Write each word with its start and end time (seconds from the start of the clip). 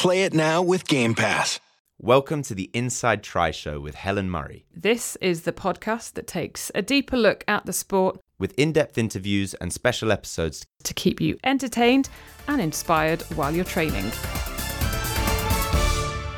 Play 0.00 0.22
it 0.24 0.32
now 0.32 0.62
with 0.62 0.88
Game 0.88 1.14
Pass. 1.14 1.60
Welcome 1.98 2.42
to 2.44 2.54
the 2.54 2.70
Inside 2.72 3.22
Tri 3.22 3.50
Show 3.50 3.80
with 3.80 3.96
Helen 3.96 4.30
Murray, 4.30 4.64
This 4.74 5.16
is 5.16 5.42
the 5.42 5.52
podcast 5.52 6.14
that 6.14 6.26
takes 6.26 6.72
a 6.74 6.80
deeper 6.80 7.18
look 7.18 7.44
at 7.46 7.66
the 7.66 7.74
sport 7.74 8.18
with 8.38 8.58
in 8.58 8.72
depth 8.72 8.96
interviews 8.96 9.52
and 9.52 9.70
special 9.70 10.10
episodes. 10.10 10.64
to 10.84 10.94
keep 10.94 11.20
you 11.20 11.38
entertained 11.44 12.08
and 12.48 12.62
inspired 12.62 13.20
while 13.34 13.54
you're 13.54 13.62
training. 13.62 14.10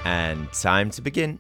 And 0.05 0.53
time 0.53 0.91
to 0.91 1.01
begin. 1.01 1.39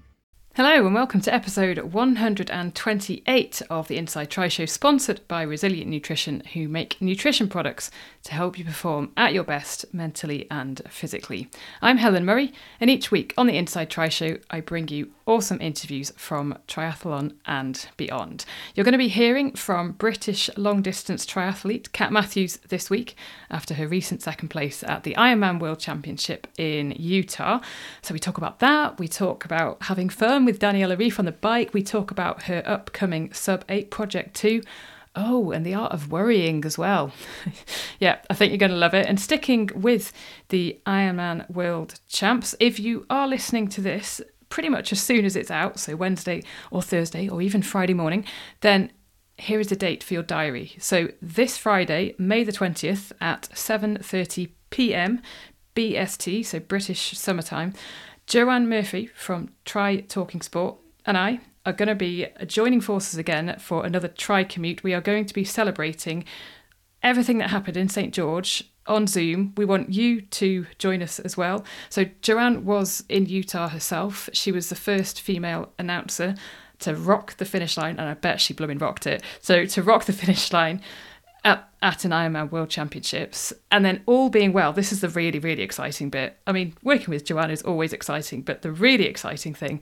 Hello, 0.54 0.84
and 0.86 0.94
welcome 0.94 1.22
to 1.22 1.32
episode 1.34 1.78
128 1.78 3.62
of 3.70 3.88
the 3.88 3.96
Inside 3.96 4.30
Tri 4.30 4.48
Show, 4.48 4.66
sponsored 4.66 5.26
by 5.26 5.40
Resilient 5.40 5.88
Nutrition, 5.90 6.42
who 6.52 6.68
make 6.68 7.00
nutrition 7.00 7.48
products 7.48 7.90
to 8.24 8.32
help 8.32 8.58
you 8.58 8.64
perform 8.64 9.10
at 9.16 9.32
your 9.32 9.44
best 9.44 9.84
mentally 9.92 10.46
and 10.50 10.80
physically. 10.88 11.48
I'm 11.80 11.96
Helen 11.96 12.24
Murray, 12.24 12.52
and 12.80 12.88
each 12.88 13.10
week 13.10 13.34
on 13.36 13.46
the 13.46 13.56
Inside 13.56 13.90
Tri 13.90 14.08
Show, 14.08 14.38
I 14.50 14.60
bring 14.60 14.88
you 14.88 15.10
awesome 15.26 15.60
interviews 15.60 16.12
from 16.16 16.56
triathlon 16.68 17.34
and 17.46 17.88
beyond. 17.96 18.44
You're 18.74 18.84
going 18.84 18.92
to 18.92 18.98
be 18.98 19.08
hearing 19.08 19.54
from 19.54 19.92
British 19.92 20.48
long 20.56 20.82
distance 20.82 21.26
triathlete 21.26 21.92
Kat 21.92 22.12
Matthews 22.12 22.58
this 22.68 22.88
week 22.88 23.16
after 23.50 23.74
her 23.74 23.88
recent 23.88 24.22
second 24.22 24.48
place 24.48 24.84
at 24.84 25.02
the 25.02 25.14
Ironman 25.14 25.60
World 25.60 25.80
Championship 25.80 26.46
in 26.56 26.92
Utah. 26.92 27.60
So 28.02 28.14
we 28.14 28.20
talk 28.20 28.38
about 28.38 28.60
that, 28.60 28.98
we 28.98 29.08
talk 29.08 29.44
about 29.44 29.82
having 29.84 30.08
fun 30.08 30.44
with 30.44 30.60
Daniela 30.60 30.96
Ryf 30.96 31.18
on 31.18 31.24
the 31.24 31.32
bike, 31.32 31.74
we 31.74 31.82
talk 31.82 32.10
about 32.10 32.44
her 32.44 32.62
upcoming 32.66 33.32
Sub 33.32 33.64
8 33.68 33.90
Project 33.90 34.34
2. 34.36 34.62
Oh, 35.14 35.50
and 35.50 35.64
the 35.66 35.74
art 35.74 35.92
of 35.92 36.10
worrying 36.10 36.64
as 36.64 36.78
well. 36.78 37.12
yeah, 38.00 38.18
I 38.30 38.34
think 38.34 38.50
you're 38.50 38.58
going 38.58 38.70
to 38.70 38.76
love 38.76 38.94
it. 38.94 39.06
And 39.06 39.20
sticking 39.20 39.68
with 39.74 40.10
the 40.48 40.80
Ironman 40.86 41.48
World 41.50 42.00
Champs, 42.08 42.54
if 42.58 42.80
you 42.80 43.04
are 43.10 43.28
listening 43.28 43.68
to 43.68 43.82
this 43.82 44.22
pretty 44.48 44.68
much 44.68 44.92
as 44.92 45.02
soon 45.02 45.24
as 45.24 45.36
it's 45.36 45.50
out, 45.50 45.78
so 45.78 45.96
Wednesday 45.96 46.42
or 46.70 46.82
Thursday 46.82 47.28
or 47.28 47.42
even 47.42 47.62
Friday 47.62 47.94
morning, 47.94 48.24
then 48.60 48.90
here 49.36 49.60
is 49.60 49.68
the 49.68 49.76
date 49.76 50.02
for 50.02 50.14
your 50.14 50.22
diary. 50.22 50.74
So 50.78 51.08
this 51.20 51.58
Friday, 51.58 52.14
May 52.18 52.44
the 52.44 52.52
20th 52.52 53.12
at 53.20 53.48
7:30 53.54 54.50
p.m. 54.70 55.20
BST, 55.74 56.44
so 56.44 56.60
British 56.60 57.18
summertime, 57.18 57.72
Joanne 58.26 58.68
Murphy 58.68 59.06
from 59.06 59.50
Try 59.64 60.00
Talking 60.00 60.42
Sport 60.42 60.76
and 61.04 61.18
I 61.18 61.40
are 61.64 61.72
going 61.72 61.88
to 61.88 61.94
be 61.94 62.26
joining 62.46 62.80
forces 62.80 63.18
again 63.18 63.56
for 63.58 63.84
another 63.84 64.08
tri 64.08 64.44
commute. 64.44 64.82
We 64.82 64.94
are 64.94 65.00
going 65.00 65.26
to 65.26 65.34
be 65.34 65.44
celebrating 65.44 66.24
everything 67.02 67.38
that 67.38 67.50
happened 67.50 67.76
in 67.76 67.88
St 67.88 68.12
George 68.12 68.64
on 68.86 69.06
Zoom. 69.06 69.52
We 69.56 69.64
want 69.64 69.92
you 69.92 70.22
to 70.22 70.66
join 70.78 71.02
us 71.02 71.18
as 71.20 71.36
well. 71.36 71.64
So 71.88 72.06
Joanne 72.20 72.64
was 72.64 73.04
in 73.08 73.26
Utah 73.26 73.68
herself. 73.68 74.28
She 74.32 74.52
was 74.52 74.68
the 74.68 74.74
first 74.74 75.20
female 75.20 75.72
announcer 75.78 76.34
to 76.80 76.94
rock 76.96 77.36
the 77.36 77.44
finish 77.44 77.76
line, 77.76 77.98
and 77.98 78.08
I 78.08 78.14
bet 78.14 78.40
she 78.40 78.54
blooming 78.54 78.78
rocked 78.78 79.06
it. 79.06 79.22
So 79.40 79.64
to 79.66 79.82
rock 79.82 80.04
the 80.04 80.12
finish 80.12 80.52
line 80.52 80.80
at, 81.44 81.68
at 81.80 82.04
an 82.04 82.10
Ironman 82.10 82.50
World 82.50 82.70
Championships, 82.70 83.52
and 83.70 83.84
then 83.84 84.02
all 84.06 84.30
being 84.30 84.52
well, 84.52 84.72
this 84.72 84.92
is 84.92 85.00
the 85.00 85.08
really 85.08 85.38
really 85.38 85.62
exciting 85.62 86.10
bit. 86.10 86.38
I 86.46 86.52
mean, 86.52 86.74
working 86.82 87.10
with 87.10 87.24
Joanne 87.24 87.50
is 87.50 87.62
always 87.62 87.92
exciting, 87.92 88.42
but 88.42 88.62
the 88.62 88.72
really 88.72 89.06
exciting 89.06 89.54
thing 89.54 89.80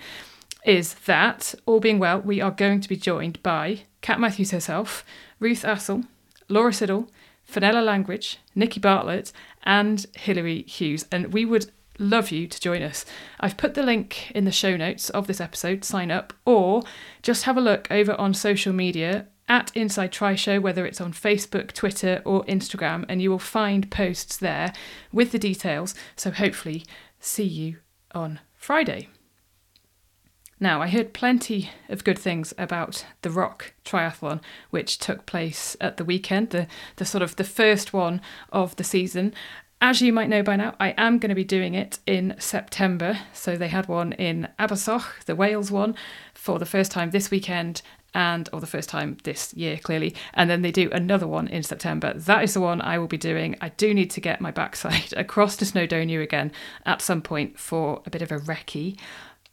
is 0.65 0.95
that 1.07 1.55
all 1.67 1.81
being 1.81 1.99
well, 1.99 2.21
we 2.21 2.41
are 2.41 2.51
going 2.51 2.81
to 2.81 2.89
be 2.89 2.97
joined 2.97 3.43
by 3.43 3.83
Kat 4.03 4.21
Matthews 4.21 4.51
herself, 4.51 5.05
Ruth 5.39 5.63
Astle, 5.63 6.07
Laura 6.49 6.73
Siddle, 6.73 7.09
Fenella 7.45 7.81
Langridge, 7.81 8.39
Nikki 8.55 8.81
Bartlett, 8.81 9.33
and 9.65 10.07
Hilary 10.17 10.63
Hughes. 10.63 11.07
And 11.11 11.33
we 11.33 11.45
would 11.45 11.71
love 11.99 12.31
you 12.31 12.47
to 12.47 12.61
join 12.61 12.83
us. 12.83 13.05
I've 13.39 13.57
put 13.57 13.75
the 13.75 13.83
link 13.83 14.31
in 14.33 14.45
the 14.45 14.53
show 14.53 14.77
notes 14.77 15.11
of 15.11 15.27
this 15.27 15.41
episode, 15.41 15.85
sign 15.85 16.11
up, 16.11 16.33
or 16.45 16.83
just 17.23 17.45
have 17.45 17.57
a 17.57 17.61
look 17.61 17.89
over 17.91 18.15
on 18.15 18.35
social 18.35 18.73
media 18.73 19.27
at 19.49 19.73
Inside 19.77 20.13
Tri 20.13 20.37
Show, 20.37 20.61
whether 20.61 20.87
it's 20.87 21.01
on 21.01 21.13
Facebook, 21.13 21.73
Twitter, 21.73 22.23
or 22.25 22.45
Instagram, 22.45 23.05
and 23.09 23.21
you 23.21 23.31
will 23.31 23.41
find 23.41 23.91
posts 23.91 24.37
there 24.37 24.73
with 25.13 25.33
the 25.33 25.39
details. 25.39 25.95
So 26.15 26.31
hopefully, 26.31 26.85
see 27.19 27.45
you 27.45 27.79
on 28.15 28.39
Friday. 28.55 29.09
Now, 30.63 30.83
I 30.83 30.89
heard 30.89 31.15
plenty 31.15 31.71
of 31.89 32.05
good 32.05 32.19
things 32.19 32.53
about 32.59 33.07
the 33.23 33.31
Rock 33.31 33.73
Triathlon, 33.83 34.43
which 34.69 34.99
took 34.99 35.25
place 35.25 35.75
at 35.81 35.97
the 35.97 36.05
weekend, 36.05 36.51
the, 36.51 36.67
the 36.97 37.07
sort 37.07 37.23
of 37.23 37.37
the 37.37 37.45
first 37.45 37.95
one 37.95 38.21
of 38.53 38.77
the 38.77 38.85
season. 38.85 39.33
As 39.81 40.03
you 40.03 40.13
might 40.13 40.29
know 40.29 40.43
by 40.43 40.57
now, 40.57 40.75
I 40.79 40.91
am 40.99 41.19
going 41.19 41.31
to 41.31 41.35
be 41.35 41.45
doing 41.45 41.73
it 41.73 41.99
in 42.07 42.35
September. 42.39 43.19
So 43.33 43.57
they 43.57 43.69
had 43.69 43.89
one 43.89 44.13
in 44.13 44.49
Abersoch, 44.59 45.25
the 45.25 45.35
Wales 45.35 45.71
one, 45.71 45.95
for 46.35 46.59
the 46.59 46.67
first 46.67 46.93
time 46.93 47.11
this 47.11 47.31
weekend, 47.31 47.81
and 48.13 48.49
or 48.53 48.61
the 48.61 48.67
first 48.67 48.89
time 48.89 49.17
this 49.23 49.55
year 49.55 49.79
clearly 49.79 50.15
and 50.35 50.51
then 50.51 50.63
they 50.63 50.73
do 50.73 50.91
another 50.91 51.29
one 51.29 51.47
in 51.47 51.63
september 51.63 52.13
that 52.15 52.43
is 52.43 52.55
the 52.55 52.61
one 52.61 52.81
i 52.81 52.99
will 52.99 53.07
be 53.07 53.17
doing 53.17 53.55
i 53.61 53.69
do 53.69 53.95
need 53.95 54.11
to 54.11 54.21
get 54.21 54.41
my 54.41 54.51
backside 54.51 55.13
across 55.17 55.57
to 55.57 55.65
snowdonia 55.65 56.21
again 56.21 56.51
at 56.85 57.01
some 57.01 57.23
point 57.23 57.57
for 57.59 58.03
a 58.07 58.11
bit 58.11 58.23
of 58.23 58.33
a 58.33 58.39
recce 58.39 58.99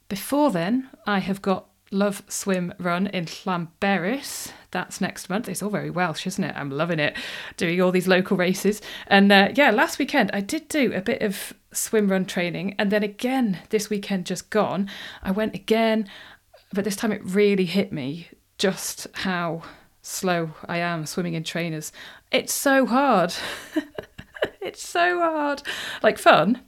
before 0.08 0.50
then 0.50 0.88
i 1.06 1.18
have 1.18 1.42
got 1.42 1.66
love 1.90 2.22
swim 2.28 2.72
run 2.78 3.06
in 3.08 3.24
llanberis 3.24 4.52
that's 4.70 5.00
next 5.00 5.30
month 5.30 5.48
it's 5.48 5.62
all 5.62 5.70
very 5.70 5.88
welsh 5.88 6.26
isn't 6.26 6.44
it 6.44 6.54
i'm 6.54 6.70
loving 6.70 6.98
it 6.98 7.16
doing 7.56 7.80
all 7.80 7.90
these 7.90 8.08
local 8.08 8.36
races 8.36 8.82
and 9.06 9.32
uh, 9.32 9.48
yeah 9.54 9.70
last 9.70 9.98
weekend 9.98 10.30
i 10.34 10.40
did 10.40 10.68
do 10.68 10.92
a 10.92 11.00
bit 11.00 11.22
of 11.22 11.54
swim 11.72 12.08
run 12.08 12.26
training 12.26 12.74
and 12.78 12.90
then 12.90 13.02
again 13.02 13.58
this 13.70 13.88
weekend 13.88 14.26
just 14.26 14.50
gone 14.50 14.88
i 15.22 15.30
went 15.30 15.54
again 15.54 16.06
but 16.74 16.84
this 16.84 16.96
time 16.96 17.12
it 17.12 17.24
really 17.24 17.64
hit 17.64 17.90
me 17.92 18.28
just 18.58 19.06
how 19.14 19.62
slow 20.02 20.50
I 20.66 20.78
am 20.78 21.06
swimming 21.06 21.34
in 21.34 21.44
trainers. 21.44 21.92
It's 22.32 22.52
so 22.52 22.86
hard. 22.86 23.34
it's 24.60 24.86
so 24.86 25.20
hard. 25.20 25.62
Like 26.02 26.18
fun, 26.18 26.62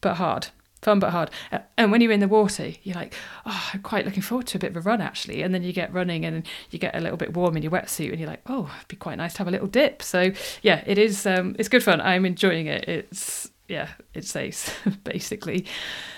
but 0.00 0.14
hard. 0.14 0.48
Fun 0.82 0.98
but 0.98 1.10
hard. 1.10 1.30
And 1.78 1.92
when 1.92 2.00
you're 2.00 2.10
in 2.10 2.18
the 2.18 2.28
water, 2.28 2.72
you're 2.82 2.96
like, 2.96 3.14
oh, 3.46 3.70
I'm 3.72 3.82
quite 3.82 4.04
looking 4.04 4.22
forward 4.22 4.48
to 4.48 4.58
a 4.58 4.60
bit 4.60 4.72
of 4.72 4.76
a 4.76 4.80
run 4.80 5.00
actually. 5.00 5.42
And 5.42 5.54
then 5.54 5.62
you 5.62 5.72
get 5.72 5.92
running 5.92 6.24
and 6.24 6.44
you 6.70 6.78
get 6.78 6.96
a 6.96 7.00
little 7.00 7.16
bit 7.16 7.34
warm 7.34 7.56
in 7.56 7.62
your 7.62 7.70
wetsuit 7.70 8.10
and 8.10 8.18
you're 8.18 8.28
like, 8.28 8.42
oh, 8.46 8.72
it'd 8.76 8.88
be 8.88 8.96
quite 8.96 9.16
nice 9.16 9.32
to 9.34 9.38
have 9.38 9.48
a 9.48 9.52
little 9.52 9.68
dip. 9.68 10.02
So 10.02 10.32
yeah, 10.60 10.82
it 10.84 10.98
is. 10.98 11.24
Um, 11.24 11.54
it's 11.58 11.68
good 11.68 11.84
fun. 11.84 12.00
I'm 12.00 12.26
enjoying 12.26 12.66
it. 12.66 12.88
It's 12.88 13.48
yeah, 13.68 13.90
it's 14.12 14.34
ace 14.34 14.74
basically. 15.04 15.66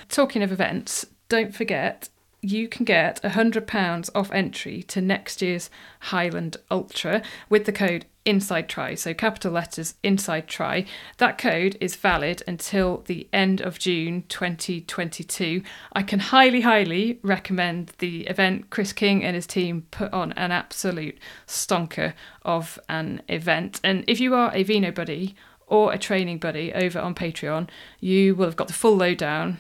Talking 0.08 0.42
of 0.42 0.50
events, 0.50 1.06
don't 1.28 1.54
forget 1.54 2.08
you 2.40 2.68
can 2.68 2.84
get 2.84 3.22
£100 3.22 4.10
off 4.14 4.30
entry 4.30 4.82
to 4.82 5.00
next 5.00 5.40
year's 5.40 5.70
Highland 6.00 6.58
Ultra 6.70 7.22
with 7.48 7.64
the 7.64 7.72
code 7.72 8.04
Inside 8.24 8.68
Tri. 8.68 8.94
So 8.94 9.12
capital 9.12 9.52
letters 9.52 9.94
Inside 10.02 10.48
Tri. 10.48 10.86
That 11.18 11.38
code 11.38 11.76
is 11.80 11.96
valid 11.96 12.42
until 12.46 13.02
the 13.06 13.28
end 13.32 13.60
of 13.60 13.78
June 13.78 14.24
2022. 14.28 15.62
I 15.92 16.02
can 16.02 16.20
highly, 16.20 16.62
highly 16.62 17.18
recommend 17.22 17.92
the 17.98 18.22
event. 18.26 18.70
Chris 18.70 18.92
King 18.92 19.22
and 19.22 19.34
his 19.34 19.46
team 19.46 19.86
put 19.90 20.12
on 20.12 20.32
an 20.32 20.52
absolute 20.52 21.18
stonker 21.46 22.14
of 22.42 22.78
an 22.88 23.22
event. 23.28 23.80
And 23.84 24.04
if 24.06 24.20
you 24.20 24.34
are 24.34 24.50
a 24.54 24.62
Vino 24.62 24.90
buddy 24.90 25.34
or 25.66 25.92
a 25.92 25.98
training 25.98 26.38
buddy 26.38 26.72
over 26.72 26.98
on 26.98 27.14
Patreon, 27.14 27.68
you 28.00 28.34
will 28.34 28.46
have 28.46 28.56
got 28.56 28.68
the 28.68 28.74
full 28.74 28.96
lowdown, 28.96 29.58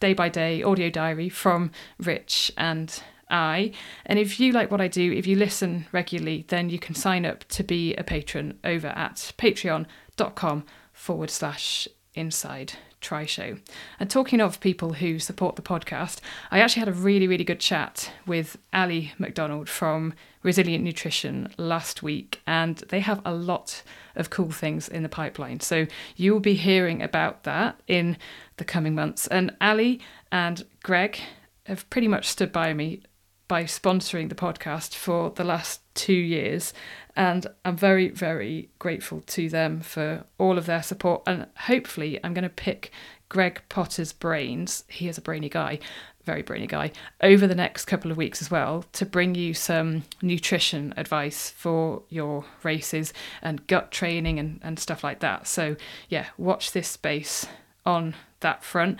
day 0.00 0.12
by 0.12 0.28
day 0.28 0.62
audio 0.62 0.90
diary 0.90 1.28
from 1.28 1.70
Rich 1.98 2.52
and 2.56 3.02
I. 3.34 3.72
And 4.06 4.18
if 4.18 4.38
you 4.38 4.52
like 4.52 4.70
what 4.70 4.80
I 4.80 4.88
do, 4.88 5.12
if 5.12 5.26
you 5.26 5.36
listen 5.36 5.86
regularly, 5.92 6.46
then 6.48 6.70
you 6.70 6.78
can 6.78 6.94
sign 6.94 7.26
up 7.26 7.44
to 7.48 7.64
be 7.64 7.94
a 7.96 8.04
patron 8.04 8.58
over 8.62 8.88
at 8.88 9.32
patreon.com 9.36 10.64
forward 10.92 11.30
slash 11.30 11.88
inside 12.14 12.74
tri 13.00 13.26
show. 13.26 13.58
And 13.98 14.08
talking 14.08 14.40
of 14.40 14.60
people 14.60 14.94
who 14.94 15.18
support 15.18 15.56
the 15.56 15.62
podcast, 15.62 16.20
I 16.50 16.60
actually 16.60 16.80
had 16.80 16.88
a 16.88 16.92
really, 16.92 17.26
really 17.26 17.44
good 17.44 17.60
chat 17.60 18.12
with 18.24 18.56
Ali 18.72 19.12
McDonald 19.18 19.68
from 19.68 20.14
Resilient 20.42 20.84
Nutrition 20.84 21.52
last 21.58 22.02
week, 22.02 22.40
and 22.46 22.78
they 22.88 23.00
have 23.00 23.20
a 23.24 23.34
lot 23.34 23.82
of 24.14 24.30
cool 24.30 24.52
things 24.52 24.88
in 24.88 25.02
the 25.02 25.08
pipeline. 25.08 25.60
So 25.60 25.86
you 26.16 26.32
will 26.32 26.40
be 26.40 26.54
hearing 26.54 27.02
about 27.02 27.42
that 27.42 27.80
in 27.88 28.16
the 28.58 28.64
coming 28.64 28.94
months. 28.94 29.26
And 29.26 29.56
Ali 29.60 30.00
and 30.30 30.64
Greg 30.82 31.18
have 31.66 31.88
pretty 31.90 32.08
much 32.08 32.28
stood 32.28 32.52
by 32.52 32.72
me 32.72 33.02
by 33.46 33.64
sponsoring 33.64 34.28
the 34.28 34.34
podcast 34.34 34.94
for 34.94 35.30
the 35.30 35.44
last 35.44 35.80
two 35.94 36.12
years. 36.12 36.72
And 37.16 37.46
I'm 37.64 37.76
very, 37.76 38.08
very 38.08 38.70
grateful 38.78 39.20
to 39.20 39.48
them 39.48 39.80
for 39.80 40.24
all 40.38 40.58
of 40.58 40.66
their 40.66 40.82
support. 40.82 41.22
And 41.26 41.46
hopefully, 41.56 42.18
I'm 42.24 42.34
going 42.34 42.42
to 42.42 42.48
pick 42.48 42.90
Greg 43.28 43.62
Potter's 43.68 44.12
brains. 44.12 44.84
He 44.88 45.08
is 45.08 45.18
a 45.18 45.22
brainy 45.22 45.48
guy, 45.48 45.78
very 46.24 46.42
brainy 46.42 46.66
guy, 46.66 46.92
over 47.20 47.46
the 47.46 47.54
next 47.54 47.84
couple 47.84 48.10
of 48.10 48.16
weeks 48.16 48.40
as 48.40 48.50
well 48.50 48.84
to 48.92 49.06
bring 49.06 49.34
you 49.34 49.54
some 49.54 50.04
nutrition 50.22 50.94
advice 50.96 51.50
for 51.50 52.02
your 52.08 52.44
races 52.62 53.12
and 53.42 53.66
gut 53.66 53.90
training 53.90 54.38
and, 54.38 54.60
and 54.62 54.78
stuff 54.78 55.04
like 55.04 55.20
that. 55.20 55.46
So, 55.46 55.76
yeah, 56.08 56.26
watch 56.38 56.72
this 56.72 56.88
space 56.88 57.46
on 57.86 58.14
that 58.40 58.64
front. 58.64 58.98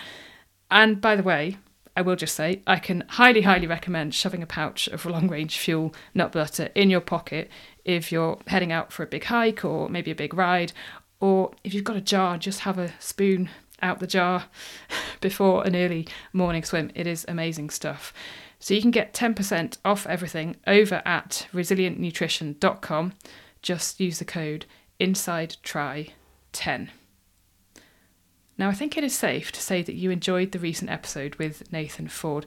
And 0.70 1.00
by 1.00 1.16
the 1.16 1.22
way, 1.22 1.58
I 1.96 2.02
will 2.02 2.16
just 2.16 2.34
say 2.34 2.62
I 2.66 2.78
can 2.78 3.04
highly, 3.08 3.42
highly 3.42 3.66
recommend 3.66 4.14
shoving 4.14 4.42
a 4.42 4.46
pouch 4.46 4.88
of 4.88 5.06
long 5.06 5.28
range 5.28 5.58
fuel 5.58 5.94
nut 6.14 6.32
butter 6.32 6.70
in 6.74 6.90
your 6.90 7.00
pocket 7.00 7.50
if 7.84 8.10
you're 8.10 8.38
heading 8.48 8.72
out 8.72 8.92
for 8.92 9.02
a 9.02 9.06
big 9.06 9.24
hike 9.24 9.64
or 9.64 9.88
maybe 9.88 10.10
a 10.10 10.14
big 10.14 10.34
ride, 10.34 10.72
or 11.20 11.52
if 11.62 11.72
you've 11.72 11.84
got 11.84 11.96
a 11.96 12.00
jar, 12.00 12.38
just 12.38 12.60
have 12.60 12.78
a 12.78 12.92
spoon 12.98 13.50
out 13.82 14.00
the 14.00 14.06
jar 14.06 14.46
before 15.20 15.66
an 15.66 15.76
early 15.76 16.08
morning 16.32 16.64
swim. 16.64 16.90
It 16.94 17.06
is 17.06 17.24
amazing 17.28 17.70
stuff. 17.70 18.12
So 18.58 18.74
you 18.74 18.80
can 18.80 18.90
get 18.90 19.12
10% 19.12 19.76
off 19.84 20.06
everything 20.06 20.56
over 20.66 21.02
at 21.04 21.46
resilientnutrition.com. 21.52 23.12
Just 23.62 24.00
use 24.00 24.18
the 24.18 24.24
code 24.24 24.66
inside 24.98 25.56
tri 25.62 26.08
10. 26.52 26.90
Now, 28.56 28.68
I 28.68 28.74
think 28.74 28.96
it 28.96 29.04
is 29.04 29.14
safe 29.14 29.50
to 29.52 29.60
say 29.60 29.82
that 29.82 29.96
you 29.96 30.10
enjoyed 30.10 30.52
the 30.52 30.58
recent 30.58 30.90
episode 30.90 31.34
with 31.36 31.72
Nathan 31.72 32.08
Ford. 32.08 32.46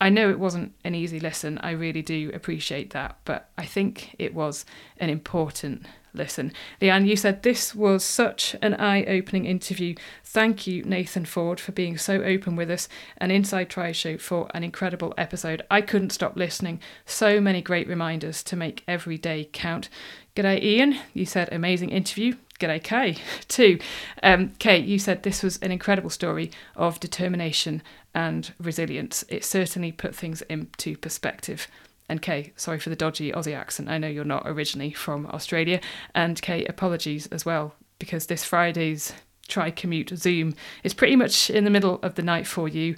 I 0.00 0.08
know 0.08 0.30
it 0.30 0.38
wasn't 0.38 0.72
an 0.82 0.94
easy 0.94 1.20
listen, 1.20 1.58
I 1.58 1.72
really 1.72 2.00
do 2.00 2.30
appreciate 2.32 2.90
that, 2.90 3.18
but 3.26 3.50
I 3.58 3.66
think 3.66 4.16
it 4.18 4.32
was 4.32 4.64
an 4.96 5.10
important 5.10 5.84
listen. 6.14 6.52
Leanne, 6.80 7.06
you 7.06 7.16
said 7.16 7.42
this 7.42 7.74
was 7.74 8.02
such 8.02 8.56
an 8.62 8.74
eye 8.74 9.04
opening 9.04 9.44
interview. 9.44 9.94
Thank 10.24 10.66
you, 10.66 10.82
Nathan 10.84 11.26
Ford, 11.26 11.60
for 11.60 11.72
being 11.72 11.98
so 11.98 12.22
open 12.22 12.56
with 12.56 12.70
us 12.70 12.88
and 13.18 13.30
Inside 13.30 13.68
Tri 13.68 13.92
Show 13.92 14.16
for 14.16 14.48
an 14.54 14.64
incredible 14.64 15.12
episode. 15.18 15.62
I 15.70 15.82
couldn't 15.82 16.10
stop 16.10 16.36
listening. 16.36 16.80
So 17.04 17.40
many 17.40 17.60
great 17.60 17.86
reminders 17.86 18.42
to 18.44 18.56
make 18.56 18.82
every 18.88 19.18
day 19.18 19.50
count. 19.52 19.88
G'day, 20.34 20.62
Ian. 20.62 20.98
You 21.12 21.26
said 21.26 21.50
amazing 21.52 21.90
interview. 21.90 22.36
G'day, 22.60 22.82
Kay, 22.82 23.16
too. 23.48 23.78
Um, 24.22 24.50
Kay, 24.58 24.78
you 24.78 24.98
said 24.98 25.22
this 25.22 25.42
was 25.42 25.56
an 25.58 25.72
incredible 25.72 26.10
story 26.10 26.52
of 26.76 27.00
determination 27.00 27.82
and 28.14 28.52
resilience. 28.60 29.24
It 29.28 29.44
certainly 29.44 29.92
put 29.92 30.14
things 30.14 30.42
into 30.42 30.96
perspective. 30.96 31.66
And 32.08 32.20
Kay, 32.20 32.52
sorry 32.56 32.78
for 32.78 32.90
the 32.90 32.96
dodgy 32.96 33.32
Aussie 33.32 33.56
accent. 33.56 33.88
I 33.88 33.98
know 33.98 34.08
you're 34.08 34.24
not 34.24 34.42
originally 34.44 34.92
from 34.92 35.26
Australia. 35.26 35.80
And 36.14 36.40
Kay, 36.42 36.64
apologies 36.66 37.26
as 37.28 37.46
well, 37.46 37.74
because 37.98 38.26
this 38.26 38.44
Friday's 38.44 39.14
Try 39.48 39.70
Commute 39.70 40.16
Zoom 40.16 40.54
is 40.84 40.94
pretty 40.94 41.16
much 41.16 41.50
in 41.50 41.64
the 41.64 41.70
middle 41.70 41.98
of 42.02 42.14
the 42.14 42.22
night 42.22 42.46
for 42.46 42.68
you. 42.68 42.96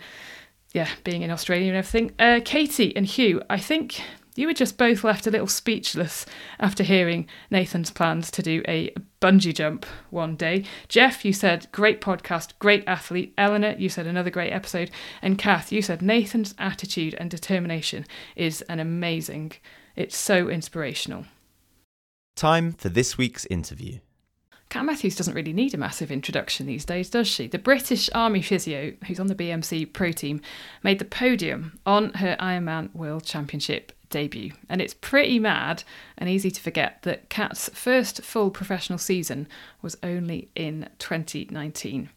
Yeah, 0.72 0.88
being 1.04 1.22
in 1.22 1.30
Australia 1.30 1.68
and 1.68 1.76
everything. 1.76 2.12
Uh, 2.18 2.40
Katie 2.44 2.96
and 2.96 3.06
Hugh, 3.06 3.42
I 3.48 3.58
think 3.58 4.02
you 4.34 4.46
were 4.46 4.54
just 4.54 4.78
both 4.78 5.04
left 5.04 5.26
a 5.26 5.30
little 5.30 5.46
speechless 5.46 6.24
after 6.58 6.82
hearing 6.82 7.28
Nathan's 7.50 7.90
plans 7.90 8.30
to 8.32 8.42
do 8.42 8.62
a 8.66 8.94
bungee 9.22 9.54
jump 9.54 9.86
one 10.10 10.34
day. 10.34 10.64
Jeff, 10.88 11.24
you 11.24 11.32
said, 11.32 11.68
great 11.72 12.00
podcast, 12.00 12.52
great 12.58 12.82
athlete. 12.86 13.32
Eleanor, 13.38 13.74
you 13.78 13.88
said, 13.88 14.06
another 14.06 14.30
great 14.30 14.52
episode. 14.52 14.90
And 15.22 15.38
Kath, 15.38 15.72
you 15.72 15.80
said, 15.80 16.02
Nathan's 16.02 16.54
attitude 16.58 17.14
and 17.14 17.30
determination 17.30 18.04
is 18.36 18.62
an 18.62 18.80
amazing. 18.80 19.52
It's 19.94 20.16
so 20.16 20.48
inspirational. 20.48 21.24
Time 22.34 22.72
for 22.72 22.88
this 22.88 23.16
week's 23.16 23.46
interview. 23.46 24.00
Kat 24.68 24.86
Matthews 24.86 25.16
doesn't 25.16 25.34
really 25.34 25.52
need 25.52 25.74
a 25.74 25.78
massive 25.78 26.10
introduction 26.10 26.66
these 26.66 26.86
days, 26.86 27.10
does 27.10 27.28
she? 27.28 27.46
The 27.46 27.58
British 27.58 28.08
Army 28.14 28.40
physio, 28.40 28.94
who's 29.06 29.20
on 29.20 29.26
the 29.26 29.34
BMC 29.34 29.92
pro 29.92 30.12
team, 30.12 30.40
made 30.82 30.98
the 30.98 31.04
podium 31.04 31.78
on 31.84 32.14
her 32.14 32.36
Ironman 32.40 32.92
World 32.94 33.24
Championship 33.24 33.92
debut. 34.12 34.52
And 34.68 34.80
it's 34.80 34.94
pretty 34.94 35.40
mad 35.40 35.82
and 36.16 36.28
easy 36.30 36.52
to 36.52 36.60
forget 36.60 37.02
that 37.02 37.28
Kat's 37.28 37.68
first 37.70 38.22
full 38.22 38.50
professional 38.50 38.98
season 38.98 39.48
was 39.80 39.96
only 40.04 40.48
in 40.54 40.88
2019. 40.98 42.10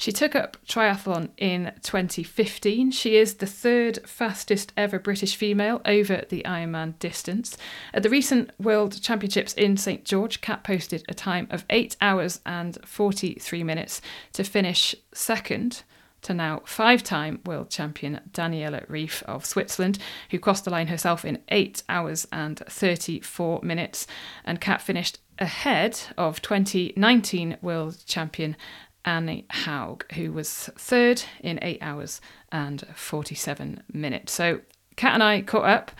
She 0.00 0.12
took 0.12 0.36
up 0.36 0.56
triathlon 0.64 1.30
in 1.36 1.72
2015. 1.82 2.92
She 2.92 3.16
is 3.16 3.34
the 3.34 3.46
third 3.46 3.98
fastest 4.08 4.72
ever 4.76 5.00
British 5.00 5.34
female 5.34 5.80
over 5.84 6.22
the 6.28 6.42
Ironman 6.46 6.96
distance. 7.00 7.56
At 7.92 8.04
the 8.04 8.08
recent 8.08 8.52
World 8.60 9.02
Championships 9.02 9.54
in 9.54 9.76
St 9.76 10.04
George, 10.04 10.40
Kat 10.40 10.62
posted 10.62 11.02
a 11.08 11.14
time 11.14 11.48
of 11.50 11.64
8 11.68 11.96
hours 12.00 12.40
and 12.46 12.78
43 12.86 13.64
minutes 13.64 14.00
to 14.34 14.44
finish 14.44 14.94
second 15.12 15.82
to 16.22 16.34
now 16.34 16.62
five 16.64 17.02
time 17.02 17.40
world 17.46 17.70
champion 17.70 18.20
Daniela 18.32 18.86
Ryf 18.86 19.22
of 19.24 19.44
Switzerland, 19.44 19.98
who 20.30 20.38
crossed 20.38 20.64
the 20.64 20.70
line 20.70 20.88
herself 20.88 21.24
in 21.24 21.38
8 21.48 21.82
hours 21.88 22.26
and 22.32 22.58
34 22.58 23.60
minutes. 23.62 24.06
And 24.44 24.60
Kat 24.60 24.82
finished 24.82 25.18
ahead 25.38 26.00
of 26.16 26.42
2019 26.42 27.58
world 27.62 27.98
champion 28.06 28.56
Annie 29.04 29.46
Haug, 29.50 30.10
who 30.14 30.32
was 30.32 30.70
third 30.76 31.22
in 31.40 31.58
8 31.62 31.78
hours 31.80 32.20
and 32.50 32.84
47 32.94 33.82
minutes. 33.92 34.32
So 34.32 34.60
Kat 34.96 35.14
and 35.14 35.22
I 35.22 35.42
caught 35.42 35.64
up 35.64 35.92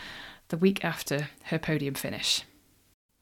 the 0.49 0.57
week 0.57 0.85
after 0.85 1.29
her 1.45 1.59
podium 1.59 1.95
finish. 1.95 2.43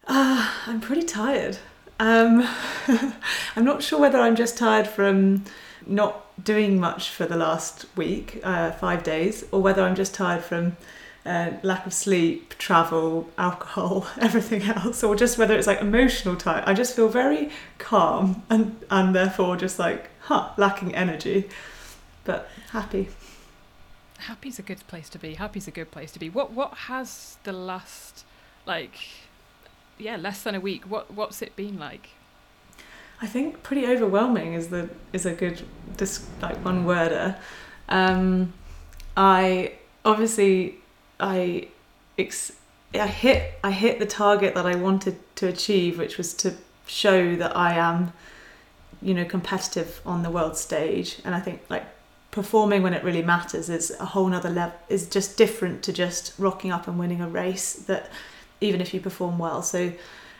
Uh, 0.07 0.51
I'm 0.67 0.81
pretty 0.81 1.03
tired. 1.03 1.59
Um, 1.99 2.47
I'm 3.57 3.65
not 3.65 3.83
sure 3.83 3.99
whether 3.99 4.19
I'm 4.19 4.37
just 4.37 4.57
tired 4.59 4.87
from 4.87 5.45
not 5.87 6.43
doing 6.43 6.79
much 6.79 7.11
for 7.11 7.27
the 7.27 7.37
last 7.37 7.87
week, 7.97 8.41
uh, 8.43 8.73
five 8.73 9.03
days, 9.03 9.45
or 9.53 9.63
whether 9.63 9.83
I'm 9.83 9.95
just 9.95 10.15
tired 10.15 10.43
from 10.43 10.77
uh, 11.27 11.53
lack 11.63 11.87
of 11.87 11.93
sleep, 11.93 12.57
travel, 12.59 13.29
alcohol, 13.37 14.07
everything 14.21 14.63
else, 14.63 15.03
or 15.03 15.17
just 15.17 15.39
whether 15.39 15.57
it's 15.57 15.67
like 15.67 15.81
emotional 15.81 16.37
tired. 16.37 16.65
I 16.67 16.75
just 16.75 16.95
feel 16.95 17.09
very 17.09 17.51
calm 17.79 18.43
and 18.49 18.81
and 18.91 19.15
therefore 19.15 19.57
just 19.57 19.79
like 19.79 20.11
huh, 20.21 20.51
lacking 20.57 20.95
energy, 20.95 21.49
but 22.25 22.49
happy. 22.71 23.09
Happy's 24.19 24.59
a 24.59 24.63
good 24.63 24.87
place 24.87 25.09
to 25.11 25.19
be. 25.19 25.35
Happy's 25.35 25.69
a 25.69 25.71
good 25.71 25.91
place 25.91 26.13
to 26.13 26.19
be. 26.19 26.31
What 26.31 26.53
what 26.53 26.75
has 26.75 27.39
the 27.45 27.53
last 27.53 28.25
like 28.65 28.99
yeah 29.99 30.17
less 30.17 30.43
than 30.43 30.55
a 30.55 30.61
week? 30.61 30.85
What 30.85 31.13
what's 31.13 31.43
it 31.43 31.57
been 31.57 31.79
like? 31.79 32.11
I 33.21 33.27
think 33.27 33.63
pretty 33.63 33.87
overwhelming 33.87 34.55
is 34.55 34.69
the 34.69 34.91
is 35.13 35.25
a 35.27 35.33
good 35.33 35.63
like 36.43 36.63
one 36.65 36.85
worder. 36.85 37.37
Um, 37.89 38.53
I 39.17 39.73
obviously 40.05 40.77
I 41.19 41.69
ex- 42.19 42.53
I 42.95 43.07
hit 43.07 43.59
I 43.65 43.71
hit 43.71 43.99
the 43.99 44.07
target 44.07 44.55
that 44.55 44.67
I 44.67 44.77
wanted 44.77 45.19
to 45.37 45.49
achieve, 45.49 45.99
which 45.99 46.19
was 46.19 46.35
to 46.35 46.55
show 46.87 47.37
that 47.37 47.57
I 47.57 47.75
am, 47.75 48.13
you 49.01 49.15
know, 49.15 49.25
competitive 49.25 50.01
on 50.05 50.23
the 50.23 50.31
world 50.31 50.57
stage. 50.57 51.19
And 51.25 51.35
I 51.35 51.41
think 51.41 51.63
like 51.69 51.87
performing 52.31 52.83
when 52.83 52.93
it 52.93 53.03
really 53.03 53.23
matters 53.23 53.71
is 53.71 53.91
a 53.99 54.05
whole 54.05 54.29
nother 54.29 54.51
level 54.51 54.79
is 54.91 55.09
just 55.09 55.39
different 55.39 55.83
to 55.83 55.91
just 55.91 56.35
rocking 56.39 56.71
up 56.71 56.87
and 56.87 56.99
winning 56.99 57.23
a 57.23 57.29
race 57.29 57.73
that 57.73 58.11
even 58.61 58.83
if 58.83 58.93
you 58.93 59.01
perform 59.01 59.39
well 59.39 59.63
so 59.63 59.91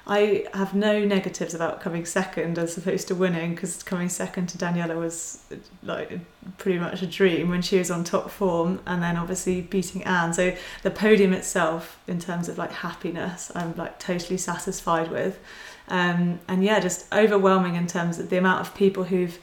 I 0.09 0.47
have 0.55 0.73
no 0.73 1.05
negatives 1.05 1.53
about 1.53 1.81
coming 1.81 2.05
second 2.05 2.59
as 2.59 2.79
opposed 2.79 3.09
to 3.09 3.15
winning 3.17 3.55
because 3.55 3.83
coming 3.83 4.09
second 4.09 4.49
to 4.51 4.59
Daniela 4.59 4.97
was 4.97 5.43
like 5.83 6.21
pretty 6.59 6.79
much 6.79 7.03
a 7.03 7.09
dream 7.09 7.49
when 7.49 7.61
she 7.61 7.79
was 7.79 7.91
on 7.91 8.05
top 8.05 8.31
form 8.31 8.81
and 8.87 9.03
then 9.03 9.17
obviously 9.17 9.63
beating 9.63 10.05
Anne. 10.05 10.33
So 10.33 10.55
the 10.85 10.93
podium 10.93 11.33
itself, 11.33 11.99
in 12.07 12.21
terms 12.21 12.49
of 12.49 12.57
like 12.57 12.71
happiness, 12.71 13.51
I'm 13.57 13.75
like 13.77 13.99
totally 13.99 14.39
satisfied 14.39 15.11
with. 15.11 15.41
Um, 15.89 16.39
and 16.47 16.63
yeah, 16.63 16.79
just 16.79 17.13
overwhelming 17.13 17.75
in 17.75 17.89
terms 17.89 18.21
of 18.21 18.31
the 18.31 18.39
amount 18.39 18.61
of 18.61 18.75
people 18.77 19.05
who've 19.05 19.39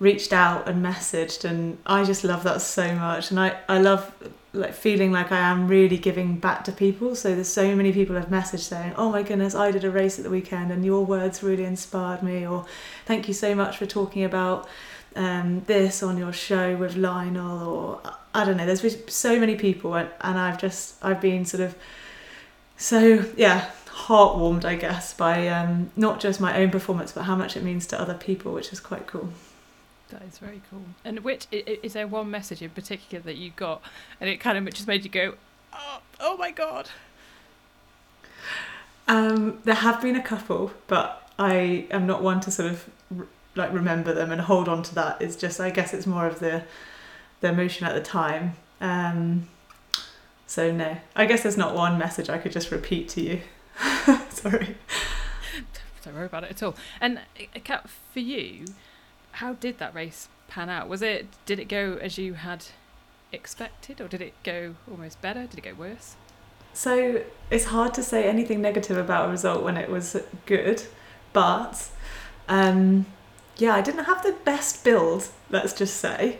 reached 0.00 0.32
out 0.32 0.66
and 0.66 0.84
messaged 0.84 1.44
and 1.44 1.78
I 1.86 2.04
just 2.04 2.24
love 2.24 2.42
that 2.44 2.62
so 2.62 2.94
much. 2.94 3.30
And 3.30 3.38
I, 3.38 3.56
I 3.68 3.78
love 3.78 4.12
like 4.52 4.72
feeling 4.72 5.12
like 5.12 5.30
I 5.30 5.38
am 5.38 5.68
really 5.68 5.98
giving 5.98 6.36
back 6.36 6.64
to 6.64 6.72
people. 6.72 7.14
So 7.14 7.34
there's 7.34 7.48
so 7.48 7.76
many 7.76 7.92
people 7.92 8.16
have 8.16 8.28
messaged 8.28 8.60
saying 8.60 8.94
oh 8.96 9.10
my 9.10 9.22
goodness 9.22 9.54
I 9.54 9.70
did 9.70 9.84
a 9.84 9.90
race 9.90 10.18
at 10.18 10.24
the 10.24 10.30
weekend 10.30 10.72
and 10.72 10.84
your 10.84 11.04
words 11.04 11.42
really 11.42 11.64
inspired 11.64 12.22
me 12.22 12.46
or 12.46 12.66
thank 13.04 13.28
you 13.28 13.34
so 13.34 13.54
much 13.54 13.76
for 13.76 13.86
talking 13.86 14.24
about 14.24 14.68
um, 15.14 15.62
this 15.66 16.02
on 16.02 16.16
your 16.16 16.32
show 16.32 16.76
with 16.76 16.96
Lionel 16.96 17.68
or 17.68 18.00
I 18.34 18.44
don't 18.44 18.56
know 18.56 18.66
there's 18.66 18.82
been 18.82 19.08
so 19.08 19.38
many 19.38 19.54
people 19.54 19.94
and, 19.94 20.08
and 20.22 20.38
I've 20.38 20.58
just 20.58 20.96
I've 21.04 21.20
been 21.20 21.44
sort 21.44 21.62
of 21.62 21.76
so 22.76 23.26
yeah 23.36 23.70
heartwarmed 23.86 24.64
I 24.64 24.76
guess 24.76 25.12
by 25.12 25.46
um, 25.48 25.90
not 25.94 26.20
just 26.20 26.40
my 26.40 26.56
own 26.56 26.70
performance 26.70 27.12
but 27.12 27.24
how 27.24 27.36
much 27.36 27.56
it 27.56 27.62
means 27.62 27.86
to 27.88 28.00
other 28.00 28.14
people 28.14 28.52
which 28.52 28.72
is 28.72 28.80
quite 28.80 29.06
cool 29.06 29.28
that 30.10 30.22
is 30.22 30.38
very 30.38 30.62
cool. 30.70 30.82
And 31.04 31.20
which 31.20 31.46
is 31.50 31.92
there 31.94 32.06
one 32.06 32.30
message 32.30 32.62
in 32.62 32.70
particular 32.70 33.22
that 33.24 33.36
you 33.36 33.50
got, 33.56 33.82
and 34.20 34.28
it 34.28 34.38
kind 34.38 34.56
of 34.58 34.72
just 34.74 34.86
made 34.86 35.04
you 35.04 35.10
go, 35.10 35.34
"Oh, 35.72 36.00
oh 36.20 36.36
my 36.36 36.50
god." 36.50 36.90
Um, 39.08 39.58
there 39.64 39.74
have 39.74 40.00
been 40.00 40.14
a 40.14 40.22
couple, 40.22 40.72
but 40.86 41.28
I 41.38 41.86
am 41.90 42.06
not 42.06 42.22
one 42.22 42.40
to 42.40 42.50
sort 42.50 42.70
of 42.70 42.88
like 43.56 43.72
remember 43.72 44.12
them 44.12 44.30
and 44.30 44.40
hold 44.42 44.68
on 44.68 44.82
to 44.84 44.94
that. 44.94 45.20
It's 45.20 45.36
just 45.36 45.60
I 45.60 45.70
guess 45.70 45.92
it's 45.92 46.06
more 46.06 46.26
of 46.26 46.38
the 46.38 46.62
the 47.40 47.48
emotion 47.48 47.86
at 47.86 47.94
the 47.94 48.02
time. 48.02 48.56
Um, 48.80 49.48
so 50.46 50.70
no, 50.72 50.96
I 51.16 51.26
guess 51.26 51.42
there's 51.42 51.56
not 51.56 51.74
one 51.74 51.98
message 51.98 52.28
I 52.28 52.38
could 52.38 52.52
just 52.52 52.70
repeat 52.70 53.08
to 53.10 53.20
you. 53.20 53.40
Sorry. 54.30 54.76
Don't 56.04 56.14
worry 56.14 56.26
about 56.26 56.44
it 56.44 56.50
at 56.50 56.62
all. 56.62 56.74
And 57.00 57.20
Kat, 57.64 57.88
for 58.12 58.20
you, 58.20 58.64
how 59.32 59.54
did 59.54 59.78
that 59.78 59.94
race 59.94 60.28
pan 60.48 60.68
out? 60.68 60.88
Was 60.88 61.02
it 61.02 61.26
did 61.46 61.58
it 61.58 61.68
go 61.68 61.98
as 62.00 62.18
you 62.18 62.34
had 62.34 62.66
expected, 63.32 64.00
or 64.00 64.08
did 64.08 64.20
it 64.20 64.34
go 64.42 64.74
almost 64.90 65.20
better? 65.20 65.46
Did 65.46 65.58
it 65.58 65.62
go 65.62 65.74
worse? 65.74 66.16
So 66.72 67.22
it's 67.50 67.66
hard 67.66 67.94
to 67.94 68.02
say 68.02 68.28
anything 68.28 68.60
negative 68.60 68.96
about 68.96 69.28
a 69.28 69.30
result 69.30 69.64
when 69.64 69.76
it 69.76 69.90
was 69.90 70.16
good, 70.46 70.82
but 71.32 71.88
um, 72.48 73.06
yeah, 73.56 73.74
I 73.74 73.80
didn't 73.80 74.04
have 74.04 74.22
the 74.22 74.32
best 74.44 74.84
build. 74.84 75.28
Let's 75.50 75.72
just 75.72 75.96
say. 75.96 76.38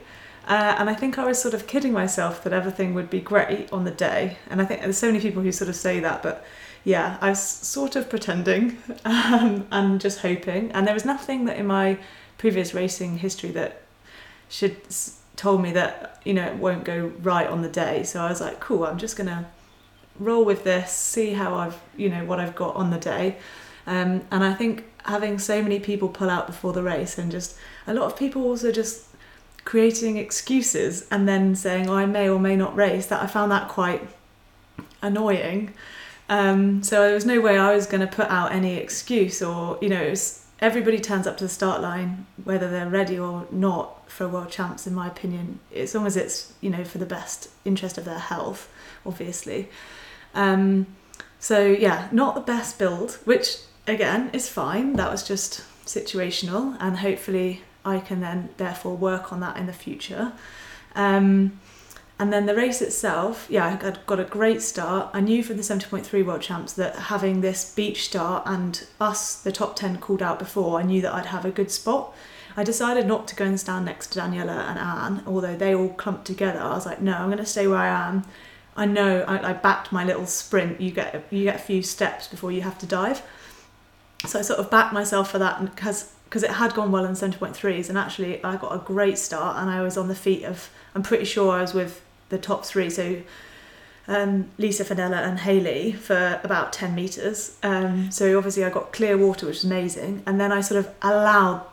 Uh, 0.49 0.75
and 0.79 0.91
I 0.91 0.95
think 0.95 1.19
I 1.19 1.25
was 1.27 1.41
sort 1.41 1.55
of 1.55 1.67
kidding 1.67 1.93
myself 1.93 2.43
that 2.43 2.53
everything 2.53 2.95
would 2.95 3.11
be 3.11 3.21
great 3.21 3.73
on 3.73 3.85
the 3.85 3.91
day. 3.91 4.39
And 4.49 4.61
I 4.61 4.65
think 4.65 4.81
there's 4.81 4.99
so 4.99 5.07
many 5.07 5.21
people 5.21 5.43
who 5.43 5.53
sort 5.53 5.69
of 5.69 5.77
say 5.77 6.01
that, 6.01 6.23
but 6.23 6.45
yeah, 6.83 7.19
I 7.21 7.31
was 7.31 7.41
sort 7.41 7.95
of 7.95 8.09
pretending 8.09 8.79
um, 9.05 9.67
and 9.71 10.01
just 10.01 10.21
hoping. 10.21 10.73
And 10.73 10.87
there 10.87 10.95
was 10.95 11.05
nothing 11.05 11.45
that 11.45 11.57
in 11.57 11.67
my 11.67 11.99
previous 12.41 12.73
racing 12.73 13.19
history 13.19 13.51
that 13.51 13.83
should 14.49 14.75
told 15.37 15.61
me 15.61 15.73
that 15.73 16.19
you 16.25 16.33
know 16.33 16.47
it 16.47 16.57
won't 16.57 16.85
go 16.85 17.13
right 17.23 17.47
on 17.47 17.61
the 17.61 17.69
day. 17.69 18.03
So 18.03 18.23
I 18.23 18.31
was 18.31 18.41
like, 18.41 18.61
cool, 18.61 18.85
I'm 18.85 18.97
just 18.97 19.15
gonna 19.15 19.47
roll 20.19 20.45
with 20.47 20.65
this, 20.65 20.91
see 20.91 21.35
how 21.35 21.55
I've 21.55 21.79
you 21.99 22.09
know 22.09 22.25
what 22.25 22.41
I've 22.41 22.55
got 22.55 22.75
on 22.77 22.91
the 22.91 22.99
day. 22.99 23.37
Um, 23.87 24.23
and 24.31 24.43
I 24.43 24.55
think 24.55 24.85
having 25.05 25.39
so 25.39 25.63
many 25.63 25.81
people 25.81 26.09
pull 26.09 26.31
out 26.31 26.47
before 26.47 26.73
the 26.73 26.83
race 26.83 27.19
and 27.19 27.31
just 27.31 27.57
a 27.87 27.93
lot 27.93 28.05
of 28.07 28.17
people 28.17 28.43
also 28.45 28.73
just 28.73 29.07
creating 29.65 30.17
excuses 30.17 31.07
and 31.11 31.29
then 31.29 31.55
saying, 31.55 31.91
oh, 31.91 31.97
I 31.97 32.07
may 32.07 32.29
or 32.29 32.39
may 32.39 32.57
not 32.57 32.75
race, 32.75 33.07
that 33.07 33.23
I 33.23 33.27
found 33.27 33.53
that 33.53 33.69
quite 33.69 34.03
annoying. 35.03 35.75
Um, 36.29 36.83
so 36.83 37.03
there 37.03 37.15
was 37.15 37.27
no 37.27 37.41
way 37.41 37.59
I 37.59 37.75
was 37.75 37.87
going 37.87 38.01
to 38.01 38.07
put 38.07 38.29
out 38.29 38.53
any 38.53 38.77
excuse 38.77 39.43
or, 39.43 39.79
you 39.83 39.89
know, 39.89 40.01
it 40.01 40.11
was 40.11 40.40
everybody 40.61 41.01
turns 41.01 41.27
up 41.27 41.37
to 41.39 41.45
the 41.45 41.51
start 41.51 41.81
line, 41.81 42.27
whether 42.45 42.71
they're 42.71 42.89
ready 42.89 43.19
or 43.19 43.47
not 43.51 44.11
for 44.11 44.29
world 44.29 44.51
champs. 44.51 44.87
In 44.87 44.95
my 44.95 45.07
opinion, 45.07 45.61
as 45.75 45.95
long 45.95 46.07
as 46.07 46.17
it's 46.17 46.53
you 46.61 46.71
know 46.71 46.85
for 46.85 46.99
the 46.99 47.07
best 47.07 47.49
interest 47.65 47.99
of 47.99 48.05
their 48.05 48.19
health, 48.19 48.71
obviously. 49.05 49.69
Um, 50.35 50.87
so 51.39 51.67
yeah, 51.67 52.09
not 52.13 52.35
the 52.35 52.41
best 52.41 52.79
build, 52.79 53.19
which 53.25 53.59
again 53.87 54.31
is 54.33 54.49
fine. 54.49 54.95
That 54.95 55.11
was 55.11 55.27
just 55.27 55.63
situational, 55.85 56.77
and 56.81 56.99
hopefully 56.99 57.63
I 57.85 57.99
can 57.99 58.21
then 58.21 58.51
therefore 58.57 58.97
work 58.97 59.33
on 59.33 59.41
that 59.41 59.57
in 59.57 59.67
the 59.67 59.73
future. 59.73 60.33
Um, 60.95 61.61
and 62.21 62.31
then 62.31 62.45
the 62.45 62.55
race 62.55 62.83
itself, 62.83 63.47
yeah, 63.49 63.79
I 63.83 63.97
got 64.05 64.21
a 64.21 64.25
great 64.25 64.61
start. 64.61 65.09
I 65.15 65.23
knew 65.23 65.43
from 65.43 65.57
the 65.57 65.63
70.3 65.63 66.23
World 66.27 66.43
Champs 66.43 66.75
that 66.75 66.95
having 66.95 67.41
this 67.41 67.75
beach 67.75 68.05
start 68.05 68.43
and 68.45 68.87
us, 69.01 69.37
the 69.37 69.51
top 69.51 69.75
10, 69.75 69.97
called 69.97 70.21
out 70.21 70.39
before, 70.39 70.79
I 70.79 70.83
knew 70.83 71.01
that 71.01 71.15
I'd 71.15 71.25
have 71.25 71.47
a 71.47 71.51
good 71.51 71.71
spot. 71.71 72.15
I 72.59 72.63
decided 72.63 73.07
not 73.07 73.27
to 73.29 73.35
go 73.35 73.47
and 73.47 73.59
stand 73.59 73.87
next 73.87 74.09
to 74.09 74.21
Daniela 74.21 74.69
and 74.69 74.79
Anne, 74.79 75.23
although 75.27 75.57
they 75.57 75.75
all 75.75 75.89
clumped 75.89 76.27
together. 76.27 76.61
I 76.61 76.75
was 76.75 76.85
like, 76.85 77.01
no, 77.01 77.15
I'm 77.15 77.29
going 77.29 77.39
to 77.39 77.47
stay 77.47 77.67
where 77.67 77.79
I 77.79 78.09
am. 78.09 78.25
I 78.77 78.85
know 78.85 79.23
I, 79.23 79.53
I 79.53 79.53
backed 79.55 79.91
my 79.91 80.05
little 80.05 80.27
sprint. 80.27 80.79
You 80.79 80.91
get 80.91 81.25
you 81.31 81.45
get 81.45 81.57
a 81.57 81.59
few 81.59 81.83
steps 81.83 82.29
before 82.29 82.53
you 82.53 82.61
have 82.61 82.79
to 82.81 82.87
dive. 82.87 83.23
So 84.27 84.39
I 84.39 84.43
sort 84.43 84.61
of 84.61 84.71
backed 84.71 84.93
myself 84.93 85.31
for 85.31 85.39
that 85.39 85.65
because 85.65 86.13
because 86.25 86.43
it 86.43 86.51
had 86.51 86.75
gone 86.75 86.93
well 86.93 87.07
in 87.07 87.13
70.3s 87.13 87.89
and 87.89 87.97
actually 87.97 88.45
I 88.45 88.57
got 88.57 88.75
a 88.75 88.79
great 88.79 89.19
start 89.19 89.57
and 89.57 89.71
I 89.71 89.83
was 89.83 89.97
on 89.97 90.09
the 90.09 90.15
feet 90.15 90.45
of 90.45 90.69
I'm 90.95 91.03
pretty 91.03 91.25
sure 91.25 91.51
I 91.51 91.63
was 91.63 91.75
with 91.75 92.03
the 92.31 92.39
top 92.39 92.65
three. 92.65 92.89
So 92.91 93.23
um, 94.09 94.51
Lisa 94.59 94.85
Fenella 94.85 95.19
and 95.19 95.39
Haley 95.39 95.93
for 95.93 96.41
about 96.43 96.73
10 96.73 96.95
metres. 96.95 97.57
Um, 97.63 98.11
so 98.11 98.37
obviously 98.37 98.65
I 98.65 98.71
got 98.71 98.93
clear 98.93 99.17
water, 99.17 99.47
which 99.47 99.59
is 99.59 99.65
amazing. 99.65 100.23
And 100.27 100.41
then 100.41 100.51
I 100.51 100.63
sort 100.63 100.85
of 100.85 100.93
allowed 101.03 101.65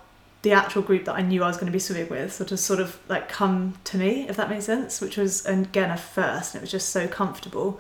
the 0.44 0.52
actual 0.52 0.84
group 0.84 1.06
that 1.06 1.16
I 1.16 1.22
knew 1.22 1.44
I 1.44 1.48
was 1.48 1.58
going 1.58 1.66
to 1.66 1.72
be 1.72 1.80
swimming 1.80 2.10
with 2.10 2.34
sort 2.34 2.52
of 2.52 2.60
sort 2.60 2.80
of 2.80 3.00
like 3.10 3.28
come 3.28 3.80
to 3.86 3.98
me, 3.98 4.28
if 4.30 4.38
that 4.38 4.50
makes 4.50 4.66
sense, 4.66 5.02
which 5.02 5.18
was 5.18 5.46
again 5.46 5.90
a 5.90 5.98
first. 5.98 6.54
And 6.54 6.62
it 6.62 6.64
was 6.64 6.72
just 6.72 6.90
so 6.90 7.08
comfortable. 7.08 7.80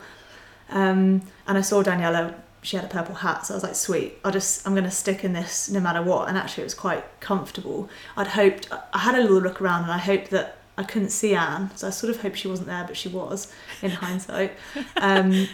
Um, 0.69 1.21
and 1.45 1.57
I 1.57 1.61
saw 1.61 1.83
Daniela, 1.83 2.33
she 2.63 2.75
had 2.75 2.85
a 2.85 2.89
purple 2.89 3.15
hat. 3.15 3.45
So 3.45 3.53
I 3.53 3.57
was 3.57 3.63
like, 3.63 3.75
sweet, 3.75 4.17
I'll 4.25 4.31
just, 4.31 4.65
I'm 4.65 4.73
going 4.73 4.83
to 4.85 4.91
stick 4.91 5.23
in 5.23 5.33
this 5.33 5.69
no 5.69 5.79
matter 5.79 6.01
what. 6.01 6.29
And 6.29 6.37
actually 6.37 6.63
it 6.63 6.65
was 6.65 6.73
quite 6.73 7.05
comfortable. 7.19 7.89
I'd 8.17 8.27
hoped, 8.27 8.69
I 8.71 8.97
had 8.97 9.15
a 9.15 9.21
little 9.21 9.39
look 9.39 9.61
around 9.61 9.83
and 9.83 9.91
I 9.91 9.99
hoped 9.99 10.31
that 10.31 10.56
I 10.77 10.83
couldn't 10.83 11.09
see 11.09 11.33
Anne, 11.33 11.71
so 11.75 11.87
I 11.87 11.89
sort 11.89 12.13
of 12.13 12.21
hoped 12.21 12.37
she 12.37 12.47
wasn't 12.47 12.67
there, 12.67 12.83
but 12.85 12.95
she 12.95 13.09
was 13.09 13.51
in 13.81 13.89
hindsight. 14.03 14.53
Um, 14.97 15.47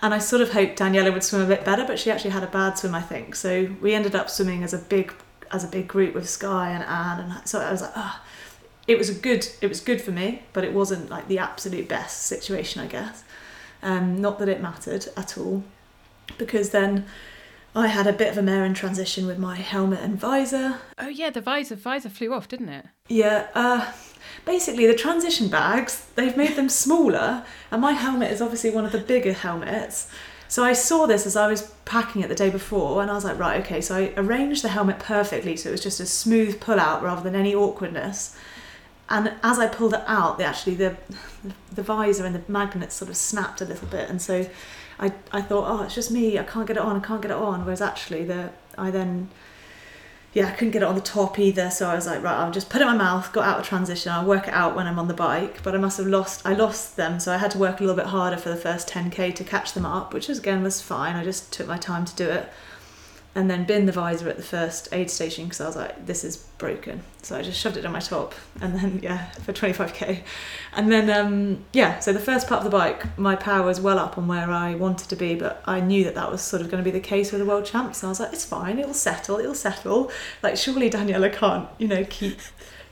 and 0.00 0.12
I 0.12 0.18
sort 0.18 0.42
of 0.42 0.52
hoped 0.52 0.78
Daniela 0.78 1.12
would 1.12 1.22
swim 1.22 1.42
a 1.42 1.46
bit 1.46 1.64
better, 1.64 1.84
but 1.86 1.98
she 1.98 2.10
actually 2.10 2.30
had 2.30 2.42
a 2.42 2.48
bad 2.48 2.78
swim, 2.78 2.94
I 2.94 3.02
think. 3.02 3.34
So 3.34 3.74
we 3.80 3.94
ended 3.94 4.14
up 4.14 4.30
swimming 4.30 4.62
as 4.62 4.74
a 4.74 4.78
big 4.78 5.12
as 5.50 5.62
a 5.62 5.68
big 5.68 5.86
group 5.86 6.14
with 6.14 6.28
Skye 6.28 6.70
and 6.70 6.82
Anne, 6.82 7.30
and 7.30 7.48
so 7.48 7.60
I 7.60 7.70
was 7.70 7.82
like, 7.82 7.92
ah, 7.94 8.20
oh. 8.20 8.66
it 8.88 8.98
was 8.98 9.08
a 9.08 9.14
good 9.14 9.46
it 9.60 9.68
was 9.68 9.80
good 9.80 10.00
for 10.00 10.10
me, 10.10 10.42
but 10.52 10.64
it 10.64 10.72
wasn't 10.72 11.10
like 11.10 11.28
the 11.28 11.38
absolute 11.38 11.88
best 11.88 12.22
situation, 12.22 12.80
I 12.80 12.86
guess. 12.86 13.22
Um, 13.82 14.20
not 14.20 14.38
that 14.38 14.48
it 14.48 14.62
mattered 14.62 15.06
at 15.16 15.36
all, 15.36 15.62
because 16.38 16.70
then 16.70 17.06
I 17.76 17.88
had 17.88 18.06
a 18.06 18.12
bit 18.12 18.30
of 18.30 18.38
a 18.38 18.42
mare 18.42 18.64
in 18.64 18.72
transition 18.72 19.26
with 19.26 19.38
my 19.38 19.56
helmet 19.56 20.00
and 20.00 20.18
visor. 20.18 20.80
Oh 20.98 21.08
yeah, 21.08 21.30
the 21.30 21.40
visor 21.40 21.76
visor 21.76 22.08
flew 22.08 22.32
off, 22.32 22.48
didn't 22.48 22.70
it? 22.70 22.86
Yeah. 23.08 23.48
Uh, 23.54 23.92
basically 24.44 24.86
the 24.86 24.94
transition 24.94 25.48
bags 25.48 26.06
they've 26.14 26.36
made 26.36 26.56
them 26.56 26.68
smaller 26.68 27.44
and 27.70 27.80
my 27.80 27.92
helmet 27.92 28.30
is 28.30 28.42
obviously 28.42 28.70
one 28.70 28.84
of 28.84 28.92
the 28.92 28.98
bigger 28.98 29.32
helmets. 29.32 30.08
So 30.48 30.62
I 30.62 30.72
saw 30.72 31.06
this 31.06 31.26
as 31.26 31.36
I 31.36 31.48
was 31.48 31.72
packing 31.84 32.22
it 32.22 32.28
the 32.28 32.34
day 32.34 32.50
before 32.50 33.02
and 33.02 33.10
I 33.10 33.14
was 33.14 33.24
like 33.24 33.38
right 33.38 33.64
okay. 33.64 33.80
So 33.80 33.96
I 33.96 34.12
arranged 34.16 34.62
the 34.62 34.68
helmet 34.68 34.98
perfectly 34.98 35.56
so 35.56 35.70
it 35.70 35.72
was 35.72 35.82
just 35.82 36.00
a 36.00 36.06
smooth 36.06 36.60
pull 36.60 36.78
out 36.78 37.02
rather 37.02 37.22
than 37.22 37.34
any 37.34 37.54
awkwardness. 37.54 38.36
And 39.08 39.32
as 39.42 39.58
I 39.58 39.66
pulled 39.66 39.94
it 39.94 40.02
out 40.06 40.38
the 40.38 40.44
actually 40.44 40.76
the 40.76 40.96
the 41.72 41.82
visor 41.82 42.24
and 42.24 42.34
the 42.34 42.42
magnets 42.48 42.94
sort 42.94 43.10
of 43.10 43.16
snapped 43.16 43.60
a 43.60 43.64
little 43.64 43.88
bit 43.88 44.08
and 44.08 44.20
so 44.20 44.46
I, 44.98 45.12
I 45.32 45.42
thought 45.42 45.64
oh 45.68 45.82
it's 45.84 45.94
just 45.94 46.10
me 46.10 46.38
I 46.38 46.44
can't 46.44 46.66
get 46.66 46.76
it 46.76 46.82
on 46.82 46.96
I 46.96 47.00
can't 47.00 47.22
get 47.22 47.30
it 47.30 47.36
on. 47.36 47.64
Whereas 47.64 47.80
actually 47.80 48.24
the 48.24 48.50
I 48.78 48.90
then 48.90 49.30
yeah, 50.34 50.48
I 50.48 50.50
couldn't 50.50 50.72
get 50.72 50.82
it 50.82 50.88
on 50.88 50.96
the 50.96 51.00
top 51.00 51.38
either. 51.38 51.70
So 51.70 51.88
I 51.88 51.94
was 51.94 52.06
like, 52.06 52.22
right, 52.22 52.36
I'll 52.36 52.50
just 52.50 52.68
put 52.68 52.80
it 52.80 52.84
in 52.84 52.90
my 52.90 52.96
mouth, 52.96 53.32
got 53.32 53.44
out 53.44 53.60
of 53.60 53.66
transition, 53.66 54.12
I'll 54.12 54.26
work 54.26 54.48
it 54.48 54.54
out 54.54 54.74
when 54.74 54.88
I'm 54.88 54.98
on 54.98 55.06
the 55.06 55.14
bike. 55.14 55.62
But 55.62 55.74
I 55.74 55.78
must 55.78 55.96
have 55.98 56.08
lost, 56.08 56.44
I 56.44 56.54
lost 56.54 56.96
them. 56.96 57.20
So 57.20 57.32
I 57.32 57.38
had 57.38 57.52
to 57.52 57.58
work 57.58 57.78
a 57.78 57.82
little 57.84 57.96
bit 57.96 58.06
harder 58.06 58.36
for 58.36 58.48
the 58.48 58.56
first 58.56 58.88
10K 58.88 59.34
to 59.36 59.44
catch 59.44 59.72
them 59.72 59.86
up, 59.86 60.12
which 60.12 60.28
was, 60.28 60.38
again 60.40 60.62
was 60.62 60.80
fine. 60.82 61.14
I 61.14 61.22
just 61.22 61.52
took 61.52 61.68
my 61.68 61.78
time 61.78 62.04
to 62.04 62.14
do 62.16 62.28
it. 62.28 62.52
And 63.36 63.50
then 63.50 63.64
bin 63.64 63.86
the 63.86 63.92
visor 63.92 64.28
at 64.28 64.36
the 64.36 64.44
first 64.44 64.88
aid 64.92 65.10
station 65.10 65.46
because 65.46 65.60
I 65.60 65.66
was 65.66 65.74
like, 65.74 66.06
this 66.06 66.22
is 66.22 66.36
broken. 66.36 67.02
So 67.22 67.36
I 67.36 67.42
just 67.42 67.58
shoved 67.58 67.76
it 67.76 67.84
on 67.84 67.90
my 67.90 67.98
top 67.98 68.32
and 68.60 68.76
then, 68.76 69.00
yeah, 69.02 69.30
for 69.30 69.52
25k. 69.52 70.22
And 70.74 70.92
then, 70.92 71.10
um, 71.10 71.64
yeah, 71.72 71.98
so 71.98 72.12
the 72.12 72.20
first 72.20 72.46
part 72.46 72.58
of 72.58 72.64
the 72.64 72.76
bike, 72.76 73.18
my 73.18 73.34
power 73.34 73.66
was 73.66 73.80
well 73.80 73.98
up 73.98 74.16
on 74.16 74.28
where 74.28 74.50
I 74.50 74.76
wanted 74.76 75.08
to 75.08 75.16
be, 75.16 75.34
but 75.34 75.62
I 75.66 75.80
knew 75.80 76.04
that 76.04 76.14
that 76.14 76.30
was 76.30 76.42
sort 76.42 76.62
of 76.62 76.70
going 76.70 76.82
to 76.82 76.88
be 76.88 76.96
the 76.96 77.04
case 77.04 77.32
with 77.32 77.40
the 77.40 77.46
world 77.46 77.64
champs. 77.64 78.02
And 78.02 78.08
I 78.08 78.10
was 78.10 78.20
like, 78.20 78.32
it's 78.32 78.44
fine, 78.44 78.78
it'll 78.78 78.94
settle, 78.94 79.40
it'll 79.40 79.54
settle. 79.54 80.12
Like, 80.40 80.56
surely 80.56 80.88
Daniela 80.88 81.32
can't, 81.32 81.68
you 81.78 81.88
know, 81.88 82.04
keep. 82.08 82.38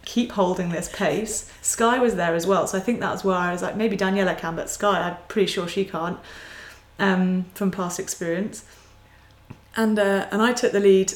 Keep 0.04 0.32
holding 0.32 0.70
this 0.70 0.88
pace. 0.92 1.48
Skye 1.62 2.00
was 2.00 2.16
there 2.16 2.34
as 2.34 2.44
well, 2.44 2.66
so 2.66 2.76
I 2.76 2.80
think 2.80 2.98
that's 2.98 3.22
why 3.22 3.50
I 3.50 3.52
was 3.52 3.62
like, 3.62 3.76
maybe 3.76 3.96
Daniela 3.96 4.36
can, 4.36 4.56
but 4.56 4.68
Skye, 4.68 5.00
I'm 5.00 5.16
pretty 5.28 5.46
sure 5.46 5.68
she 5.68 5.84
can't, 5.84 6.18
um, 6.98 7.44
from 7.54 7.70
past 7.70 8.00
experience 8.00 8.64
and 9.76 9.98
uh, 9.98 10.28
and 10.30 10.42
I 10.42 10.52
took 10.52 10.72
the 10.72 10.80
lead 10.80 11.12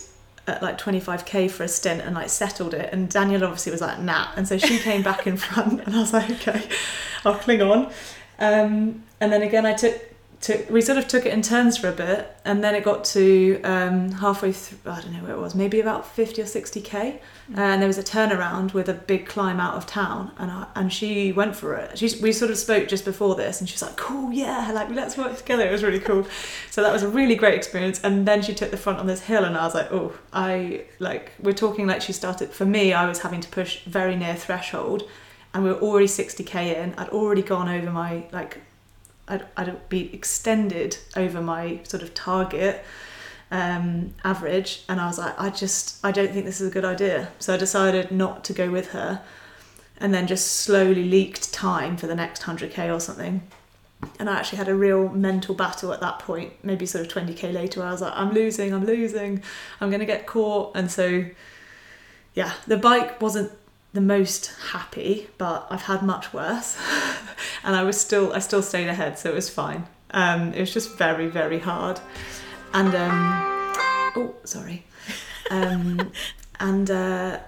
at 0.46 0.62
like 0.62 0.78
25k 0.78 1.50
for 1.50 1.64
a 1.64 1.68
stint 1.68 2.00
and 2.02 2.14
like 2.14 2.30
settled 2.30 2.74
it. 2.74 2.92
And 2.92 3.08
Daniel 3.08 3.44
obviously 3.44 3.72
was 3.72 3.80
like 3.80 3.98
nah. 3.98 4.28
And 4.36 4.46
so 4.46 4.58
she 4.58 4.78
came 4.88 5.02
back 5.02 5.26
in 5.26 5.36
front 5.36 5.80
and 5.84 5.94
I 5.94 6.00
was 6.00 6.12
like 6.12 6.30
okay 6.30 6.68
I'll 7.24 7.34
cling 7.34 7.62
on. 7.62 7.86
Um, 8.38 9.04
and 9.20 9.32
then 9.32 9.42
again 9.42 9.66
I 9.66 9.74
took 9.74 10.00
took 10.46 10.70
we 10.70 10.80
sort 10.80 10.96
of 10.96 11.08
took 11.08 11.26
it 11.26 11.32
in 11.32 11.42
turns 11.42 11.76
for 11.76 11.88
a 11.88 11.92
bit 11.92 12.36
and 12.44 12.62
then 12.62 12.72
it 12.76 12.84
got 12.84 13.04
to 13.04 13.60
um, 13.64 14.12
halfway 14.12 14.52
through 14.52 14.78
I 14.92 15.00
don't 15.00 15.12
know 15.12 15.24
where 15.24 15.32
it 15.32 15.40
was 15.40 15.56
maybe 15.56 15.80
about 15.80 16.06
50 16.06 16.40
or 16.40 16.44
60k 16.44 16.84
mm. 16.92 17.18
and 17.56 17.82
there 17.82 17.88
was 17.88 17.98
a 17.98 18.04
turnaround 18.04 18.72
with 18.72 18.88
a 18.88 18.94
big 18.94 19.26
climb 19.26 19.58
out 19.58 19.74
of 19.74 19.86
town 19.86 20.30
and 20.38 20.52
I, 20.52 20.68
and 20.76 20.92
she 20.92 21.32
went 21.32 21.56
for 21.56 21.74
it. 21.74 21.98
She, 21.98 22.12
we 22.22 22.32
sort 22.32 22.52
of 22.52 22.58
spoke 22.58 22.86
just 22.86 23.04
before 23.04 23.34
this 23.34 23.58
and 23.58 23.68
she 23.68 23.74
was 23.74 23.82
like 23.82 23.96
cool 23.96 24.32
yeah 24.32 24.70
like 24.72 24.88
let's 24.90 25.18
work 25.18 25.36
together. 25.36 25.66
It 25.66 25.72
was 25.72 25.82
really 25.82 25.98
cool. 25.98 26.24
So 26.70 26.80
that 26.80 26.92
was 26.92 27.02
a 27.02 27.08
really 27.08 27.34
great 27.34 27.54
experience 27.54 28.00
and 28.04 28.26
then 28.26 28.40
she 28.40 28.54
took 28.54 28.70
the 28.70 28.76
front 28.76 29.00
on 29.00 29.08
this 29.08 29.22
hill 29.22 29.44
and 29.44 29.56
I 29.56 29.64
was 29.64 29.74
like 29.74 29.90
oh 29.90 30.12
I 30.32 30.84
like 31.00 31.32
we're 31.40 31.52
talking 31.52 31.88
like 31.88 32.02
she 32.02 32.12
started 32.12 32.50
for 32.50 32.64
me 32.64 32.92
I 32.92 33.08
was 33.08 33.18
having 33.18 33.40
to 33.40 33.48
push 33.48 33.82
very 33.84 34.14
near 34.14 34.36
threshold 34.36 35.08
and 35.52 35.64
we 35.64 35.70
were 35.70 35.80
already 35.80 36.06
60k 36.06 36.76
in 36.76 36.94
I'd 36.96 37.08
already 37.08 37.42
gone 37.42 37.68
over 37.68 37.90
my 37.90 38.26
like 38.30 38.60
I'd, 39.28 39.44
I'd 39.56 39.88
be 39.88 40.12
extended 40.14 40.98
over 41.16 41.40
my 41.40 41.80
sort 41.84 42.02
of 42.02 42.14
target 42.14 42.84
um, 43.50 44.14
average 44.24 44.82
and 44.88 45.00
I 45.00 45.06
was 45.06 45.18
like 45.18 45.38
I 45.38 45.50
just 45.50 46.04
I 46.04 46.10
don't 46.10 46.32
think 46.32 46.44
this 46.46 46.60
is 46.60 46.68
a 46.68 46.70
good 46.70 46.84
idea. 46.84 47.28
So 47.38 47.54
I 47.54 47.56
decided 47.56 48.10
not 48.10 48.44
to 48.44 48.52
go 48.52 48.70
with 48.70 48.90
her 48.90 49.22
and 49.98 50.12
then 50.12 50.26
just 50.26 50.48
slowly 50.48 51.04
leaked 51.04 51.52
time 51.52 51.96
for 51.96 52.06
the 52.06 52.14
next 52.14 52.42
100k 52.42 52.94
or 52.94 53.00
something. 53.00 53.42
And 54.18 54.28
I 54.28 54.38
actually 54.38 54.58
had 54.58 54.68
a 54.68 54.74
real 54.74 55.08
mental 55.08 55.54
battle 55.54 55.92
at 55.92 56.00
that 56.00 56.18
point 56.18 56.52
maybe 56.62 56.86
sort 56.86 57.06
of 57.06 57.12
20k 57.12 57.52
later 57.52 57.82
I 57.82 57.92
was 57.92 58.00
like 58.00 58.12
I'm 58.14 58.32
losing 58.32 58.74
I'm 58.74 58.84
losing 58.84 59.42
I'm 59.80 59.90
gonna 59.90 60.06
get 60.06 60.26
caught. 60.26 60.76
And 60.76 60.90
so 60.90 61.24
yeah 62.34 62.52
the 62.66 62.76
bike 62.76 63.20
wasn't 63.20 63.52
the 63.96 64.00
most 64.02 64.52
happy, 64.72 65.26
but 65.38 65.66
I've 65.70 65.82
had 65.82 66.02
much 66.02 66.34
worse, 66.34 66.78
and 67.64 67.74
I 67.74 67.82
was 67.82 67.98
still 67.98 68.32
I 68.34 68.40
still 68.40 68.62
stayed 68.62 68.88
ahead, 68.88 69.18
so 69.18 69.30
it 69.30 69.34
was 69.34 69.48
fine. 69.48 69.86
Um, 70.10 70.52
it 70.52 70.60
was 70.60 70.72
just 70.72 70.96
very 70.98 71.28
very 71.28 71.58
hard, 71.58 71.98
and 72.74 72.94
um, 72.94 73.12
oh 74.16 74.34
sorry, 74.44 74.84
um, 75.50 76.12
and 76.60 76.90
uh, 76.90 77.38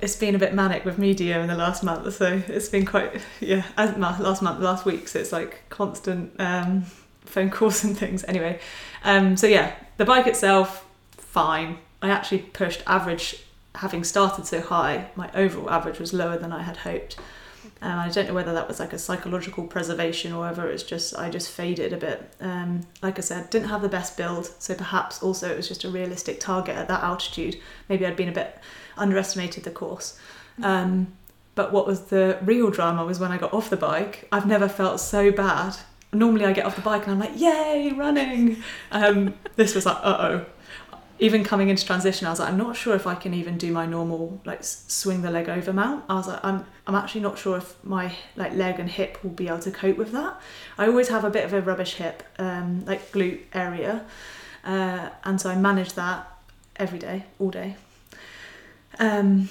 it's 0.00 0.16
been 0.16 0.34
a 0.34 0.38
bit 0.40 0.54
manic 0.54 0.84
with 0.84 0.98
media 0.98 1.40
in 1.40 1.46
the 1.46 1.56
last 1.56 1.84
month, 1.84 2.12
so 2.14 2.42
it's 2.48 2.68
been 2.68 2.84
quite 2.84 3.22
yeah 3.40 3.62
as, 3.76 3.96
last 3.96 4.42
month 4.42 4.58
last 4.58 4.84
week, 4.84 5.06
so 5.06 5.20
it's 5.20 5.30
like 5.30 5.62
constant 5.68 6.32
um, 6.40 6.82
phone 7.26 7.48
calls 7.48 7.84
and 7.84 7.96
things. 7.96 8.24
Anyway, 8.26 8.58
um, 9.04 9.36
so 9.36 9.46
yeah, 9.46 9.72
the 9.98 10.04
bike 10.04 10.26
itself 10.26 10.84
fine. 11.12 11.78
I 12.02 12.10
actually 12.10 12.38
pushed 12.38 12.82
average 12.88 13.44
having 13.78 14.04
started 14.04 14.46
so 14.46 14.60
high, 14.60 15.10
my 15.14 15.30
overall 15.34 15.70
average 15.70 15.98
was 15.98 16.12
lower 16.12 16.36
than 16.36 16.52
I 16.52 16.62
had 16.62 16.78
hoped. 16.78 17.16
And 17.80 17.92
I 17.92 18.08
don't 18.08 18.26
know 18.26 18.34
whether 18.34 18.52
that 18.52 18.66
was 18.66 18.80
like 18.80 18.92
a 18.92 18.98
psychological 18.98 19.64
preservation 19.64 20.32
or 20.32 20.40
whether 20.40 20.68
it's 20.68 20.82
just 20.82 21.16
I 21.16 21.30
just 21.30 21.48
faded 21.50 21.92
a 21.92 21.96
bit. 21.96 22.32
Um, 22.40 22.80
like 23.02 23.18
I 23.18 23.22
said, 23.22 23.50
didn't 23.50 23.68
have 23.68 23.82
the 23.82 23.88
best 23.88 24.16
build, 24.16 24.50
so 24.58 24.74
perhaps 24.74 25.22
also 25.22 25.50
it 25.50 25.56
was 25.56 25.68
just 25.68 25.84
a 25.84 25.88
realistic 25.88 26.40
target 26.40 26.76
at 26.76 26.88
that 26.88 27.04
altitude. 27.04 27.60
Maybe 27.88 28.04
I'd 28.04 28.16
been 28.16 28.28
a 28.28 28.32
bit 28.32 28.58
underestimated 28.96 29.62
the 29.62 29.70
course. 29.70 30.18
Um, 30.60 31.12
but 31.54 31.72
what 31.72 31.86
was 31.86 32.02
the 32.06 32.38
real 32.42 32.70
drama 32.70 33.04
was 33.04 33.20
when 33.20 33.30
I 33.30 33.38
got 33.38 33.52
off 33.52 33.70
the 33.70 33.76
bike. 33.76 34.26
I've 34.32 34.46
never 34.46 34.68
felt 34.68 34.98
so 34.98 35.30
bad. 35.30 35.76
Normally 36.12 36.46
I 36.46 36.52
get 36.52 36.64
off 36.64 36.74
the 36.74 36.82
bike 36.82 37.06
and 37.06 37.12
I'm 37.12 37.20
like, 37.20 37.38
yay, 37.38 37.92
running. 37.96 38.62
Um, 38.90 39.34
this 39.54 39.74
was 39.74 39.86
like, 39.86 39.98
uh 39.98 40.16
oh, 40.20 40.46
even 41.20 41.42
coming 41.42 41.68
into 41.68 41.84
transition, 41.84 42.26
I 42.26 42.30
was 42.30 42.38
like, 42.38 42.48
I'm 42.48 42.56
not 42.58 42.76
sure 42.76 42.94
if 42.94 43.06
I 43.06 43.14
can 43.14 43.34
even 43.34 43.58
do 43.58 43.72
my 43.72 43.86
normal 43.86 44.40
like 44.44 44.62
swing 44.62 45.22
the 45.22 45.30
leg 45.30 45.48
over 45.48 45.72
mount. 45.72 46.04
I 46.08 46.14
was 46.14 46.28
like, 46.28 46.44
I'm 46.44 46.64
I'm 46.86 46.94
actually 46.94 47.22
not 47.22 47.38
sure 47.38 47.56
if 47.56 47.82
my 47.84 48.14
like 48.36 48.54
leg 48.54 48.78
and 48.78 48.88
hip 48.88 49.22
will 49.22 49.30
be 49.30 49.48
able 49.48 49.58
to 49.60 49.70
cope 49.70 49.96
with 49.96 50.12
that. 50.12 50.40
I 50.76 50.86
always 50.86 51.08
have 51.08 51.24
a 51.24 51.30
bit 51.30 51.44
of 51.44 51.52
a 51.52 51.60
rubbish 51.60 51.94
hip, 51.94 52.22
um, 52.38 52.84
like 52.84 53.10
glute 53.12 53.40
area, 53.52 54.04
uh, 54.64 55.10
and 55.24 55.40
so 55.40 55.50
I 55.50 55.56
manage 55.56 55.94
that 55.94 56.28
every 56.76 56.98
day, 56.98 57.24
all 57.38 57.50
day, 57.50 57.76
um, 58.98 59.48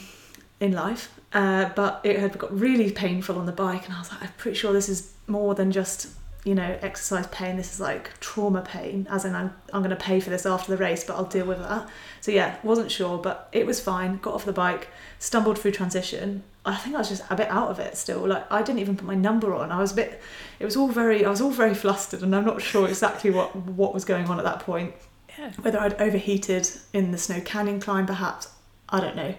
in 0.60 0.71
life. 0.71 1.13
Uh, 1.34 1.69
but 1.75 1.99
it 2.06 2.19
had 2.19 2.38
got 2.38 2.58
really 2.58 2.91
painful 2.91 3.38
on 3.38 3.45
the 3.45 3.51
bike, 3.51 3.86
and 3.86 3.93
I 3.93 3.99
was 3.99 4.12
like, 4.12 4.23
I'm 4.23 4.34
pretty 4.38 4.58
sure 4.58 4.71
this 4.71 4.88
is 4.88 5.13
more 5.27 5.53
than 5.53 5.71
just 5.73 6.16
you 6.47 6.55
know, 6.55 6.77
exercise 6.81 7.27
pain. 7.27 7.57
This 7.57 7.73
is 7.73 7.81
like 7.81 8.17
trauma 8.21 8.62
pain, 8.62 9.05
as 9.12 9.25
in 9.25 9.36
I'm, 9.36 9.53
I'm 9.73 9.81
going 9.81 9.89
to 9.89 9.97
pay 9.97 10.21
for 10.21 10.29
this 10.29 10.45
after 10.45 10.71
the 10.71 10.77
race, 10.77 11.03
but 11.03 11.17
I'll 11.17 11.25
deal 11.25 11.45
with 11.45 11.60
that. 11.60 11.89
So 12.21 12.31
yeah, 12.31 12.55
wasn't 12.63 12.89
sure, 12.89 13.17
but 13.17 13.49
it 13.51 13.65
was 13.65 13.81
fine. 13.81 14.15
Got 14.19 14.33
off 14.33 14.45
the 14.45 14.53
bike, 14.53 14.88
stumbled 15.19 15.60
through 15.60 15.71
transition. 15.71 16.43
I 16.65 16.77
think 16.77 16.95
I 16.95 16.99
was 16.99 17.10
just 17.10 17.23
a 17.29 17.36
bit 17.36 17.49
out 17.49 17.69
of 17.69 17.79
it 17.79 17.97
still. 17.97 18.25
Like 18.25 18.49
I 18.49 18.62
didn't 18.62 18.79
even 18.79 18.95
put 18.95 19.05
my 19.05 19.13
number 19.13 19.53
on. 19.53 19.73
I 19.73 19.79
was 19.79 19.91
a 19.91 19.95
bit. 19.95 20.21
It 20.60 20.63
was 20.63 20.77
all 20.77 20.88
very. 20.88 21.25
I 21.25 21.29
was 21.29 21.41
all 21.41 21.51
very 21.51 21.75
flustered, 21.75 22.23
and 22.23 22.33
I'm 22.33 22.45
not 22.45 22.62
sure 22.62 22.88
exactly 22.88 23.29
what 23.29 23.53
what 23.53 23.93
was 23.93 24.05
going 24.05 24.27
on 24.27 24.39
at 24.39 24.45
that 24.45 24.62
point. 24.62 24.93
Yeah. 25.38 25.51
Whether 25.62 25.79
I'd 25.79 26.01
overheated 26.01 26.69
in 26.93 27.12
the 27.12 27.17
snow 27.17 27.41
canyon 27.41 27.81
climb, 27.81 28.05
perhaps. 28.05 28.49
I 28.88 29.01
don't 29.01 29.17
know. 29.17 29.36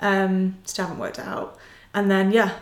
Um, 0.00 0.58
still 0.64 0.84
haven't 0.84 1.00
worked 1.00 1.18
it 1.18 1.24
out. 1.24 1.56
And 1.94 2.10
then 2.10 2.30
yeah, 2.30 2.58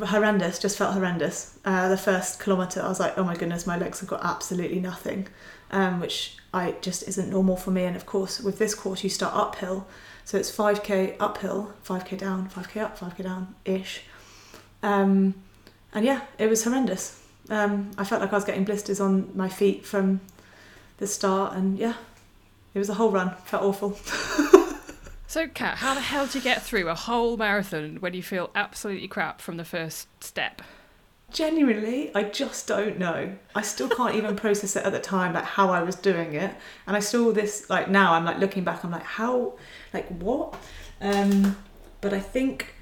horrendous, 0.00 0.58
just 0.58 0.78
felt 0.78 0.94
horrendous. 0.94 1.58
Uh, 1.64 1.88
the 1.88 1.96
first 1.96 2.40
kilometre, 2.42 2.82
I 2.82 2.88
was 2.88 3.00
like, 3.00 3.16
oh 3.18 3.24
my 3.24 3.34
goodness, 3.34 3.66
my 3.66 3.76
legs 3.76 4.00
have 4.00 4.08
got 4.08 4.24
absolutely 4.24 4.80
nothing, 4.80 5.28
um, 5.70 6.00
which 6.00 6.36
I 6.52 6.74
just 6.80 7.06
isn't 7.06 7.30
normal 7.30 7.56
for 7.56 7.70
me. 7.70 7.84
And 7.84 7.96
of 7.96 8.06
course, 8.06 8.40
with 8.40 8.58
this 8.58 8.74
course, 8.74 9.04
you 9.04 9.10
start 9.10 9.34
uphill, 9.34 9.86
so 10.24 10.38
it's 10.38 10.54
5k 10.54 11.16
uphill, 11.20 11.72
5k 11.86 12.18
down, 12.18 12.48
5k 12.50 12.82
up, 12.82 12.98
5k 12.98 13.22
down 13.22 13.54
ish. 13.64 14.02
Um, 14.82 15.34
and 15.92 16.04
yeah, 16.04 16.22
it 16.38 16.48
was 16.48 16.64
horrendous. 16.64 17.22
Um, 17.50 17.90
I 17.96 18.04
felt 18.04 18.20
like 18.20 18.32
I 18.32 18.36
was 18.36 18.44
getting 18.44 18.64
blisters 18.64 19.00
on 19.00 19.30
my 19.34 19.48
feet 19.48 19.86
from 19.86 20.20
the 20.98 21.06
start, 21.06 21.54
and 21.54 21.78
yeah, 21.78 21.94
it 22.74 22.78
was 22.78 22.88
a 22.88 22.94
whole 22.94 23.10
run. 23.10 23.34
Felt 23.44 23.62
awful. 23.62 23.98
So, 25.28 25.46
Kat, 25.46 25.76
how 25.76 25.92
the 25.92 26.00
hell 26.00 26.26
do 26.26 26.38
you 26.38 26.42
get 26.42 26.62
through 26.62 26.88
a 26.88 26.94
whole 26.94 27.36
marathon 27.36 27.96
when 28.00 28.14
you 28.14 28.22
feel 28.22 28.50
absolutely 28.54 29.08
crap 29.08 29.42
from 29.42 29.58
the 29.58 29.64
first 29.64 30.08
step? 30.24 30.62
Genuinely, 31.30 32.10
I 32.14 32.22
just 32.22 32.66
don't 32.66 32.98
know. 32.98 33.34
I 33.54 33.60
still 33.60 33.90
can't 33.90 34.14
even 34.14 34.36
process 34.44 34.74
it 34.74 34.86
at 34.86 34.92
the 34.92 34.98
time, 34.98 35.34
like 35.34 35.44
how 35.44 35.68
I 35.68 35.82
was 35.82 35.96
doing 35.96 36.32
it. 36.32 36.54
And 36.86 36.96
I 36.96 37.00
saw 37.00 37.30
this 37.30 37.68
like 37.68 37.90
now. 37.90 38.14
I'm 38.14 38.24
like 38.24 38.38
looking 38.38 38.64
back. 38.64 38.82
I'm 38.82 38.90
like, 38.90 39.02
how, 39.02 39.58
like 39.92 40.08
what? 40.08 40.58
Um, 41.02 41.58
but 42.00 42.14
I 42.14 42.20
think, 42.20 42.74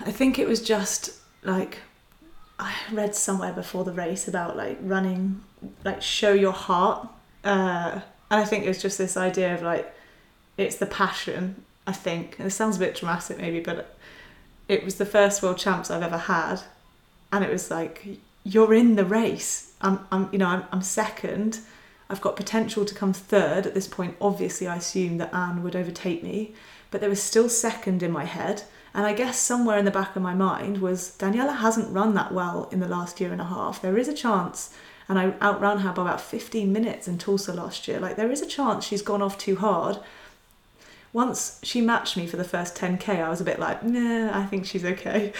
I 0.00 0.10
think 0.10 0.38
it 0.38 0.48
was 0.48 0.62
just 0.62 1.20
like 1.42 1.80
I 2.58 2.74
read 2.90 3.14
somewhere 3.14 3.52
before 3.52 3.84
the 3.84 3.92
race 3.92 4.26
about 4.26 4.56
like 4.56 4.78
running, 4.80 5.44
like 5.84 6.00
show 6.00 6.32
your 6.32 6.52
heart. 6.52 7.06
Uh, 7.44 8.00
and 8.30 8.40
I 8.40 8.46
think 8.46 8.64
it 8.64 8.68
was 8.68 8.80
just 8.80 8.96
this 8.96 9.18
idea 9.18 9.54
of 9.54 9.60
like 9.60 9.94
it's 10.56 10.76
the 10.76 10.86
passion, 10.86 11.64
I 11.86 11.92
think. 11.92 12.38
And 12.38 12.46
it 12.46 12.50
sounds 12.50 12.76
a 12.76 12.80
bit 12.80 12.94
dramatic 12.94 13.38
maybe, 13.38 13.60
but 13.60 13.96
it 14.68 14.84
was 14.84 14.96
the 14.96 15.06
first 15.06 15.42
world 15.42 15.58
champs 15.58 15.90
I've 15.90 16.02
ever 16.02 16.18
had. 16.18 16.62
And 17.32 17.44
it 17.44 17.50
was 17.50 17.70
like, 17.70 18.06
you're 18.44 18.74
in 18.74 18.96
the 18.96 19.04
race. 19.04 19.72
I'm, 19.80 20.00
I'm 20.12 20.28
you 20.32 20.38
know, 20.38 20.48
I'm, 20.48 20.64
I'm 20.70 20.82
second. 20.82 21.60
I've 22.08 22.20
got 22.20 22.36
potential 22.36 22.84
to 22.84 22.94
come 22.94 23.12
third. 23.12 23.66
At 23.66 23.74
this 23.74 23.88
point, 23.88 24.16
obviously, 24.20 24.66
I 24.66 24.76
assumed 24.76 25.20
that 25.20 25.34
Anne 25.34 25.62
would 25.62 25.74
overtake 25.74 26.22
me, 26.22 26.54
but 26.90 27.00
there 27.00 27.10
was 27.10 27.22
still 27.22 27.48
second 27.48 28.02
in 28.02 28.12
my 28.12 28.24
head. 28.24 28.62
And 28.94 29.04
I 29.04 29.12
guess 29.12 29.38
somewhere 29.38 29.78
in 29.78 29.84
the 29.84 29.90
back 29.90 30.14
of 30.14 30.22
my 30.22 30.34
mind 30.34 30.78
was 30.78 31.16
Daniela 31.18 31.56
hasn't 31.56 31.92
run 31.92 32.14
that 32.14 32.32
well 32.32 32.68
in 32.70 32.78
the 32.78 32.86
last 32.86 33.20
year 33.20 33.32
and 33.32 33.40
a 33.40 33.46
half. 33.46 33.82
There 33.82 33.98
is 33.98 34.06
a 34.06 34.14
chance, 34.14 34.72
and 35.08 35.18
I 35.18 35.34
outran 35.40 35.78
her 35.78 35.92
by 35.92 36.02
about 36.02 36.20
15 36.20 36.72
minutes 36.72 37.08
in 37.08 37.18
Tulsa 37.18 37.52
last 37.52 37.88
year. 37.88 37.98
Like, 37.98 38.16
there 38.16 38.30
is 38.30 38.40
a 38.40 38.46
chance 38.46 38.84
she's 38.84 39.02
gone 39.02 39.22
off 39.22 39.36
too 39.36 39.56
hard 39.56 39.98
once 41.14 41.60
she 41.62 41.80
matched 41.80 42.16
me 42.16 42.26
for 42.26 42.36
the 42.36 42.44
first 42.44 42.74
10k, 42.74 43.22
I 43.22 43.30
was 43.30 43.40
a 43.40 43.44
bit 43.44 43.60
like, 43.60 43.84
nah, 43.84 44.36
I 44.36 44.44
think 44.46 44.66
she's 44.66 44.84
okay. 44.84 45.32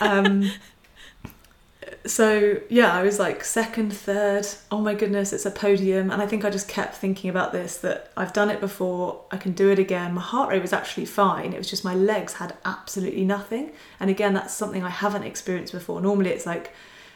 Um, 0.00 0.50
so 2.06 2.58
yeah, 2.70 2.94
I 2.94 3.02
was 3.02 3.18
like 3.18 3.44
second, 3.44 3.92
third. 3.92 4.46
Oh 4.70 4.80
my 4.80 4.94
goodness, 4.94 5.34
it's 5.34 5.44
a 5.44 5.50
podium. 5.50 6.10
And 6.10 6.22
I 6.22 6.26
think 6.26 6.46
I 6.46 6.50
just 6.50 6.68
kept 6.68 6.96
thinking 6.96 7.28
about 7.28 7.52
this 7.52 7.76
that 7.78 8.10
I've 8.16 8.32
done 8.32 8.48
it 8.48 8.60
before, 8.60 9.20
I 9.30 9.36
can 9.36 9.52
do 9.52 9.68
it 9.68 9.78
again. 9.78 10.14
My 10.14 10.22
heart 10.22 10.48
rate 10.48 10.62
was 10.62 10.72
actually 10.72 11.04
fine. 11.04 11.52
It 11.52 11.58
was 11.58 11.68
just 11.68 11.84
my 11.84 11.94
legs 11.94 12.34
had 12.34 12.56
absolutely 12.64 13.26
nothing. 13.26 13.72
And 14.00 14.08
again, 14.08 14.32
that's 14.32 14.54
something 14.54 14.82
I 14.82 14.88
haven't 14.90 15.24
experienced 15.24 15.74
before. 15.74 16.00
Normally 16.00 16.30
it's 16.30 16.46
like 16.46 16.72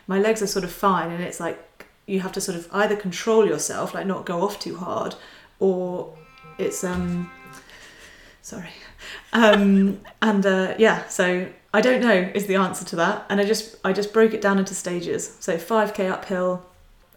my 0.07 0.19
legs 0.19 0.43
are 0.43 0.47
sort 0.47 0.67
of 0.67 0.71
fine 0.71 1.11
and 1.11 1.25
it's 1.25 1.41
like 1.41 1.87
you 2.05 2.21
have 2.21 2.33
to 2.33 2.41
sort 2.43 2.59
of 2.59 2.69
either 2.71 2.97
control 2.97 3.47
yourself, 3.47 3.95
like 3.95 4.07
not 4.07 4.27
go 4.27 4.43
off 4.43 4.61
too 4.61 4.77
hard, 4.77 5.15
or 5.59 6.15
it's 6.59 6.85
um 6.85 7.31
sorry. 8.45 8.69
Um 9.33 10.01
and 10.23 10.47
uh 10.47 10.75
yeah, 10.79 11.09
so 11.09 11.49
I 11.73 11.81
don't 11.81 12.01
know 12.01 12.31
is 12.35 12.47
the 12.47 12.55
answer 12.57 12.85
to 12.85 12.97
that. 12.97 13.27
And 13.29 13.41
I 13.41 13.45
just 13.45 13.77
I 13.85 13.93
just 13.93 14.13
broke 14.13 14.35
it 14.35 14.41
down 14.41 14.59
into 14.59 14.75
stages. 14.75 15.37
So 15.41 15.57
5k 15.57 16.11
uphill 16.11 16.65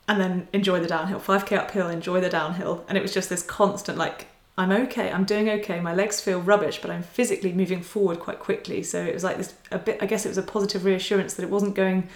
and 0.08 0.20
then 0.20 0.48
enjoy 0.54 0.80
the 0.80 0.88
downhill. 0.88 1.20
5k 1.20 1.58
uphill, 1.58 1.90
enjoy 1.90 2.22
the 2.22 2.30
downhill. 2.30 2.86
And 2.88 2.98
it 2.98 3.02
was 3.02 3.14
just 3.14 3.30
this 3.30 3.44
constant 3.44 3.98
like 3.98 4.28
I'm 4.58 4.72
okay, 4.72 5.12
I'm 5.12 5.26
doing 5.26 5.50
okay. 5.50 5.80
My 5.80 5.94
legs 5.94 6.20
feel 6.20 6.42
rubbish, 6.42 6.82
but 6.82 6.90
I'm 6.90 7.04
physically 7.04 7.54
moving 7.54 7.84
forward 7.84 8.20
quite 8.20 8.40
quickly. 8.40 8.82
So 8.82 9.04
it 9.04 9.14
was 9.14 9.24
like 9.24 9.38
this 9.38 9.54
a 9.70 9.78
bit 9.78 10.02
I 10.02 10.06
guess 10.06 10.26
it 10.26 10.30
was 10.30 10.38
a 10.38 10.44
positive 10.44 10.86
reassurance 10.86 11.34
that 11.36 11.44
it 11.44 11.52
wasn't 11.52 11.76
going 11.76 12.08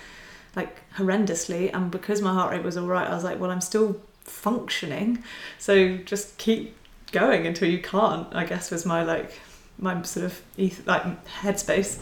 like 0.56 0.90
horrendously 0.96 1.70
and 1.74 1.92
because 1.92 2.22
my 2.22 2.34
heart 2.34 2.52
rate 2.52 2.64
was 2.64 2.78
all 2.78 2.88
right, 2.88 3.08
I 3.10 3.14
was 3.14 3.26
like, 3.26 3.40
well, 3.42 3.52
I'm 3.52 3.62
still 3.62 4.02
functioning. 4.24 5.24
So 5.60 5.98
just 5.98 6.38
keep 6.38 6.76
going 7.12 7.48
until 7.48 7.70
you 7.70 7.80
can't, 7.80 8.28
I 8.34 8.46
guess 8.46 8.72
was 8.72 8.86
my 8.86 9.04
like 9.04 9.40
my 9.78 10.02
sort 10.04 10.26
of 10.26 10.42
eth- 10.58 10.86
like 10.88 11.04
headspace. 11.26 12.00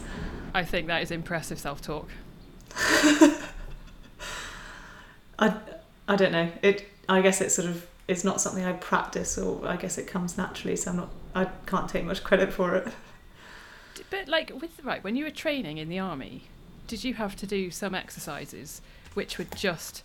I 0.54 0.64
think 0.64 0.86
that 0.88 1.02
is 1.02 1.10
impressive 1.10 1.58
self 1.58 1.80
talk. 1.82 2.08
I 5.38 5.54
I 6.08 6.16
don't 6.16 6.32
know. 6.32 6.50
It 6.62 6.88
I 7.08 7.20
guess 7.22 7.40
it's 7.40 7.54
sort 7.54 7.68
of 7.68 7.86
it's 8.08 8.24
not 8.24 8.40
something 8.40 8.64
I 8.64 8.72
practice 8.72 9.38
or 9.38 9.66
I 9.66 9.76
guess 9.76 9.98
it 9.98 10.06
comes 10.06 10.36
naturally, 10.36 10.76
so 10.76 10.90
I'm 10.90 10.96
not 10.96 11.10
I 11.34 11.46
can't 11.66 11.88
take 11.88 12.04
much 12.04 12.24
credit 12.24 12.52
for 12.52 12.74
it. 12.76 12.88
But 14.10 14.28
like 14.28 14.52
with 14.60 14.84
right, 14.84 15.02
when 15.02 15.16
you 15.16 15.24
were 15.24 15.30
training 15.30 15.78
in 15.78 15.88
the 15.88 15.98
army, 15.98 16.44
did 16.86 17.04
you 17.04 17.14
have 17.14 17.36
to 17.36 17.46
do 17.46 17.70
some 17.70 17.94
exercises 17.94 18.82
which 19.14 19.38
were 19.38 19.46
just 19.56 20.02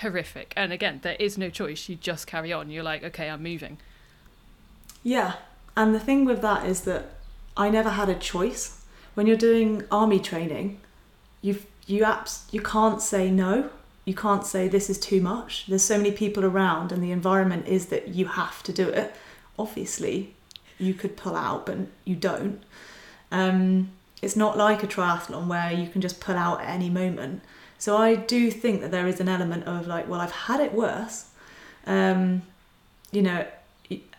horrific? 0.00 0.52
And 0.56 0.72
again, 0.72 1.00
there 1.02 1.16
is 1.18 1.38
no 1.38 1.50
choice. 1.50 1.88
You 1.88 1.96
just 1.96 2.26
carry 2.26 2.52
on. 2.52 2.70
You're 2.70 2.82
like, 2.82 3.02
okay, 3.02 3.28
I'm 3.30 3.42
moving. 3.42 3.78
Yeah. 5.08 5.36
And 5.74 5.94
the 5.94 6.00
thing 6.00 6.26
with 6.26 6.42
that 6.42 6.66
is 6.66 6.82
that 6.82 7.14
I 7.56 7.70
never 7.70 7.88
had 7.88 8.10
a 8.10 8.14
choice. 8.14 8.84
When 9.14 9.26
you're 9.26 9.38
doing 9.38 9.84
army 9.90 10.20
training, 10.20 10.80
you 11.40 11.60
you 11.86 12.04
abs- 12.04 12.46
you 12.50 12.60
can't 12.60 13.00
say 13.00 13.30
no. 13.30 13.70
You 14.04 14.14
can't 14.14 14.44
say 14.44 14.68
this 14.68 14.90
is 14.90 14.98
too 14.98 15.22
much. 15.22 15.64
There's 15.66 15.82
so 15.82 15.96
many 15.96 16.12
people 16.12 16.44
around 16.44 16.92
and 16.92 17.02
the 17.02 17.10
environment 17.10 17.66
is 17.66 17.86
that 17.86 18.08
you 18.08 18.26
have 18.26 18.62
to 18.64 18.72
do 18.72 18.86
it. 18.90 19.14
Obviously, 19.58 20.34
you 20.78 20.92
could 20.92 21.16
pull 21.16 21.36
out, 21.36 21.64
but 21.64 21.78
you 22.04 22.14
don't. 22.14 22.62
Um, 23.32 23.92
it's 24.20 24.36
not 24.36 24.58
like 24.58 24.82
a 24.82 24.86
triathlon 24.86 25.46
where 25.46 25.72
you 25.72 25.88
can 25.88 26.02
just 26.02 26.20
pull 26.20 26.36
out 26.36 26.60
at 26.60 26.68
any 26.68 26.90
moment. 26.90 27.40
So 27.78 27.96
I 27.96 28.14
do 28.14 28.50
think 28.50 28.82
that 28.82 28.90
there 28.90 29.08
is 29.08 29.20
an 29.20 29.28
element 29.28 29.64
of 29.64 29.86
like, 29.86 30.06
well, 30.06 30.20
I've 30.20 30.38
had 30.48 30.60
it 30.60 30.74
worse, 30.74 31.30
um, 31.86 32.42
you 33.10 33.22
know, 33.22 33.46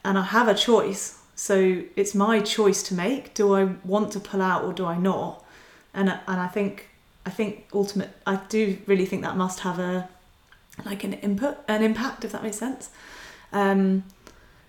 and 0.04 0.18
I 0.18 0.24
have 0.24 0.48
a 0.48 0.54
choice. 0.54 1.20
So 1.36 1.84
it's 1.96 2.14
my 2.14 2.42
choice 2.42 2.84
to 2.84 2.94
make. 2.94 3.34
Do 3.34 3.56
I 3.56 3.64
want 3.84 4.12
to 4.14 4.20
pull 4.20 4.42
out 4.42 4.64
or 4.64 4.74
do 4.74 4.86
I 4.86 4.98
not? 4.98 5.46
And 5.94 6.10
and 6.10 6.40
I 6.40 6.48
think 6.48 6.90
I 7.26 7.30
think 7.30 7.68
ultimate 7.74 8.12
I 8.26 8.38
do 8.50 8.78
really 8.86 9.06
think 9.06 9.22
that 9.24 9.38
must 9.38 9.62
have 9.62 9.80
a 9.80 10.10
like 10.86 11.04
an 11.04 11.14
input 11.14 11.58
an 11.68 11.84
impact 11.84 12.26
if 12.26 12.32
that 12.32 12.44
makes 12.44 12.58
sense. 12.58 12.90
Um, 13.52 14.04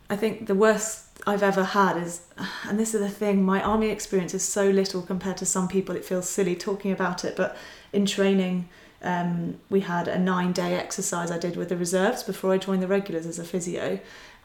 I 0.08 0.16
think 0.16 0.46
the 0.46 0.54
worst 0.54 1.06
I've 1.26 1.42
ever 1.42 1.62
had 1.62 1.96
is, 1.96 2.22
and 2.68 2.78
this 2.78 2.94
is 2.94 3.00
the 3.00 3.08
thing, 3.08 3.44
my 3.44 3.62
army 3.62 3.90
experience 3.90 4.34
is 4.34 4.42
so 4.42 4.68
little 4.68 5.02
compared 5.02 5.36
to 5.38 5.46
some 5.46 5.68
people. 5.68 5.94
It 5.94 6.04
feels 6.04 6.28
silly 6.28 6.56
talking 6.56 6.92
about 6.92 7.24
it, 7.24 7.36
but 7.36 7.56
in 7.92 8.06
training, 8.06 8.68
um, 9.02 9.60
we 9.68 9.80
had 9.80 10.08
a 10.08 10.18
nine 10.18 10.52
day 10.52 10.74
exercise 10.74 11.30
I 11.30 11.38
did 11.38 11.56
with 11.56 11.68
the 11.68 11.76
reserves 11.76 12.22
before 12.22 12.52
I 12.52 12.58
joined 12.58 12.82
the 12.82 12.88
regulars 12.88 13.26
as 13.26 13.38
a 13.38 13.44
physio. 13.44 14.00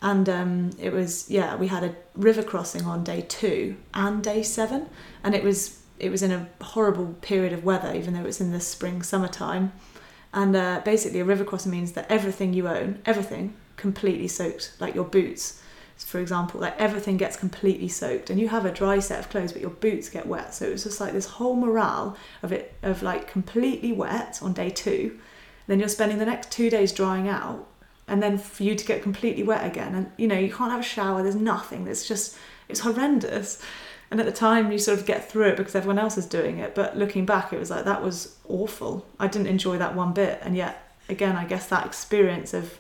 And 0.06 0.30
um, 0.30 0.70
it 0.80 0.94
was, 0.94 1.32
yeah, 1.32 1.56
we 1.56 1.66
had 1.66 1.84
a 1.84 1.96
river 2.14 2.44
crossing 2.44 2.84
on 2.84 3.04
day 3.04 3.26
two 3.28 3.76
and 3.96 4.24
day 4.24 4.44
seven. 4.44 4.88
And 5.24 5.34
it 5.34 5.44
was, 5.44 5.82
it 5.98 6.12
was 6.12 6.22
in 6.22 6.32
a 6.32 6.48
horrible 6.64 7.16
period 7.22 7.54
of 7.54 7.64
weather, 7.64 7.92
even 7.96 8.14
though 8.14 8.20
it 8.20 8.26
was 8.26 8.40
in 8.40 8.52
the 8.52 8.60
spring, 8.60 9.02
summertime. 9.02 9.74
And 10.32 10.56
uh, 10.56 10.82
basically, 10.86 11.22
a 11.22 11.26
river 11.26 11.44
crossing 11.44 11.72
means 11.72 11.94
that 11.94 12.06
everything 12.08 12.54
you 12.54 12.68
own, 12.68 13.02
everything, 13.04 13.56
completely 13.78 14.28
soaked, 14.28 14.74
like 14.80 14.94
your 14.94 15.06
boots, 15.06 15.64
for 15.98 16.20
example, 16.20 16.62
like 16.62 16.80
everything 16.80 17.18
gets 17.18 17.36
completely 17.36 17.88
soaked 17.88 18.30
and 18.30 18.40
you 18.40 18.50
have 18.50 18.66
a 18.66 18.72
dry 18.72 19.00
set 19.00 19.18
of 19.18 19.30
clothes 19.30 19.54
but 19.54 19.62
your 19.62 19.72
boots 19.72 20.10
get 20.10 20.28
wet. 20.28 20.54
So 20.54 20.68
it 20.68 20.74
was 20.74 20.84
just 20.84 21.02
like 21.02 21.14
this 21.14 21.26
whole 21.26 21.56
morale 21.56 22.16
of 22.44 22.52
it 22.52 22.76
of 22.84 23.02
like 23.02 23.28
completely 23.28 23.92
wet 23.92 24.38
on 24.44 24.54
day 24.54 24.70
two. 24.70 25.20
Then 25.66 25.80
you're 25.80 25.90
spending 25.90 26.20
the 26.20 26.26
next 26.26 26.52
two 26.52 26.70
days 26.70 26.92
drying 26.92 27.28
out 27.28 27.68
and 28.08 28.22
then 28.22 28.38
for 28.38 28.64
you 28.64 28.76
to 28.76 28.86
get 28.86 29.02
completely 29.02 29.44
wet 29.44 29.66
again 29.66 29.96
and 29.96 30.12
you 30.18 30.28
know, 30.28 30.38
you 30.38 30.54
can't 30.54 30.72
have 30.72 30.82
a 30.82 30.84
shower, 30.84 31.24
there's 31.24 31.36
nothing. 31.36 31.88
It's 31.88 32.08
just 32.08 32.38
it's 32.68 32.82
horrendous. 32.82 33.62
And 34.12 34.20
at 34.20 34.26
the 34.26 34.32
time 34.32 34.72
you 34.72 34.78
sort 34.78 35.00
of 35.00 35.06
get 35.06 35.30
through 35.30 35.50
it 35.50 35.58
because 35.58 35.76
everyone 35.76 36.00
else 36.00 36.18
is 36.18 36.26
doing 36.26 36.60
it. 36.60 36.76
But 36.76 36.98
looking 36.98 37.26
back 37.26 37.52
it 37.52 37.60
was 37.60 37.70
like 37.70 37.86
that 37.86 38.04
was 38.04 38.38
awful. 38.48 39.06
I 39.20 39.28
didn't 39.28 39.48
enjoy 39.48 39.78
that 39.78 39.96
one 39.96 40.14
bit 40.14 40.40
and 40.42 40.56
yet 40.56 40.94
again 41.10 41.36
I 41.36 41.46
guess 41.46 41.68
that 41.68 41.86
experience 41.86 42.54
of 42.54 42.80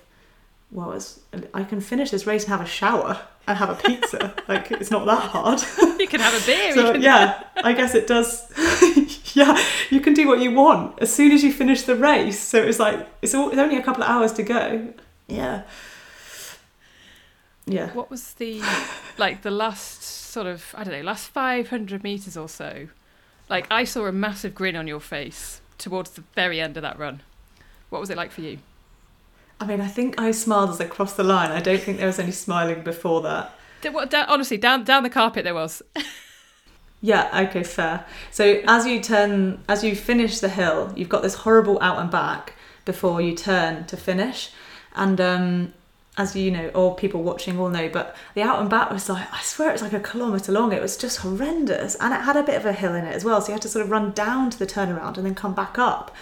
well, 0.72 0.92
it's, 0.92 1.20
I 1.54 1.64
can 1.64 1.80
finish 1.80 2.12
this 2.12 2.28
race 2.28 2.44
and 2.44 2.52
have 2.52 2.62
a 2.62 2.66
shower 2.66 3.22
and 3.48 3.58
have 3.58 3.70
a 3.70 3.76
pizza. 3.76 4.34
like 4.48 4.72
it's 4.72 4.92
not 4.92 5.06
that 5.06 5.22
hard. 5.30 5.62
you 6.00 6.08
can 6.08 6.20
have 6.20 6.42
a 6.42 6.46
beer. 6.46 6.74
So 6.74 6.94
can... 6.94 7.02
yeah, 7.02 7.44
I 7.64 7.74
guess 7.74 7.96
it 7.96 8.08
does. 8.08 8.46
yeah, 9.36 9.58
you 9.90 10.02
can 10.02 10.14
do 10.14 10.28
what 10.28 10.40
you 10.40 10.52
want 10.52 11.02
as 11.02 11.14
soon 11.14 11.32
as 11.32 11.44
you 11.44 11.54
finish 11.54 11.84
the 11.84 11.96
race. 11.96 12.40
So 12.40 12.62
it's 12.62 12.80
like 12.80 13.08
it's, 13.22 13.34
all, 13.34 13.50
it's 13.50 13.58
only 13.58 13.78
a 13.78 13.84
couple 13.84 14.04
of 14.04 14.10
hours 14.10 14.34
to 14.34 14.44
go. 14.44 14.94
Yeah. 15.28 15.64
Yeah. 17.66 17.92
What 17.94 18.12
was 18.12 18.34
the 18.34 18.62
like 19.18 19.42
the 19.42 19.52
last 19.52 20.04
sort 20.04 20.48
of 20.48 20.74
I 20.78 20.84
don't 20.84 20.94
know 20.94 21.02
last 21.02 21.28
five 21.30 21.70
hundred 21.70 22.04
meters 22.04 22.38
or 22.38 22.48
so? 22.48 22.88
Like 23.50 23.68
I 23.72 23.84
saw 23.84 24.06
a 24.06 24.12
massive 24.12 24.56
grin 24.56 24.76
on 24.76 24.88
your 24.88 25.00
face 25.00 25.62
towards 25.78 26.12
the 26.12 26.24
very 26.36 26.60
end 26.62 26.78
of 26.78 26.84
that 26.84 26.98
run. 26.98 27.22
What 27.90 28.00
was 28.00 28.10
it 28.10 28.18
like 28.18 28.32
for 28.32 28.42
you? 28.42 28.60
I 29.60 29.66
mean, 29.66 29.82
I 29.82 29.88
think 29.88 30.20
I 30.20 30.32
smiled 30.32 30.70
as 30.70 30.82
I 30.82 30.86
crossed 30.86 31.18
the 31.18 31.24
line. 31.24 31.52
I 31.52 31.62
don't 31.62 31.80
think 31.80 31.98
there 31.98 32.08
was 32.08 32.20
any 32.20 32.32
smiling 32.32 32.84
before 32.84 33.22
that. 33.22 33.52
What, 33.92 34.10
down, 34.10 34.26
honestly, 34.28 34.58
down 34.58 34.84
down 34.84 35.04
the 35.04 35.10
carpet 35.10 35.44
there 35.44 35.54
was. 35.54 35.82
yeah. 37.02 37.48
Okay. 37.48 37.64
Fair. 37.64 38.06
So 38.32 38.62
as 38.68 38.86
you 38.86 39.02
turn, 39.02 39.64
as 39.68 39.84
you 39.84 39.96
finish 39.96 40.40
the 40.40 40.50
hill, 40.50 40.94
you've 40.96 41.10
got 41.10 41.22
this 41.24 41.36
horrible 41.36 41.80
out 41.82 42.00
and 42.00 42.12
back 42.12 42.54
before 42.84 43.22
you 43.22 43.36
turn 43.36 43.86
to 43.86 43.98
finish, 43.98 44.52
and 44.96 45.20
um, 45.22 45.74
as 46.18 46.36
you 46.36 46.50
know, 46.52 46.70
or 46.70 46.96
people 46.96 47.24
watching 47.24 47.58
will 47.58 47.70
know, 47.70 47.90
but 47.90 48.16
the 48.34 48.42
out 48.42 48.60
and 48.60 48.70
back 48.70 48.90
was 48.90 49.10
like 49.10 49.32
I 49.34 49.42
swear 49.42 49.72
it's 49.72 49.82
like 49.82 49.94
a 49.94 50.00
kilometre 50.00 50.52
long. 50.52 50.72
It 50.72 50.82
was 50.82 50.98
just 50.98 51.18
horrendous, 51.18 51.96
and 51.96 52.14
it 52.14 52.22
had 52.22 52.38
a 52.38 52.44
bit 52.44 52.56
of 52.56 52.66
a 52.66 52.74
hill 52.74 52.96
in 52.96 53.06
it 53.06 53.14
as 53.14 53.26
well. 53.26 53.42
So 53.42 53.48
you 53.48 53.54
had 53.54 53.62
to 53.64 53.70
sort 53.70 53.84
of 53.84 53.92
run 53.92 54.12
down 54.12 54.50
to 54.52 54.60
the 54.60 54.66
turnaround 54.66 55.18
and 55.18 55.26
then 55.26 55.36
come 55.36 55.54
back 55.54 55.78
up. 55.78 56.16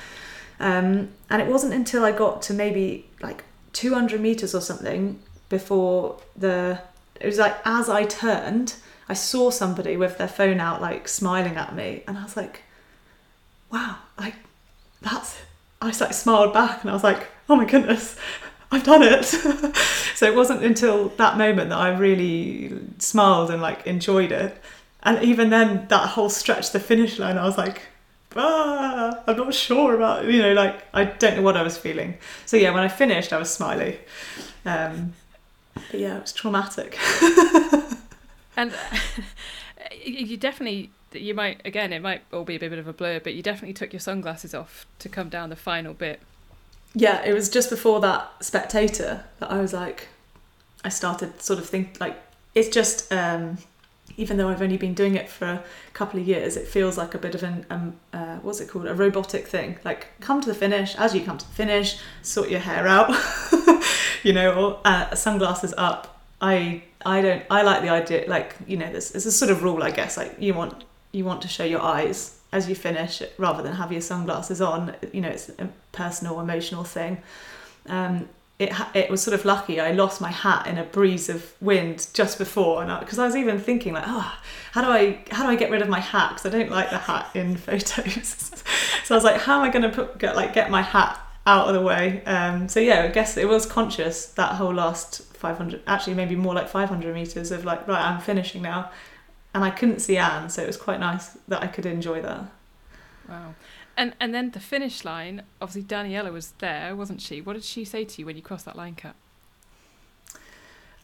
Um, 0.60 1.10
and 1.30 1.42
it 1.42 1.48
wasn't 1.48 1.74
until 1.74 2.06
I 2.06 2.12
got 2.12 2.42
to 2.44 2.54
maybe 2.54 3.10
like 3.22 3.44
200 3.74 4.22
meters 4.22 4.56
or 4.56 4.62
something 4.62 5.20
before 5.50 6.20
the 6.36 6.80
it 7.20 7.26
was 7.26 7.38
like 7.38 7.56
as 7.66 7.90
I 7.90 8.06
turned, 8.06 8.76
I 9.08 9.14
saw 9.14 9.50
somebody 9.50 9.98
with 9.98 10.18
their 10.18 10.28
phone 10.28 10.60
out, 10.60 10.82
like 10.82 11.08
smiling 11.08 11.56
at 11.56 11.76
me, 11.76 12.04
and 12.08 12.18
I 12.18 12.24
was 12.24 12.36
like, 12.36 12.64
"Wow, 13.72 13.98
like 14.18 14.36
that's." 15.02 15.38
I 15.82 15.88
like 15.88 16.14
smiled 16.14 16.54
back, 16.54 16.82
and 16.82 16.90
I 16.90 16.94
was 16.94 17.04
like, 17.04 17.28
"Oh 17.50 17.56
my 17.56 17.66
goodness, 17.66 18.16
I've 18.74 18.84
done 18.84 19.04
it!" 19.04 19.26
so 20.16 20.26
it 20.26 20.36
wasn't 20.36 20.64
until 20.64 21.10
that 21.10 21.38
moment 21.38 21.70
that 21.70 21.80
I 21.80 21.96
really 21.96 22.74
smiled 23.00 23.52
and 23.52 23.62
like 23.62 23.86
enjoyed 23.88 24.32
it, 24.32 24.62
and 25.04 25.22
even 25.22 25.50
then, 25.50 25.86
that 25.90 26.10
whole 26.10 26.30
stretch 26.30 26.72
the 26.72 26.80
finish 26.80 27.20
line, 27.20 27.38
I 27.38 27.44
was 27.44 27.58
like, 27.58 27.82
ah, 28.38 29.22
I'm 29.28 29.38
not 29.38 29.54
sure 29.54 29.96
about, 29.96 30.26
you 30.26 30.42
know, 30.42 30.54
like 30.54 30.82
I 30.94 31.04
don't 31.04 31.36
know 31.36 31.42
what 31.42 31.58
I 31.58 31.62
was 31.62 31.78
feeling. 31.78 32.18
So 32.46 32.56
yeah, 32.56 32.72
when 32.72 32.84
I 32.84 32.88
finished, 32.88 33.34
I 33.34 33.38
was 33.38 33.54
smiley. 33.54 34.00
Um, 34.66 35.14
yeah, 35.92 36.18
it 36.18 36.22
was 36.22 36.34
traumatic. 36.34 36.98
and 38.58 38.74
you 40.06 40.38
definitely, 40.38 40.90
you 41.12 41.34
might 41.34 41.62
again, 41.66 41.92
it 41.92 42.02
might 42.02 42.22
all 42.32 42.46
be 42.46 42.56
a 42.56 42.60
bit 42.60 42.80
of 42.80 42.88
a 42.88 42.94
blur, 42.94 43.20
but 43.20 43.34
you 43.34 43.44
definitely 43.44 43.74
took 43.74 43.92
your 43.92 44.00
sunglasses 44.00 44.54
off 44.54 44.86
to 45.00 45.10
come 45.10 45.28
down 45.28 45.50
the 45.50 45.58
final 45.58 45.94
bit. 45.94 46.22
Yeah, 46.96 47.24
it 47.24 47.34
was 47.34 47.50
just 47.50 47.70
before 47.70 48.00
that 48.02 48.32
spectator 48.42 49.24
that 49.40 49.52
I 49.52 49.60
was 49.60 49.74
like, 49.74 50.10
I 50.84 50.90
started 50.90 51.42
sort 51.42 51.60
of 51.60 51.68
think 51.68 52.00
like 52.00 52.18
it's 52.54 52.70
just 52.70 53.12
um, 53.12 53.58
even 54.18 54.38
though 54.38 54.50
I've 54.50 54.62
only 54.62 54.78
been 54.78 54.94
doing 54.94 55.16
it 55.16 55.30
for 55.30 55.46
a 55.46 55.64
couple 55.94 56.20
of 56.20 56.28
years, 56.28 56.56
it 56.56 56.68
feels 56.68 56.98
like 56.98 57.16
a 57.16 57.18
bit 57.18 57.36
of 57.36 57.44
an 57.44 57.66
um, 57.70 57.96
uh, 58.12 58.38
what's 58.38 58.60
it 58.60 58.70
called? 58.70 58.86
A 58.86 58.94
robotic 58.94 59.48
thing. 59.48 59.80
Like 59.84 60.08
come 60.20 60.42
to 60.42 60.48
the 60.48 60.56
finish. 60.56 60.96
As 60.96 61.16
you 61.16 61.24
come 61.24 61.38
to 61.38 61.48
the 61.48 61.54
finish, 61.54 61.98
sort 62.22 62.50
your 62.50 62.60
hair 62.60 62.88
out, 62.88 63.10
you 64.24 64.34
know, 64.34 64.54
or 64.54 64.80
uh, 64.86 65.16
sunglasses 65.16 65.74
up. 65.78 66.22
I 66.42 66.84
I 67.06 67.22
don't. 67.22 67.44
I 67.50 67.64
like 67.64 67.82
the 67.82 67.90
idea. 67.90 68.26
Like 68.28 68.56
you 68.68 68.78
know, 68.78 68.92
there's, 68.92 69.12
there's 69.12 69.26
a 69.26 69.32
sort 69.32 69.50
of 69.50 69.64
rule, 69.64 69.82
I 69.82 69.92
guess. 69.92 70.18
Like 70.18 70.36
you 70.40 70.54
want 70.54 70.84
you 71.12 71.26
want 71.26 71.42
to 71.42 71.48
show 71.48 71.64
your 71.64 71.82
eyes 71.82 72.40
as 72.54 72.70
you 72.70 72.76
finish 72.76 73.22
rather 73.38 73.62
than 73.62 73.74
have 73.74 73.92
your 73.92 74.02
sunglasses 74.02 74.62
on. 74.62 74.96
You 75.12 75.22
know, 75.22 75.30
it's 75.30 75.50
a 75.50 75.68
personal, 75.92 76.40
emotional 76.40 76.84
thing. 76.86 77.18
Um, 77.88 78.30
it 78.60 78.72
it 78.94 79.10
was 79.10 79.22
sort 79.22 79.34
of 79.34 79.44
lucky. 79.44 79.80
I 79.80 79.92
lost 79.92 80.22
my 80.22 80.32
hat 80.32 80.68
in 80.68 80.78
a 80.78 80.84
breeze 80.84 81.28
of 81.28 81.54
wind 81.60 82.08
just 82.14 82.38
before, 82.38 82.84
and 82.84 83.00
because 83.00 83.20
I, 83.20 83.24
I, 83.24 83.26
was 83.26 83.36
even 83.36 83.60
thinking 83.60 83.94
like, 83.94 84.06
oh, 84.08 84.38
how 84.72 84.82
do 84.82 84.88
I 84.90 85.20
how 85.32 85.44
do 85.44 85.50
I 85.50 85.56
get 85.56 85.72
rid 85.72 85.82
of 85.82 85.90
my 85.90 86.00
hat? 86.00 86.30
Because 86.30 86.46
I 86.46 86.58
don't 86.58 86.72
like 86.72 86.92
the 86.92 87.00
hat 87.00 87.30
in 87.34 87.58
photos. 87.68 88.64
so 89.04 89.16
I 89.16 89.18
was 89.18 89.24
like, 89.24 89.42
how 89.42 89.58
am 89.58 89.64
I 89.64 89.70
going 89.70 89.92
to 89.92 90.10
get 90.20 90.36
like 90.36 90.54
get 90.54 90.70
my 90.70 90.84
hat 90.84 91.20
out 91.48 91.68
of 91.68 91.74
the 91.74 91.82
way? 91.82 92.24
Um, 92.26 92.70
so 92.70 92.80
yeah, 92.80 93.04
I 93.04 93.08
guess 93.08 93.36
it 93.36 93.48
was 93.48 93.66
conscious 93.66 94.28
that 94.28 94.54
whole 94.54 94.74
last 94.74 95.24
500, 95.44 95.82
actually 95.88 96.14
maybe 96.14 96.36
more 96.36 96.54
like 96.54 96.70
500 96.70 97.14
meters 97.14 97.52
of 97.52 97.66
like, 97.66 97.86
right, 97.88 98.02
I'm 98.02 98.22
finishing 98.22 98.62
now, 98.62 98.92
and 99.54 99.64
I 99.64 99.70
couldn't 99.70 100.00
see 100.00 100.18
Anne, 100.18 100.50
so 100.50 100.64
it 100.64 100.68
was 100.68 100.78
quite 100.78 101.00
nice 101.00 101.38
that 101.48 101.62
I 101.62 101.68
could 101.68 101.86
enjoy 101.86 102.22
that. 102.22 102.46
Wow. 103.30 103.56
And 103.96 104.16
and 104.20 104.34
then 104.34 104.52
the 104.52 104.60
finish 104.60 105.06
line, 105.06 105.44
obviously 105.62 105.84
Daniela 105.84 106.32
was 106.32 106.52
there, 106.60 106.96
wasn't 106.96 107.22
she? 107.22 107.42
What 107.42 107.54
did 107.54 107.64
she 107.64 107.86
say 107.86 108.04
to 108.06 108.22
you 108.22 108.26
when 108.26 108.36
you 108.36 108.42
crossed 108.42 108.66
that 108.66 108.76
line, 108.76 108.96
Kat? 108.96 109.16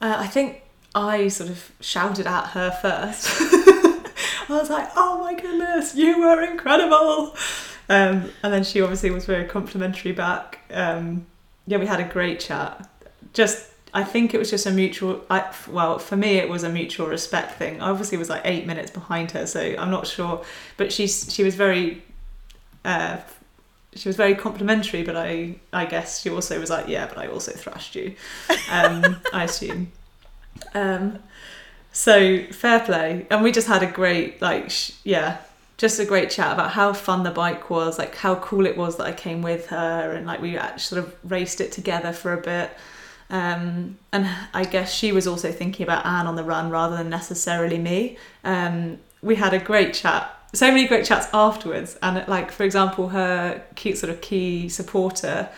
Uh, 0.01 0.15
I 0.17 0.27
think 0.27 0.63
I 0.95 1.27
sort 1.27 1.49
of 1.49 1.71
shouted 1.81 2.25
at 2.25 2.47
her 2.47 2.71
first. 2.71 3.27
I 4.49 4.57
was 4.57 4.69
like, 4.69 4.89
"Oh 4.95 5.19
my 5.19 5.39
goodness, 5.39 5.95
you 5.95 6.19
were 6.19 6.41
incredible!" 6.41 7.35
Um, 7.89 8.31
and 8.43 8.53
then 8.53 8.63
she 8.63 8.81
obviously 8.81 9.09
was 9.11 9.25
very 9.25 9.45
complimentary 9.45 10.11
back. 10.11 10.59
Um, 10.71 11.25
yeah, 11.65 11.77
we 11.77 11.85
had 11.85 11.99
a 11.99 12.03
great 12.03 12.39
chat. 12.39 12.87
Just, 13.33 13.71
I 13.93 14.03
think 14.03 14.33
it 14.33 14.37
was 14.37 14.49
just 14.49 14.65
a 14.65 14.71
mutual. 14.71 15.23
I, 15.29 15.51
well, 15.67 15.99
for 15.99 16.15
me, 16.15 16.37
it 16.37 16.49
was 16.49 16.63
a 16.63 16.69
mutual 16.69 17.07
respect 17.07 17.53
thing. 17.55 17.81
I 17.81 17.89
obviously 17.89 18.17
was 18.17 18.29
like 18.29 18.41
eight 18.45 18.67
minutes 18.67 18.91
behind 18.91 19.31
her, 19.31 19.47
so 19.47 19.75
I'm 19.77 19.89
not 19.89 20.07
sure. 20.07 20.43
But 20.77 20.93
she's 20.93 21.33
she 21.33 21.43
was 21.43 21.55
very 21.55 22.03
uh, 22.85 23.17
she 23.95 24.07
was 24.07 24.15
very 24.15 24.35
complimentary, 24.35 25.03
but 25.03 25.15
I 25.15 25.55
I 25.73 25.85
guess 25.85 26.21
she 26.21 26.29
also 26.29 26.59
was 26.59 26.69
like, 26.69 26.87
yeah, 26.87 27.07
but 27.07 27.17
I 27.17 27.27
also 27.27 27.51
thrashed 27.51 27.95
you. 27.95 28.15
Um, 28.71 29.17
I 29.33 29.45
assume. 29.45 29.91
Um, 30.73 31.19
so 31.91 32.43
fair 32.51 32.79
play, 32.81 33.25
and 33.29 33.43
we 33.43 33.51
just 33.51 33.67
had 33.67 33.81
a 33.83 33.87
great 33.87 34.41
like 34.41 34.69
sh- 34.69 34.91
yeah, 35.03 35.37
just 35.77 35.99
a 35.99 36.05
great 36.05 36.29
chat 36.29 36.53
about 36.53 36.71
how 36.71 36.93
fun 36.93 37.23
the 37.23 37.31
bike 37.31 37.69
was, 37.69 37.97
like 37.97 38.15
how 38.15 38.35
cool 38.35 38.65
it 38.65 38.77
was 38.77 38.97
that 38.97 39.07
I 39.07 39.13
came 39.13 39.41
with 39.41 39.67
her, 39.67 40.11
and 40.11 40.27
like 40.27 40.41
we 40.41 40.57
actually 40.57 40.79
sort 40.79 41.03
of 41.03 41.15
raced 41.31 41.59
it 41.61 41.71
together 41.71 42.13
for 42.13 42.33
a 42.33 42.41
bit. 42.41 42.71
Um, 43.29 43.99
and 44.11 44.27
I 44.53 44.63
guess 44.63 44.93
she 44.93 45.11
was 45.11 45.27
also 45.27 45.51
thinking 45.51 45.83
about 45.83 46.05
Anne 46.05 46.25
on 46.25 46.35
the 46.35 46.43
run 46.43 46.69
rather 46.69 46.97
than 46.97 47.09
necessarily 47.09 47.77
me. 47.77 48.17
Um, 48.43 48.99
we 49.21 49.35
had 49.35 49.53
a 49.53 49.59
great 49.59 49.93
chat 49.93 50.35
so 50.53 50.67
many 50.67 50.87
great 50.87 51.05
chats 51.05 51.27
afterwards. 51.33 51.97
And 52.01 52.27
like, 52.27 52.51
for 52.51 52.63
example, 52.63 53.09
her 53.09 53.63
key 53.75 53.95
sort 53.95 54.11
of 54.11 54.21
key 54.21 54.69
supporter 54.69 55.49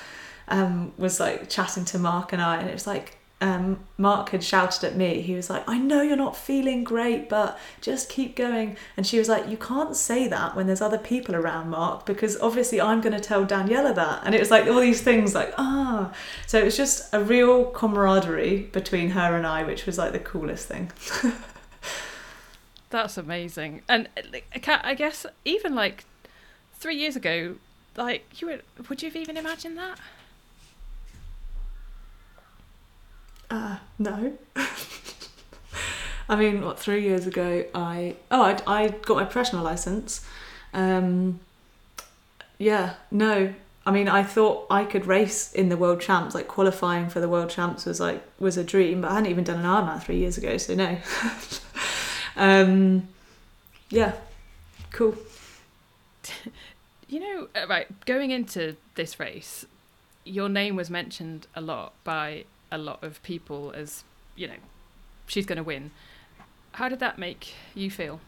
um, 0.47 0.93
was 0.97 1.19
like 1.19 1.49
chatting 1.49 1.85
to 1.85 1.99
Mark 1.99 2.33
and 2.33 2.41
I, 2.41 2.57
and 2.57 2.69
it 2.69 2.73
was 2.73 2.87
like 2.87 3.17
um, 3.41 3.79
Mark 3.97 4.29
had 4.29 4.43
shouted 4.43 4.83
at 4.83 4.95
me. 4.95 5.21
He 5.21 5.33
was 5.33 5.49
like, 5.49 5.67
"I 5.67 5.79
know 5.79 6.01
you're 6.01 6.15
not 6.15 6.37
feeling 6.37 6.83
great, 6.83 7.27
but 7.27 7.59
just 7.81 8.07
keep 8.07 8.35
going." 8.35 8.77
And 8.95 9.05
she 9.05 9.17
was 9.17 9.27
like, 9.27 9.49
"You 9.49 9.57
can't 9.57 9.95
say 9.95 10.27
that 10.27 10.55
when 10.55 10.67
there's 10.67 10.81
other 10.81 10.99
people 10.99 11.35
around, 11.35 11.69
Mark, 11.69 12.05
because 12.05 12.39
obviously 12.39 12.79
I'm 12.79 13.01
going 13.01 13.15
to 13.15 13.19
tell 13.19 13.45
Daniela 13.45 13.93
that." 13.95 14.21
And 14.23 14.35
it 14.35 14.39
was 14.39 14.51
like 14.51 14.67
all 14.67 14.79
these 14.79 15.01
things, 15.01 15.33
like 15.33 15.53
ah. 15.57 16.13
So 16.45 16.59
it 16.59 16.65
was 16.65 16.77
just 16.77 17.13
a 17.13 17.23
real 17.23 17.65
camaraderie 17.71 18.69
between 18.71 19.09
her 19.11 19.35
and 19.35 19.45
I, 19.47 19.63
which 19.63 19.87
was 19.87 19.97
like 19.97 20.11
the 20.11 20.19
coolest 20.19 20.67
thing. 20.67 20.91
That's 22.91 23.17
amazing. 23.17 23.81
And 23.89 24.09
I 24.67 24.93
guess 24.93 25.25
even 25.45 25.73
like 25.73 26.05
three 26.75 26.95
years 26.95 27.15
ago, 27.15 27.55
like 27.97 28.41
you 28.41 28.47
would, 28.47 28.63
would 28.89 29.01
you 29.01 29.09
have 29.09 29.15
even 29.15 29.37
imagined 29.37 29.77
that? 29.77 29.97
Uh, 33.51 33.77
no. 33.99 34.33
I 36.29 36.35
mean, 36.37 36.63
what 36.63 36.79
three 36.79 37.03
years 37.03 37.27
ago? 37.27 37.65
I 37.75 38.15
oh, 38.31 38.43
I, 38.43 38.57
I 38.65 38.87
got 38.87 39.17
my 39.17 39.25
professional 39.25 39.63
license. 39.63 40.25
Um, 40.73 41.41
yeah, 42.57 42.93
no. 43.11 43.53
I 43.85 43.91
mean, 43.91 44.07
I 44.07 44.23
thought 44.23 44.67
I 44.69 44.85
could 44.85 45.05
race 45.05 45.51
in 45.51 45.67
the 45.67 45.75
world 45.75 45.99
champs. 45.99 46.33
Like 46.33 46.47
qualifying 46.47 47.09
for 47.09 47.19
the 47.19 47.27
world 47.27 47.49
champs 47.49 47.85
was 47.85 47.99
like 47.99 48.23
was 48.39 48.55
a 48.55 48.63
dream, 48.63 49.01
but 49.01 49.11
I 49.11 49.15
hadn't 49.15 49.29
even 49.29 49.43
done 49.43 49.59
an 49.59 49.65
Ironman 49.65 50.01
three 50.01 50.17
years 50.17 50.37
ago, 50.37 50.57
so 50.57 50.73
no. 50.73 50.97
Um, 52.35 53.07
yeah, 53.89 54.13
cool. 54.91 55.15
you 57.09 57.19
know, 57.19 57.47
uh, 57.55 57.67
right, 57.67 57.87
going 58.05 58.31
into 58.31 58.77
this 58.95 59.19
race, 59.19 59.65
your 60.23 60.47
name 60.47 60.77
was 60.77 60.89
mentioned 60.89 61.47
a 61.55 61.61
lot 61.61 61.93
by 62.03 62.45
a 62.71 62.77
lot 62.77 63.03
of 63.03 63.21
people 63.23 63.71
as, 63.75 64.03
you 64.35 64.47
know, 64.47 64.55
she's 65.27 65.45
going 65.45 65.57
to 65.57 65.63
win. 65.63 65.91
How 66.73 66.89
did 66.89 66.99
that 66.99 67.19
make 67.19 67.53
you 67.75 67.91
feel? 67.91 68.21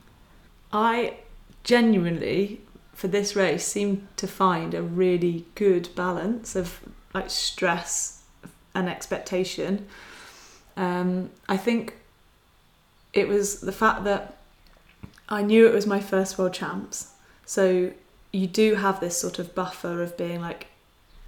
I 0.71 1.17
genuinely, 1.63 2.61
for 2.93 3.07
this 3.07 3.35
race, 3.35 3.65
seemed 3.65 4.07
to 4.17 4.27
find 4.27 4.73
a 4.73 4.81
really 4.81 5.45
good 5.55 5.89
balance 5.95 6.55
of 6.55 6.79
like 7.13 7.29
stress 7.29 8.23
and 8.75 8.89
expectation. 8.89 9.87
Um, 10.75 11.29
I 11.47 11.57
think 11.57 11.95
it 13.13 13.27
was 13.27 13.61
the 13.61 13.71
fact 13.71 14.03
that 14.05 14.37
I 15.29 15.43
knew 15.43 15.67
it 15.67 15.73
was 15.73 15.87
my 15.87 15.99
first 15.99 16.37
world 16.37 16.53
champs. 16.53 17.13
So 17.45 17.91
you 18.31 18.47
do 18.47 18.75
have 18.75 18.99
this 18.99 19.17
sort 19.17 19.39
of 19.39 19.53
buffer 19.53 20.01
of 20.01 20.17
being 20.17 20.41
like 20.41 20.67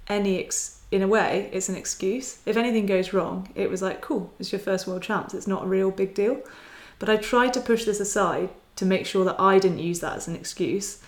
any 0.08 0.42
ex- 0.42 0.75
in 0.96 1.02
a 1.02 1.08
way 1.08 1.48
it's 1.52 1.68
an 1.68 1.76
excuse. 1.76 2.38
If 2.46 2.56
anything 2.56 2.86
goes 2.86 3.12
wrong, 3.12 3.48
it 3.54 3.70
was 3.70 3.82
like 3.82 4.00
cool, 4.00 4.32
it's 4.38 4.50
your 4.50 4.58
first 4.58 4.86
world 4.86 5.02
champs. 5.02 5.34
It's 5.34 5.46
not 5.46 5.64
a 5.64 5.68
real 5.68 5.90
big 5.90 6.14
deal. 6.14 6.42
But 6.98 7.08
I 7.08 7.16
tried 7.16 7.52
to 7.54 7.60
push 7.60 7.84
this 7.84 8.00
aside 8.00 8.48
to 8.76 8.86
make 8.86 9.06
sure 9.06 9.24
that 9.24 9.38
I 9.38 9.58
didn't 9.58 9.78
use 9.78 10.00
that 10.00 10.16
as 10.16 10.26
an 10.26 10.34
excuse. 10.34 11.02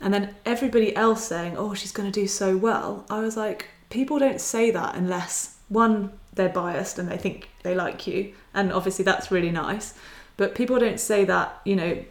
And 0.00 0.12
then 0.12 0.34
everybody 0.44 0.94
else 0.94 1.24
saying, 1.24 1.56
"Oh, 1.56 1.74
she's 1.74 1.92
going 1.92 2.10
to 2.10 2.20
do 2.20 2.26
so 2.26 2.56
well." 2.56 3.06
I 3.08 3.20
was 3.20 3.36
like, 3.36 3.68
people 3.90 4.18
don't 4.18 4.40
say 4.40 4.70
that 4.70 4.94
unless 4.94 5.56
one 5.68 6.12
they're 6.34 6.48
biased 6.48 6.98
and 6.98 7.08
they 7.08 7.16
think 7.16 7.48
they 7.62 7.74
like 7.74 8.06
you, 8.06 8.34
and 8.52 8.72
obviously 8.72 9.04
that's 9.04 9.30
really 9.30 9.50
nice. 9.50 9.94
But 10.36 10.54
people 10.54 10.78
don't 10.78 11.00
say 11.00 11.24
that, 11.24 11.60
you 11.64 11.76
know, 11.76 12.04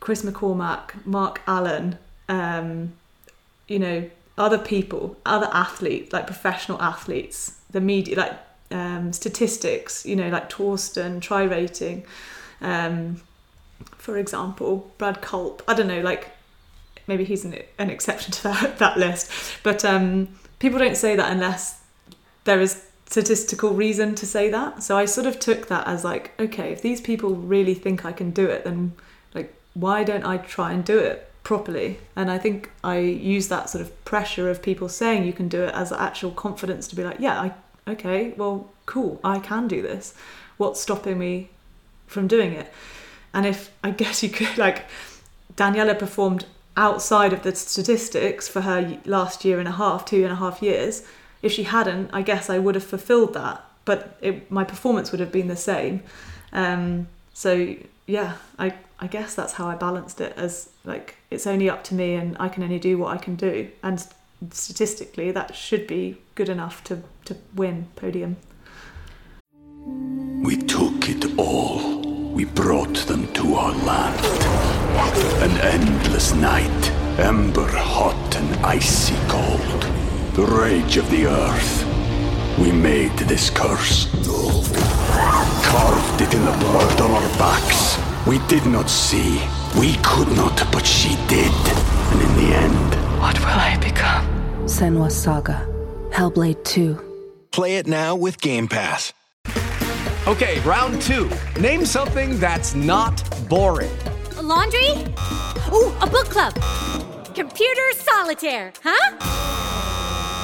Chris 0.00 0.22
McCormack, 0.22 1.04
Mark 1.04 1.42
Allen, 1.46 1.98
um, 2.28 2.94
you 3.68 3.78
know, 3.78 4.10
other 4.42 4.58
people, 4.58 5.16
other 5.24 5.48
athletes, 5.52 6.12
like 6.12 6.26
professional 6.26 6.82
athletes, 6.82 7.60
the 7.70 7.80
media, 7.80 8.16
like 8.16 8.32
um, 8.72 9.12
statistics, 9.12 10.04
you 10.04 10.16
know, 10.16 10.28
like 10.30 10.50
Thorsten, 10.50 11.20
try 11.20 11.44
rating, 11.44 12.04
um, 12.60 13.22
for 13.98 14.18
example, 14.18 14.90
Brad 14.98 15.22
Culp. 15.22 15.62
I 15.68 15.74
don't 15.74 15.86
know, 15.86 16.00
like 16.00 16.30
maybe 17.06 17.22
he's 17.24 17.44
an, 17.44 17.56
an 17.78 17.88
exception 17.88 18.32
to 18.32 18.42
that, 18.42 18.78
that 18.82 18.98
list, 18.98 19.30
but 19.62 19.84
um, 19.84 20.28
people 20.58 20.80
don't 20.80 20.96
say 20.96 21.14
that 21.14 21.30
unless 21.30 21.80
there 22.42 22.60
is 22.60 22.84
statistical 23.06 23.70
reason 23.74 24.16
to 24.16 24.26
say 24.26 24.50
that. 24.50 24.82
So 24.82 24.98
I 24.98 25.04
sort 25.04 25.28
of 25.28 25.38
took 25.38 25.68
that 25.68 25.86
as 25.86 26.02
like, 26.02 26.32
okay, 26.40 26.72
if 26.72 26.82
these 26.82 27.00
people 27.00 27.36
really 27.36 27.74
think 27.74 28.04
I 28.04 28.10
can 28.10 28.32
do 28.32 28.46
it, 28.46 28.64
then 28.64 28.94
like, 29.34 29.54
why 29.74 30.02
don't 30.02 30.24
I 30.24 30.38
try 30.38 30.72
and 30.72 30.84
do 30.84 30.98
it 30.98 31.31
properly? 31.42 31.98
And 32.16 32.30
I 32.30 32.38
think 32.38 32.70
I 32.82 32.98
use 32.98 33.48
that 33.48 33.70
sort 33.70 33.82
of 33.82 34.04
pressure 34.04 34.50
of 34.50 34.62
people 34.62 34.88
saying 34.88 35.24
you 35.24 35.32
can 35.32 35.48
do 35.48 35.62
it 35.62 35.74
as 35.74 35.92
actual 35.92 36.30
confidence 36.30 36.88
to 36.88 36.96
be 36.96 37.04
like, 37.04 37.18
yeah, 37.18 37.40
I 37.40 37.52
okay, 37.90 38.32
well, 38.36 38.70
cool, 38.86 39.20
I 39.24 39.38
can 39.40 39.66
do 39.66 39.82
this. 39.82 40.14
What's 40.56 40.80
stopping 40.80 41.18
me 41.18 41.50
from 42.06 42.28
doing 42.28 42.52
it? 42.52 42.72
And 43.34 43.46
if 43.46 43.72
I 43.82 43.90
guess 43.90 44.22
you 44.22 44.28
could 44.28 44.56
like, 44.56 44.84
Daniela 45.56 45.98
performed 45.98 46.46
outside 46.76 47.32
of 47.32 47.42
the 47.42 47.54
statistics 47.54 48.48
for 48.48 48.60
her 48.62 48.98
last 49.04 49.44
year 49.44 49.58
and 49.58 49.68
a 49.68 49.72
half, 49.72 50.04
two 50.04 50.22
and 50.22 50.32
a 50.32 50.36
half 50.36 50.62
years 50.62 51.02
if 51.42 51.52
she 51.52 51.64
hadn't, 51.64 52.10
I 52.12 52.22
guess 52.22 52.48
I 52.48 52.58
would 52.58 52.76
have 52.76 52.84
fulfilled 52.84 53.34
that, 53.34 53.62
but 53.84 54.16
it, 54.20 54.50
my 54.50 54.64
performance 54.64 55.10
would 55.10 55.20
have 55.20 55.32
been 55.32 55.48
the 55.48 55.56
same. 55.56 56.02
Um, 56.52 57.08
so 57.34 57.74
yeah, 58.12 58.34
I 58.58 58.74
I 58.98 59.06
guess 59.06 59.34
that's 59.34 59.54
how 59.54 59.66
I 59.66 59.74
balanced 59.74 60.20
it 60.20 60.34
as 60.36 60.68
like 60.84 61.16
it's 61.30 61.46
only 61.46 61.70
up 61.70 61.82
to 61.84 61.94
me 61.94 62.14
and 62.14 62.36
I 62.38 62.48
can 62.50 62.62
only 62.62 62.78
do 62.78 62.98
what 62.98 63.16
I 63.16 63.16
can 63.16 63.36
do, 63.36 63.70
and 63.82 64.06
statistically 64.50 65.30
that 65.32 65.56
should 65.56 65.86
be 65.86 66.18
good 66.34 66.50
enough 66.50 66.84
to 66.84 67.02
to 67.24 67.36
win 67.54 67.86
podium. 67.96 68.36
We 70.44 70.56
took 70.56 71.08
it 71.08 71.24
all. 71.38 72.02
we 72.36 72.44
brought 72.44 72.98
them 73.10 73.32
to 73.38 73.54
our 73.54 73.74
land. 73.90 74.24
An 75.46 75.54
endless 75.76 76.34
night, 76.34 76.90
ember 77.18 77.70
hot 77.96 78.36
and 78.36 78.50
icy 78.78 79.16
cold. 79.28 79.82
The 80.34 80.46
rage 80.62 80.96
of 80.98 81.08
the 81.10 81.26
earth. 81.26 81.74
We 82.58 82.72
made 82.72 83.16
this 83.32 83.48
curse. 83.50 84.06
Carved 85.72 86.20
it 86.20 86.34
in 86.34 86.44
the 86.44 86.52
blood 86.52 87.00
on 87.00 87.10
our 87.12 87.28
backs. 87.38 87.98
We 88.26 88.38
did 88.46 88.66
not 88.66 88.90
see. 88.90 89.40
We 89.78 89.94
could 90.02 90.28
not, 90.36 90.56
but 90.70 90.86
she 90.86 91.16
did. 91.28 91.50
And 92.12 92.20
in 92.20 92.32
the 92.36 92.54
end, 92.54 92.90
What 93.20 93.38
will 93.40 93.46
I 93.70 93.78
become? 93.80 94.26
Senua's 94.66 95.16
Saga. 95.16 95.66
Hellblade 96.10 96.62
2. 96.64 97.00
Play 97.52 97.76
it 97.76 97.86
now 97.86 98.14
with 98.14 98.40
Game 98.40 98.68
Pass. 98.68 99.12
Okay, 100.26 100.60
round 100.60 101.00
two. 101.02 101.28
Name 101.60 101.84
something 101.84 102.38
that's 102.38 102.74
not 102.74 103.16
boring. 103.48 103.90
A 104.36 104.42
laundry? 104.42 104.90
Ooh, 105.72 105.90
a 106.00 106.06
book 106.06 106.28
club. 106.28 106.54
Computer 107.34 107.88
solitaire, 107.96 108.72
huh? 108.84 109.16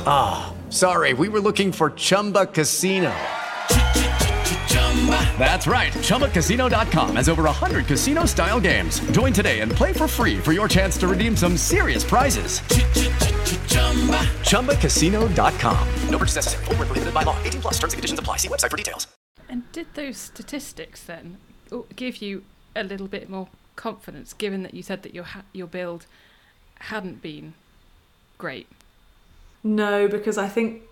Ah, 0.06 0.52
sorry, 0.70 1.12
we 1.12 1.28
were 1.28 1.40
looking 1.40 1.70
for 1.70 1.90
Chumba 1.90 2.46
Casino. 2.46 3.14
That's 5.38 5.66
right. 5.66 5.92
ChumbaCasino.com 5.92 7.16
has 7.16 7.28
over 7.28 7.44
100 7.44 7.86
casino 7.86 8.24
style 8.24 8.60
games. 8.60 8.98
Join 9.12 9.32
today 9.32 9.60
and 9.60 9.70
play 9.70 9.92
for 9.92 10.08
free 10.08 10.38
for 10.38 10.52
your 10.52 10.68
chance 10.68 10.98
to 10.98 11.08
redeem 11.08 11.36
some 11.36 11.56
serious 11.56 12.02
prizes. 12.02 12.60
ChumbaCasino.com. 14.50 15.88
No 16.10 16.18
purchase 16.18 16.36
necessary. 16.36 16.64
Full 16.64 16.74
prohibited 16.74 17.14
by 17.14 17.22
law. 17.22 17.40
18 17.44 17.60
plus 17.60 17.74
terms 17.74 17.92
and 17.92 17.98
conditions 17.98 18.18
apply. 18.18 18.38
See 18.38 18.48
website 18.48 18.70
for 18.70 18.76
details. 18.76 19.06
And 19.48 19.70
did 19.72 19.86
those 19.94 20.18
statistics 20.18 21.02
then 21.02 21.38
oh, 21.72 21.86
give 21.96 22.18
you 22.18 22.44
a 22.76 22.84
little 22.84 23.08
bit 23.08 23.30
more 23.30 23.48
confidence, 23.76 24.32
given 24.34 24.62
that 24.64 24.74
you 24.74 24.82
said 24.82 25.02
that 25.04 25.14
your 25.14 25.24
ha- 25.24 25.44
your 25.52 25.66
build 25.66 26.06
hadn't 26.80 27.22
been 27.22 27.54
great? 28.36 28.66
No, 29.64 30.06
because 30.06 30.36
I 30.36 30.48
think 30.48 30.82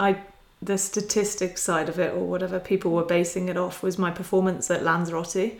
I 0.00 0.18
the 0.62 0.78
statistics 0.78 1.62
side 1.62 1.88
of 1.88 1.98
it 1.98 2.12
or 2.14 2.20
whatever 2.24 2.58
people 2.58 2.90
were 2.92 3.04
basing 3.04 3.48
it 3.48 3.56
off 3.56 3.82
was 3.82 3.98
my 3.98 4.10
performance 4.10 4.70
at 4.70 4.82
Lanzarote, 4.82 5.58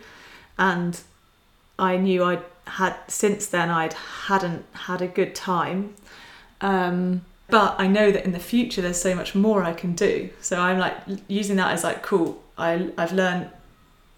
and 0.57 0.99
I 1.79 1.97
knew 1.97 2.23
I 2.23 2.39
had 2.65 2.95
since 3.07 3.45
then 3.47 3.69
I'd 3.69 3.93
hadn't 3.93 4.65
had 4.73 5.01
a 5.01 5.07
good 5.07 5.35
time. 5.35 5.93
Um, 6.61 7.21
but 7.49 7.75
I 7.79 7.87
know 7.87 8.11
that 8.11 8.25
in 8.25 8.31
the 8.33 8.39
future 8.39 8.81
there's 8.81 8.99
so 9.01 9.15
much 9.15 9.33
more 9.35 9.63
I 9.63 9.73
can 9.73 9.93
do. 9.93 10.29
So 10.41 10.59
I'm 10.59 10.79
like 10.79 10.97
using 11.27 11.55
that 11.57 11.71
as 11.71 11.83
like 11.83 12.03
cool. 12.03 12.41
I 12.57 12.91
I've 12.97 13.13
learned 13.13 13.51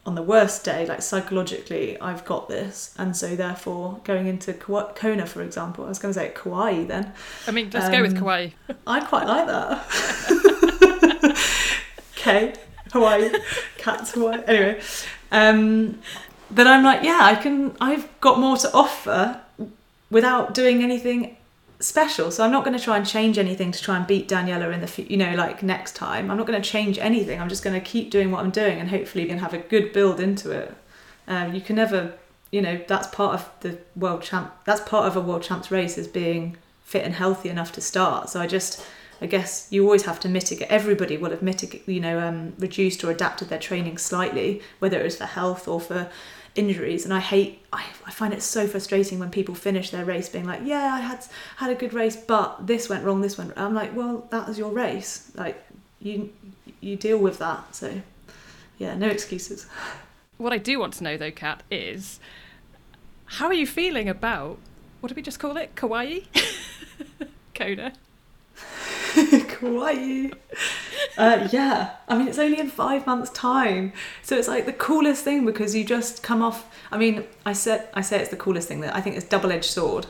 on 0.06 0.16
the 0.16 0.24
worst 0.24 0.64
day, 0.64 0.88
like 0.88 1.02
psychologically, 1.04 2.00
I've 2.00 2.26
got 2.26 2.48
this, 2.48 2.96
and 2.98 3.16
so 3.16 3.36
therefore 3.36 4.00
going 4.06 4.26
into 4.28 4.54
Kona, 4.54 5.26
for 5.28 5.44
example, 5.44 5.86
I 5.86 5.90
was 5.90 6.00
going 6.00 6.14
to 6.14 6.20
say 6.20 6.32
Kauai 6.34 6.86
then. 6.86 7.14
I 7.46 7.52
mean, 7.52 7.70
let's 7.72 7.90
go 7.90 8.02
with 8.02 8.14
Um, 8.14 8.20
Kauai. 8.20 8.50
I 8.88 9.02
quite 9.02 9.28
like 9.28 9.46
that. 9.46 10.66
okay, 12.20 12.54
Hawaii, 12.92 13.32
cats 13.78 14.12
Hawaii. 14.12 14.42
Anyway, 14.46 14.82
um, 15.32 16.00
then 16.52 16.68
I'm 16.68 16.84
like, 16.84 17.04
yeah, 17.04 17.20
I 17.22 17.36
can. 17.36 17.76
I've 17.80 18.08
got 18.22 18.40
more 18.40 18.58
to 18.58 18.74
offer 18.74 19.42
without 20.12 20.54
doing 20.54 20.84
anything 20.84 21.38
special. 21.80 22.32
So 22.32 22.44
I'm 22.44 22.52
not 22.52 22.66
going 22.66 22.78
to 22.78 22.84
try 22.84 22.98
and 22.98 23.06
change 23.06 23.38
anything 23.38 23.72
to 23.72 23.82
try 23.82 23.96
and 23.96 24.06
beat 24.06 24.28
Daniela 24.28 24.74
in 24.74 24.82
the, 24.82 25.06
you 25.10 25.18
know, 25.18 25.34
like 25.36 25.64
next 25.64 25.96
time. 25.96 26.30
I'm 26.30 26.38
not 26.38 26.46
going 26.46 26.62
to 26.62 26.68
change 26.68 26.98
anything. 26.98 27.40
I'm 27.40 27.50
just 27.50 27.64
going 27.64 27.80
to 27.80 27.86
keep 27.86 28.12
doing 28.12 28.32
what 28.32 28.42
I'm 28.44 28.52
doing, 28.52 28.80
and 28.80 28.90
hopefully, 28.90 29.26
can 29.26 29.40
have 29.40 29.54
a 29.54 29.60
good 29.60 29.94
build 29.94 30.20
into 30.20 30.52
it. 30.52 30.74
Um, 31.28 31.54
you 31.54 31.62
can 31.62 31.76
never, 31.76 32.14
you 32.52 32.62
know, 32.62 32.82
that's 32.88 33.08
part 33.08 33.36
of 33.36 33.50
the 33.62 33.78
world 33.96 34.24
champ. 34.24 34.52
That's 34.66 34.82
part 34.82 35.06
of 35.06 35.16
a 35.16 35.22
world 35.22 35.44
champs 35.44 35.70
race 35.70 35.98
is 35.98 36.08
being 36.08 36.58
fit 36.84 37.06
and 37.06 37.14
healthy 37.14 37.50
enough 37.50 37.72
to 37.74 37.82
start. 37.82 38.30
So 38.30 38.42
I 38.42 38.48
just, 38.48 38.84
I 39.22 39.26
guess 39.26 39.68
you 39.70 39.84
always 39.84 40.04
have 40.04 40.20
to 40.22 40.30
mitigate. 40.30 40.70
Everybody 40.70 41.18
will 41.18 41.32
have 41.32 41.42
mitigated, 41.42 41.88
you 41.88 42.00
know, 42.00 42.20
um, 42.20 42.54
reduced 42.58 43.04
or 43.04 43.12
adapted 43.12 43.50
their 43.50 43.60
training 43.60 43.98
slightly, 43.98 44.62
whether 44.80 45.00
it 45.00 45.04
was 45.04 45.18
for 45.18 45.26
health 45.26 45.68
or 45.68 45.82
for 45.82 46.10
injuries. 46.56 47.06
And 47.06 47.14
I 47.14 47.20
hate, 47.20 47.66
I, 47.74 47.86
I 48.06 48.12
find 48.12 48.34
it 48.34 48.42
so 48.42 48.68
frustrating 48.68 49.20
when 49.20 49.30
people 49.30 49.56
finish 49.56 49.90
their 49.90 50.06
race 50.06 50.30
being 50.30 50.46
like, 50.46 50.62
yeah, 50.64 50.94
I 50.94 51.00
had 51.00 51.26
had 51.58 51.70
a 51.70 51.76
good 51.76 51.94
race, 51.94 52.16
but 52.16 52.66
this 52.66 52.88
went 52.90 53.04
wrong, 53.04 53.22
this 53.22 53.38
went. 53.38 53.54
I'm 53.58 53.74
like, 53.74 53.96
well, 53.96 54.28
that 54.32 54.48
was 54.48 54.58
your 54.58 54.72
race. 54.72 55.32
Like 55.36 55.62
you, 56.00 56.32
you 56.80 56.96
deal 56.96 57.18
with 57.18 57.40
that. 57.40 57.76
So 57.76 58.02
yeah, 58.78 58.96
no 58.96 59.08
excuses. 59.08 59.68
What 60.38 60.54
I 60.54 60.58
do 60.58 60.80
want 60.80 60.94
to 60.96 61.04
know, 61.04 61.18
though, 61.18 61.32
Kat, 61.32 61.64
is 61.70 62.20
how 63.26 63.48
are 63.48 63.54
you 63.54 63.68
feeling 63.68 64.08
about 64.08 64.58
what 65.02 65.10
did 65.10 65.16
we 65.16 65.22
just 65.22 65.40
call 65.40 65.58
it? 65.58 65.76
Kawaii? 65.76 66.26
Kona? 67.56 67.94
Kawaii. 69.50 70.34
Uh, 71.18 71.48
yeah, 71.52 71.96
I 72.08 72.18
mean, 72.18 72.28
it's 72.28 72.38
only 72.38 72.60
in 72.60 72.70
five 72.70 73.08
months' 73.08 73.32
time, 73.32 73.92
so 74.22 74.38
it's 74.38 74.48
like 74.48 74.66
the 74.66 74.74
coolest 74.74 75.24
thing 75.24 75.46
because 75.46 75.76
you 75.76 75.84
just 75.84 76.22
come 76.22 76.42
off. 76.42 76.72
I 76.92 76.98
mean, 76.98 77.26
I 77.46 77.54
said 77.54 77.90
I 77.94 78.02
say 78.02 78.20
it's 78.20 78.30
the 78.30 78.38
coolest 78.38 78.68
thing 78.68 78.82
that 78.82 78.96
I 78.96 79.02
think 79.02 79.16
it's 79.16 79.26
double-edged 79.26 79.66
sword. 79.66 80.06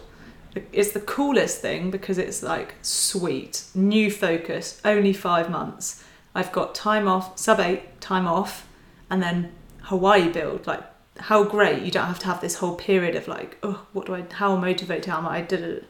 It's 0.74 0.92
the 0.92 1.00
coolest 1.00 1.62
thing 1.62 1.92
because 1.92 2.18
it's 2.18 2.44
like 2.44 2.76
sweet, 2.82 3.64
new 3.74 4.12
focus, 4.12 4.82
only 4.84 5.14
five 5.14 5.50
months. 5.50 6.04
I've 6.36 6.52
got 6.52 6.76
time 6.76 7.08
off, 7.08 7.38
sub 7.40 7.60
eight 7.60 8.02
time 8.02 8.28
off, 8.28 8.68
and 9.10 9.24
then 9.24 9.54
Hawaii 9.84 10.30
build. 10.30 10.68
Like, 10.68 10.84
how 11.18 11.44
great! 11.44 11.84
You 11.84 11.92
don't 11.92 12.08
have 12.08 12.20
to 12.20 12.28
have 12.28 12.42
this 12.42 12.56
whole 12.56 12.76
period 12.76 13.16
of 13.16 13.28
like, 13.28 13.58
oh, 13.64 13.86
what 13.94 14.08
do 14.08 14.16
I? 14.16 14.26
How 14.30 14.58
motivated 14.58 15.10
am 15.10 15.26
I? 15.26 15.38
I 15.38 15.42
did 15.42 15.62
it. 15.62 15.86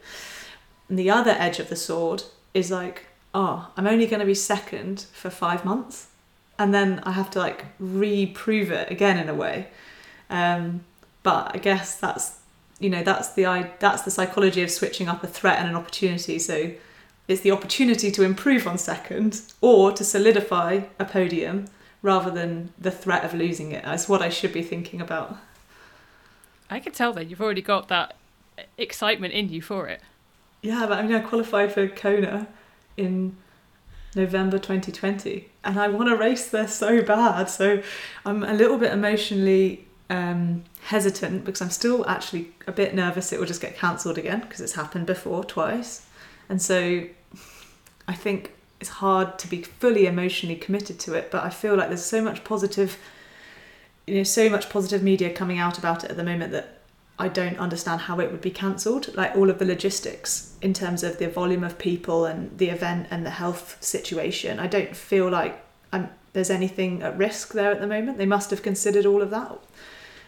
And 0.88 0.98
the 0.98 1.10
other 1.10 1.32
edge 1.32 1.58
of 1.58 1.68
the 1.68 1.76
sword 1.76 2.22
is 2.54 2.70
like, 2.70 3.06
oh, 3.34 3.70
I'm 3.76 3.86
only 3.86 4.06
going 4.06 4.20
to 4.20 4.26
be 4.26 4.34
second 4.34 5.06
for 5.12 5.30
five 5.30 5.64
months, 5.64 6.08
and 6.58 6.74
then 6.74 7.00
I 7.04 7.12
have 7.12 7.30
to 7.30 7.38
like 7.38 7.66
reprove 7.78 8.70
it 8.70 8.90
again 8.90 9.18
in 9.18 9.28
a 9.28 9.34
way. 9.34 9.68
Um, 10.28 10.84
but 11.22 11.52
I 11.54 11.58
guess 11.58 11.96
that's 11.96 12.38
you 12.78 12.90
know 12.90 13.02
that's 13.02 13.32
the 13.34 13.46
I 13.46 13.72
that's 13.78 14.02
the 14.02 14.10
psychology 14.10 14.62
of 14.62 14.70
switching 14.70 15.08
up 15.08 15.22
a 15.22 15.26
threat 15.26 15.58
and 15.58 15.68
an 15.68 15.76
opportunity. 15.76 16.38
So 16.38 16.72
it's 17.28 17.42
the 17.42 17.52
opportunity 17.52 18.10
to 18.10 18.24
improve 18.24 18.66
on 18.66 18.78
second 18.78 19.42
or 19.60 19.92
to 19.92 20.02
solidify 20.02 20.80
a 20.98 21.04
podium 21.04 21.66
rather 22.02 22.30
than 22.30 22.72
the 22.78 22.90
threat 22.90 23.24
of 23.24 23.34
losing 23.34 23.72
it. 23.72 23.84
That's 23.84 24.08
what 24.08 24.22
I 24.22 24.30
should 24.30 24.52
be 24.52 24.62
thinking 24.62 25.00
about. 25.00 25.36
I 26.70 26.80
can 26.80 26.92
tell 26.92 27.12
that 27.12 27.28
you've 27.28 27.40
already 27.40 27.62
got 27.62 27.88
that 27.88 28.16
excitement 28.78 29.34
in 29.34 29.48
you 29.48 29.60
for 29.60 29.86
it. 29.88 30.00
Yeah, 30.62 30.86
but 30.86 30.98
I 30.98 31.02
mean, 31.02 31.14
I 31.14 31.20
qualified 31.20 31.72
for 31.72 31.88
Kona 31.88 32.46
in 32.96 33.36
November 34.14 34.58
2020, 34.58 35.48
and 35.64 35.78
I 35.78 35.88
want 35.88 36.08
to 36.08 36.16
race 36.16 36.48
there 36.48 36.68
so 36.68 37.02
bad. 37.02 37.48
So 37.48 37.82
I'm 38.26 38.42
a 38.42 38.52
little 38.52 38.76
bit 38.76 38.92
emotionally 38.92 39.86
um, 40.10 40.64
hesitant 40.82 41.44
because 41.44 41.62
I'm 41.62 41.70
still 41.70 42.06
actually 42.08 42.52
a 42.66 42.72
bit 42.72 42.94
nervous 42.94 43.32
it 43.32 43.38
will 43.38 43.46
just 43.46 43.60
get 43.60 43.76
cancelled 43.76 44.18
again 44.18 44.40
because 44.40 44.60
it's 44.60 44.72
happened 44.72 45.06
before 45.06 45.44
twice. 45.44 46.06
And 46.48 46.60
so 46.60 47.04
I 48.08 48.14
think 48.14 48.52
it's 48.80 48.90
hard 48.90 49.38
to 49.38 49.48
be 49.48 49.62
fully 49.62 50.06
emotionally 50.06 50.56
committed 50.56 50.98
to 51.00 51.14
it, 51.14 51.30
but 51.30 51.44
I 51.44 51.50
feel 51.50 51.76
like 51.76 51.88
there's 51.88 52.04
so 52.04 52.20
much 52.20 52.42
positive, 52.42 52.98
you 54.06 54.16
know, 54.16 54.22
so 54.24 54.50
much 54.50 54.68
positive 54.68 55.02
media 55.02 55.32
coming 55.32 55.58
out 55.58 55.78
about 55.78 56.02
it 56.02 56.10
at 56.10 56.16
the 56.16 56.24
moment 56.24 56.50
that 56.52 56.79
I 57.20 57.28
don't 57.28 57.58
understand 57.58 58.02
how 58.02 58.18
it 58.20 58.30
would 58.30 58.40
be 58.40 58.50
cancelled. 58.50 59.14
Like 59.14 59.36
all 59.36 59.50
of 59.50 59.58
the 59.58 59.64
logistics 59.64 60.56
in 60.62 60.72
terms 60.72 61.02
of 61.02 61.18
the 61.18 61.28
volume 61.28 61.62
of 61.62 61.78
people 61.78 62.24
and 62.24 62.56
the 62.58 62.70
event 62.70 63.08
and 63.10 63.24
the 63.24 63.30
health 63.30 63.76
situation. 63.80 64.58
I 64.58 64.66
don't 64.66 64.96
feel 64.96 65.28
like 65.28 65.62
I'm, 65.92 66.08
there's 66.32 66.50
anything 66.50 67.02
at 67.02 67.16
risk 67.18 67.52
there 67.52 67.70
at 67.70 67.80
the 67.80 67.86
moment. 67.86 68.18
They 68.18 68.26
must 68.26 68.50
have 68.50 68.62
considered 68.62 69.06
all 69.06 69.22
of 69.22 69.30
that. 69.30 69.58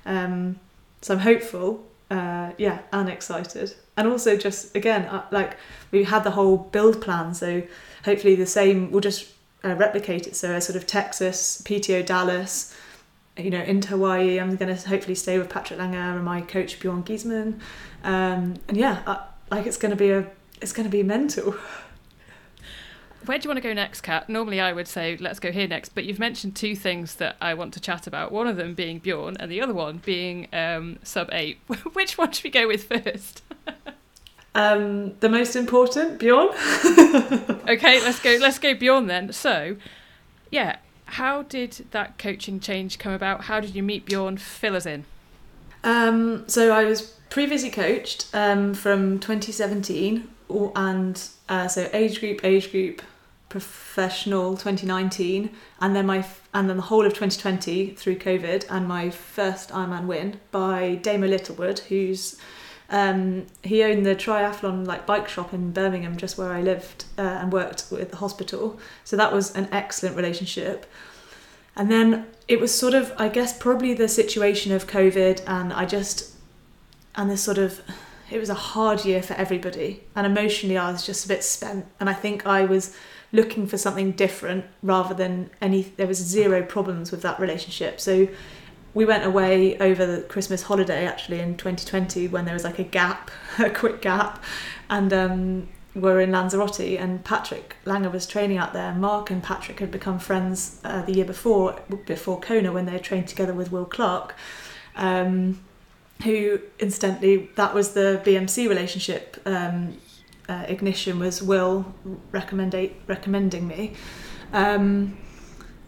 Um, 0.04 0.60
so 1.00 1.14
I'm 1.14 1.20
hopeful, 1.20 1.84
uh, 2.10 2.52
yeah, 2.58 2.80
and 2.92 3.08
excited. 3.08 3.74
And 3.96 4.06
also 4.06 4.36
just, 4.36 4.76
again, 4.76 5.06
uh, 5.06 5.24
like 5.30 5.56
we 5.90 6.04
had 6.04 6.24
the 6.24 6.32
whole 6.32 6.56
build 6.56 7.00
plan. 7.00 7.34
So 7.34 7.62
hopefully 8.04 8.34
the 8.34 8.46
same, 8.46 8.90
we'll 8.90 9.00
just 9.00 9.32
uh, 9.64 9.74
replicate 9.74 10.26
it. 10.26 10.36
So 10.36 10.54
a 10.54 10.60
sort 10.60 10.76
of 10.76 10.86
Texas, 10.86 11.62
PTO 11.64 12.04
Dallas, 12.04 12.76
you 13.36 13.50
know, 13.50 13.62
into 13.62 13.88
Hawaii. 13.88 14.38
I'm 14.38 14.56
going 14.56 14.74
to 14.74 14.88
hopefully 14.88 15.14
stay 15.14 15.38
with 15.38 15.48
Patrick 15.48 15.78
Lange 15.78 15.94
and 15.94 16.24
my 16.24 16.40
coach 16.40 16.78
Bjorn 16.80 17.02
Geesmann, 17.02 17.60
um, 18.04 18.56
and 18.68 18.76
yeah, 18.76 19.02
uh, 19.06 19.22
like 19.50 19.66
it's 19.66 19.76
going 19.76 19.90
to 19.90 19.96
be 19.96 20.10
a, 20.10 20.26
it's 20.60 20.72
going 20.72 20.84
to 20.84 20.90
be 20.90 21.02
mental. 21.02 21.54
Where 23.24 23.38
do 23.38 23.44
you 23.44 23.50
want 23.50 23.62
to 23.62 23.68
go 23.68 23.72
next, 23.72 24.00
Kat? 24.00 24.28
Normally 24.28 24.60
I 24.60 24.72
would 24.72 24.88
say 24.88 25.16
let's 25.16 25.38
go 25.38 25.52
here 25.52 25.68
next, 25.68 25.90
but 25.90 26.04
you've 26.04 26.18
mentioned 26.18 26.56
two 26.56 26.74
things 26.74 27.14
that 27.16 27.36
I 27.40 27.54
want 27.54 27.72
to 27.74 27.80
chat 27.80 28.08
about. 28.08 28.32
One 28.32 28.48
of 28.48 28.56
them 28.56 28.74
being 28.74 28.98
Bjorn, 28.98 29.36
and 29.38 29.50
the 29.50 29.60
other 29.60 29.74
one 29.74 30.02
being 30.04 30.48
um, 30.52 30.98
sub 31.04 31.28
eight. 31.30 31.58
Which 31.92 32.18
one 32.18 32.32
should 32.32 32.44
we 32.44 32.50
go 32.50 32.66
with 32.66 32.84
first? 32.84 33.42
Um, 34.54 35.14
the 35.20 35.30
most 35.30 35.56
important, 35.56 36.18
Bjorn. 36.18 36.48
okay, 36.48 38.02
let's 38.02 38.20
go. 38.20 38.36
Let's 38.38 38.58
go 38.58 38.74
Bjorn 38.74 39.06
then. 39.06 39.32
So, 39.32 39.76
yeah, 40.50 40.76
how 41.12 41.42
did 41.42 41.84
that 41.90 42.16
coaching 42.16 42.58
change 42.58 42.98
come 42.98 43.12
about? 43.12 43.44
How 43.44 43.60
did 43.60 43.74
you 43.74 43.82
meet 43.82 44.06
Bjorn? 44.06 44.38
Fill 44.38 44.74
us 44.74 44.86
in. 44.86 45.04
Um, 45.84 46.48
so 46.48 46.72
I 46.72 46.84
was 46.84 47.02
previously 47.28 47.70
coached 47.70 48.28
um, 48.32 48.72
from 48.72 49.18
2017 49.18 50.28
and 50.74 51.28
uh, 51.50 51.68
so 51.68 51.88
age 51.92 52.20
group, 52.20 52.42
age 52.44 52.70
group, 52.70 53.02
professional 53.50 54.56
2019, 54.56 55.50
and 55.80 55.94
then 55.94 56.06
my 56.06 56.24
and 56.54 56.68
then 56.68 56.76
the 56.76 56.84
whole 56.84 57.04
of 57.04 57.12
2020 57.12 57.90
through 57.90 58.16
COVID, 58.16 58.64
and 58.70 58.88
my 58.88 59.10
first 59.10 59.70
Ironman 59.70 60.06
win 60.06 60.40
by 60.50 60.94
Damo 61.02 61.26
Littlewood, 61.26 61.80
who's 61.80 62.38
um, 62.92 63.46
he 63.62 63.82
owned 63.82 64.06
the 64.06 64.14
triathlon 64.14 64.86
like 64.86 65.06
bike 65.06 65.28
shop 65.28 65.52
in 65.52 65.72
Birmingham, 65.72 66.16
just 66.16 66.38
where 66.38 66.52
I 66.52 66.60
lived 66.60 67.06
uh, 67.18 67.22
and 67.22 67.52
worked 67.52 67.86
with 67.90 68.10
the 68.10 68.18
hospital. 68.18 68.78
So 69.02 69.16
that 69.16 69.32
was 69.32 69.54
an 69.56 69.68
excellent 69.72 70.14
relationship. 70.14 70.86
And 71.74 71.90
then 71.90 72.26
it 72.48 72.60
was 72.60 72.72
sort 72.74 72.92
of, 72.92 73.12
I 73.16 73.28
guess, 73.30 73.56
probably 73.56 73.94
the 73.94 74.08
situation 74.08 74.72
of 74.72 74.86
COVID, 74.86 75.42
and 75.46 75.72
I 75.72 75.86
just, 75.86 76.34
and 77.14 77.30
this 77.30 77.42
sort 77.42 77.56
of, 77.58 77.80
it 78.30 78.38
was 78.38 78.50
a 78.50 78.54
hard 78.54 79.06
year 79.06 79.22
for 79.22 79.32
everybody. 79.34 80.04
And 80.14 80.26
emotionally, 80.26 80.76
I 80.76 80.92
was 80.92 81.06
just 81.06 81.24
a 81.24 81.28
bit 81.28 81.42
spent. 81.42 81.86
And 81.98 82.10
I 82.10 82.14
think 82.14 82.46
I 82.46 82.66
was 82.66 82.94
looking 83.32 83.66
for 83.66 83.78
something 83.78 84.12
different 84.12 84.66
rather 84.82 85.14
than 85.14 85.48
any, 85.62 85.82
there 85.96 86.06
was 86.06 86.18
zero 86.18 86.62
problems 86.62 87.10
with 87.10 87.22
that 87.22 87.40
relationship. 87.40 88.00
So 88.00 88.28
we 88.94 89.04
went 89.04 89.24
away 89.24 89.78
over 89.78 90.04
the 90.04 90.22
Christmas 90.22 90.62
holiday 90.62 91.06
actually 91.06 91.40
in 91.40 91.56
2020 91.56 92.28
when 92.28 92.44
there 92.44 92.54
was 92.54 92.64
like 92.64 92.78
a 92.78 92.84
gap, 92.84 93.30
a 93.58 93.70
quick 93.70 94.02
gap. 94.02 94.42
And 94.90 95.12
um, 95.12 95.68
were 95.94 96.20
in 96.20 96.30
Lanzarote 96.30 96.80
and 96.80 97.24
Patrick 97.24 97.76
Lange 97.84 98.10
was 98.10 98.26
training 98.26 98.58
out 98.58 98.72
there. 98.72 98.94
Mark 98.94 99.30
and 99.30 99.42
Patrick 99.42 99.80
had 99.80 99.90
become 99.90 100.18
friends 100.18 100.80
uh, 100.84 101.02
the 101.02 101.12
year 101.14 101.24
before, 101.24 101.80
before 102.06 102.40
Kona, 102.40 102.72
when 102.72 102.86
they 102.86 102.92
had 102.92 103.02
trained 103.02 103.28
together 103.28 103.52
with 103.52 103.70
Will 103.70 103.84
Clarke, 103.84 104.34
um, 104.96 105.60
who 106.24 106.60
incidentally, 106.78 107.50
that 107.56 107.74
was 107.74 107.92
the 107.92 108.20
BMC 108.24 108.68
relationship. 108.68 109.40
Um, 109.44 109.98
uh, 110.48 110.64
ignition 110.66 111.18
was 111.18 111.42
Will 111.42 111.94
recommending 112.32 113.68
me. 113.68 113.92
Um, 114.52 115.16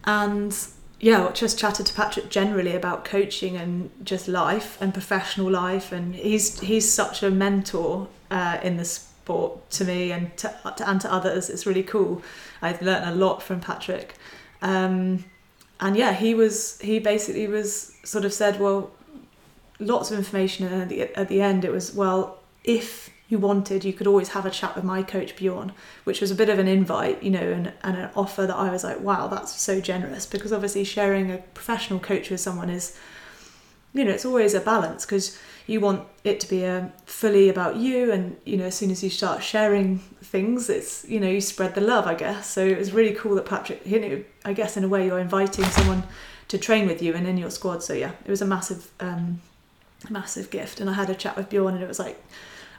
and 0.04 0.56
yeah, 1.00 1.30
just 1.32 1.58
chatted 1.58 1.86
to 1.86 1.94
Patrick 1.94 2.30
generally 2.30 2.74
about 2.74 3.04
coaching 3.04 3.56
and 3.56 3.90
just 4.04 4.28
life 4.28 4.80
and 4.80 4.92
professional 4.92 5.50
life, 5.50 5.92
and 5.92 6.14
he's 6.14 6.60
he's 6.60 6.90
such 6.90 7.22
a 7.22 7.30
mentor 7.30 8.08
uh, 8.30 8.58
in 8.62 8.76
the 8.76 8.84
sport 8.84 9.70
to 9.70 9.84
me 9.84 10.12
and 10.12 10.36
to, 10.38 10.54
and 10.86 11.00
to 11.00 11.12
others. 11.12 11.50
It's 11.50 11.66
really 11.66 11.82
cool. 11.82 12.22
I've 12.62 12.80
learned 12.80 13.08
a 13.08 13.14
lot 13.14 13.42
from 13.42 13.60
Patrick. 13.60 14.14
Um, 14.62 15.24
and 15.80 15.96
yeah, 15.96 16.12
he 16.12 16.34
was 16.34 16.80
he 16.80 16.98
basically 16.98 17.46
was 17.48 17.94
sort 18.04 18.24
of 18.24 18.32
said, 18.32 18.60
well, 18.60 18.90
lots 19.78 20.10
of 20.10 20.18
information, 20.18 20.66
and 20.66 20.82
at 20.82 20.88
the, 20.88 21.18
at 21.18 21.28
the 21.28 21.42
end 21.42 21.64
it 21.64 21.72
was, 21.72 21.94
well, 21.94 22.38
if 22.62 23.10
you 23.28 23.38
wanted, 23.38 23.84
you 23.84 23.92
could 23.92 24.06
always 24.06 24.30
have 24.30 24.44
a 24.44 24.50
chat 24.50 24.74
with 24.76 24.84
my 24.84 25.02
coach 25.02 25.34
Bjorn, 25.36 25.72
which 26.04 26.20
was 26.20 26.30
a 26.30 26.34
bit 26.34 26.48
of 26.48 26.58
an 26.58 26.68
invite, 26.68 27.22
you 27.22 27.30
know, 27.30 27.40
and, 27.40 27.72
and 27.82 27.96
an 27.96 28.10
offer 28.14 28.46
that 28.46 28.56
I 28.56 28.70
was 28.70 28.84
like, 28.84 29.00
wow, 29.00 29.28
that's 29.28 29.58
so 29.58 29.80
generous 29.80 30.26
because 30.26 30.52
obviously 30.52 30.84
sharing 30.84 31.30
a 31.30 31.38
professional 31.38 32.00
coach 32.00 32.30
with 32.30 32.40
someone 32.40 32.68
is, 32.68 32.98
you 33.94 34.04
know, 34.04 34.10
it's 34.10 34.24
always 34.26 34.52
a 34.54 34.60
balance 34.60 35.06
because 35.06 35.38
you 35.66 35.80
want 35.80 36.06
it 36.24 36.40
to 36.40 36.48
be 36.48 36.64
a 36.64 36.80
um, 36.80 36.92
fully 37.06 37.48
about 37.48 37.76
you 37.76 38.12
and 38.12 38.36
you 38.44 38.56
know 38.56 38.64
as 38.64 38.74
soon 38.74 38.90
as 38.90 39.02
you 39.02 39.08
start 39.08 39.42
sharing 39.42 39.98
things 40.20 40.68
it's 40.68 41.06
you 41.08 41.18
know 41.18 41.28
you 41.28 41.40
spread 41.40 41.74
the 41.74 41.80
love 41.80 42.06
i 42.06 42.14
guess. 42.14 42.48
So 42.48 42.64
it 42.64 42.78
was 42.78 42.92
really 42.92 43.14
cool 43.14 43.34
that 43.36 43.46
patrick 43.46 43.80
you 43.84 44.00
know 44.00 44.24
i 44.44 44.52
guess 44.52 44.76
in 44.76 44.84
a 44.84 44.88
way 44.88 45.06
you're 45.06 45.18
inviting 45.18 45.64
someone 45.64 46.04
to 46.48 46.58
train 46.58 46.86
with 46.86 47.00
you 47.00 47.14
and 47.14 47.26
in 47.26 47.38
your 47.38 47.50
squad. 47.50 47.82
So 47.82 47.94
yeah 47.94 48.12
it 48.24 48.30
was 48.30 48.42
a 48.42 48.46
massive 48.46 48.90
um 49.00 49.40
massive 50.10 50.50
gift. 50.50 50.80
And 50.80 50.90
i 50.90 50.92
had 50.92 51.08
a 51.08 51.14
chat 51.14 51.36
with 51.36 51.48
bjorn 51.48 51.74
and 51.74 51.82
it 51.82 51.88
was 51.88 51.98
like 51.98 52.22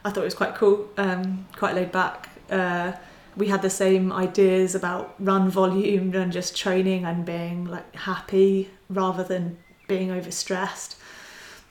i 0.05 0.09
thought 0.09 0.21
it 0.21 0.31
was 0.31 0.33
quite 0.33 0.55
cool 0.55 0.87
um 0.97 1.45
quite 1.57 1.75
laid 1.75 1.91
back. 1.91 2.29
Uh 2.49 2.93
we 3.37 3.47
had 3.47 3.61
the 3.61 3.69
same 3.69 4.13
ideas 4.13 4.75
about 4.75 5.13
run 5.19 5.49
volume 5.49 6.13
and 6.15 6.31
just 6.31 6.55
training 6.55 7.03
and 7.03 7.25
being 7.25 7.65
like 7.65 7.93
happy 7.95 8.69
rather 8.89 9.23
than 9.23 9.57
being 9.89 10.07
overstressed. 10.09 10.95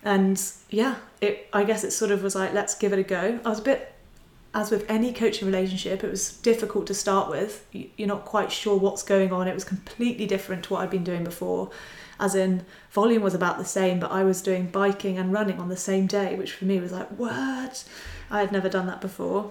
And 0.02 0.40
yeah 0.68 0.96
it 1.22 1.48
i 1.52 1.64
guess 1.64 1.84
it 1.84 1.92
sort 1.92 2.10
of 2.10 2.22
was 2.22 2.34
like 2.34 2.52
let's 2.52 2.74
give 2.74 2.92
it 2.92 2.98
a 2.98 3.02
go. 3.02 3.40
I 3.44 3.48
was 3.48 3.60
a 3.60 3.62
bit 3.62 3.94
as 4.52 4.70
with 4.70 4.88
any 4.88 5.12
coaching 5.12 5.46
relationship 5.46 6.04
it 6.04 6.10
was 6.10 6.36
difficult 6.38 6.86
to 6.88 6.94
start 6.94 7.30
with. 7.30 7.64
You're 7.72 8.08
not 8.08 8.24
quite 8.24 8.52
sure 8.52 8.76
what's 8.76 9.02
going 9.02 9.32
on. 9.32 9.48
It 9.48 9.54
was 9.54 9.64
completely 9.64 10.26
different 10.26 10.64
to 10.64 10.74
what 10.74 10.82
i'd 10.82 10.90
been 10.90 11.04
doing 11.04 11.24
before. 11.24 11.70
As 12.20 12.34
in 12.34 12.64
volume 12.90 13.22
was 13.22 13.34
about 13.34 13.58
the 13.58 13.64
same 13.64 13.98
but 13.98 14.10
i 14.12 14.22
was 14.22 14.42
doing 14.42 14.66
biking 14.66 15.18
and 15.18 15.32
running 15.32 15.58
on 15.58 15.68
the 15.68 15.76
same 15.76 16.06
day 16.06 16.36
which 16.36 16.52
for 16.52 16.64
me 16.64 16.78
was 16.78 16.92
like 16.92 17.08
what 17.08 17.84
i 18.34 18.40
had 18.40 18.52
never 18.52 18.68
done 18.68 18.86
that 18.86 19.00
before 19.00 19.50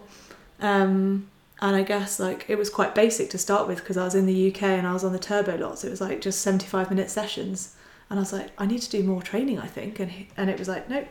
um, 0.62 1.28
and 1.62 1.76
I 1.76 1.84
guess 1.84 2.20
like 2.20 2.46
it 2.48 2.58
was 2.58 2.70
quite 2.70 2.94
basic 2.96 3.30
to 3.32 3.38
start 3.38 3.68
with 3.68 3.80
because 3.80 3.98
I 3.98 4.06
was 4.06 4.16
in 4.16 4.26
the 4.26 4.54
UK 4.54 4.64
and 4.64 4.88
I 4.88 4.94
was 4.94 5.04
on 5.04 5.14
the 5.14 5.20
turbo 5.20 5.58
lots. 5.58 5.84
It 5.84 5.90
was 5.90 6.00
like 6.00 6.22
just 6.22 6.42
75 6.42 6.90
minute 6.90 7.10
sessions 7.10 7.76
and 8.10 8.20
I 8.20 8.22
was 8.22 8.34
like, 8.34 8.50
I 8.58 8.66
need 8.66 8.82
to 8.82 8.90
do 8.90 9.04
more 9.04 9.22
training, 9.22 9.60
I 9.60 9.68
think. 9.68 10.00
And 10.00 10.12
he, 10.12 10.28
and 10.38 10.50
it 10.50 10.60
was 10.60 10.68
like, 10.68 10.90
nope, 10.90 11.08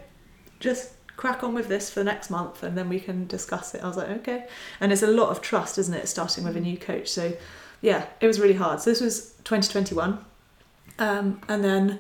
just 0.61 0.93
crack 1.17 1.43
on 1.43 1.55
with 1.55 1.69
this 1.69 1.91
for 1.91 2.01
the 2.01 2.05
next 2.05 2.31
month, 2.31 2.63
and 2.63 2.77
then 2.77 2.89
we 2.89 3.01
can 3.01 3.27
discuss 3.27 3.75
it. 3.75 3.83
I 3.83 3.89
was 3.89 3.97
like, 3.97 4.09
okay. 4.09 4.47
And 4.81 4.93
it's 4.93 5.03
a 5.03 5.09
lot 5.09 5.31
of 5.31 5.41
trust, 5.41 5.79
isn't 5.79 5.95
it, 5.95 6.09
starting 6.09 6.45
with 6.45 6.57
a 6.57 6.61
new 6.61 6.77
coach? 6.77 7.09
So, 7.09 7.33
yeah, 7.81 8.07
it 8.21 8.27
was 8.27 8.39
really 8.39 8.55
hard. 8.55 8.81
So 8.81 8.91
this 8.91 9.01
was 9.01 9.33
2021, 9.45 10.25
um, 10.99 11.41
and 11.49 11.65
then 11.65 11.99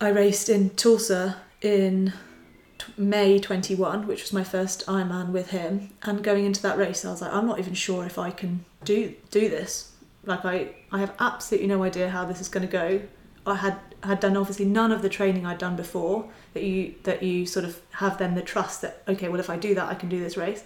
I 0.00 0.08
raced 0.08 0.48
in 0.48 0.70
Tulsa 0.70 1.36
in 1.60 2.12
May 2.96 3.38
21, 3.38 4.06
which 4.06 4.22
was 4.22 4.32
my 4.32 4.44
first 4.44 4.86
Ironman 4.86 5.30
with 5.30 5.50
him. 5.50 5.90
And 6.02 6.22
going 6.22 6.44
into 6.44 6.62
that 6.62 6.78
race, 6.78 7.04
I 7.04 7.10
was 7.10 7.22
like, 7.22 7.32
I'm 7.32 7.46
not 7.46 7.58
even 7.58 7.74
sure 7.74 8.04
if 8.04 8.18
I 8.18 8.30
can 8.30 8.64
do 8.84 9.14
do 9.30 9.48
this. 9.48 9.92
Like 10.24 10.44
I, 10.44 10.74
I 10.90 11.00
have 11.00 11.14
absolutely 11.18 11.68
no 11.68 11.82
idea 11.82 12.08
how 12.08 12.24
this 12.24 12.40
is 12.40 12.48
going 12.48 12.66
to 12.66 12.72
go. 12.72 13.02
I 13.46 13.56
had 13.56 13.78
had 14.02 14.20
done 14.20 14.36
obviously 14.36 14.64
none 14.64 14.92
of 14.92 15.02
the 15.02 15.08
training 15.08 15.46
I'd 15.46 15.58
done 15.58 15.76
before 15.76 16.28
that 16.54 16.62
you 16.62 16.94
that 17.04 17.22
you 17.22 17.46
sort 17.46 17.64
of 17.64 17.80
have 17.92 18.18
then 18.18 18.34
the 18.34 18.42
trust 18.42 18.82
that 18.82 19.02
okay 19.08 19.28
well 19.28 19.40
if 19.40 19.50
I 19.50 19.56
do 19.56 19.74
that 19.74 19.88
I 19.88 19.94
can 19.94 20.08
do 20.08 20.20
this 20.20 20.36
race 20.36 20.64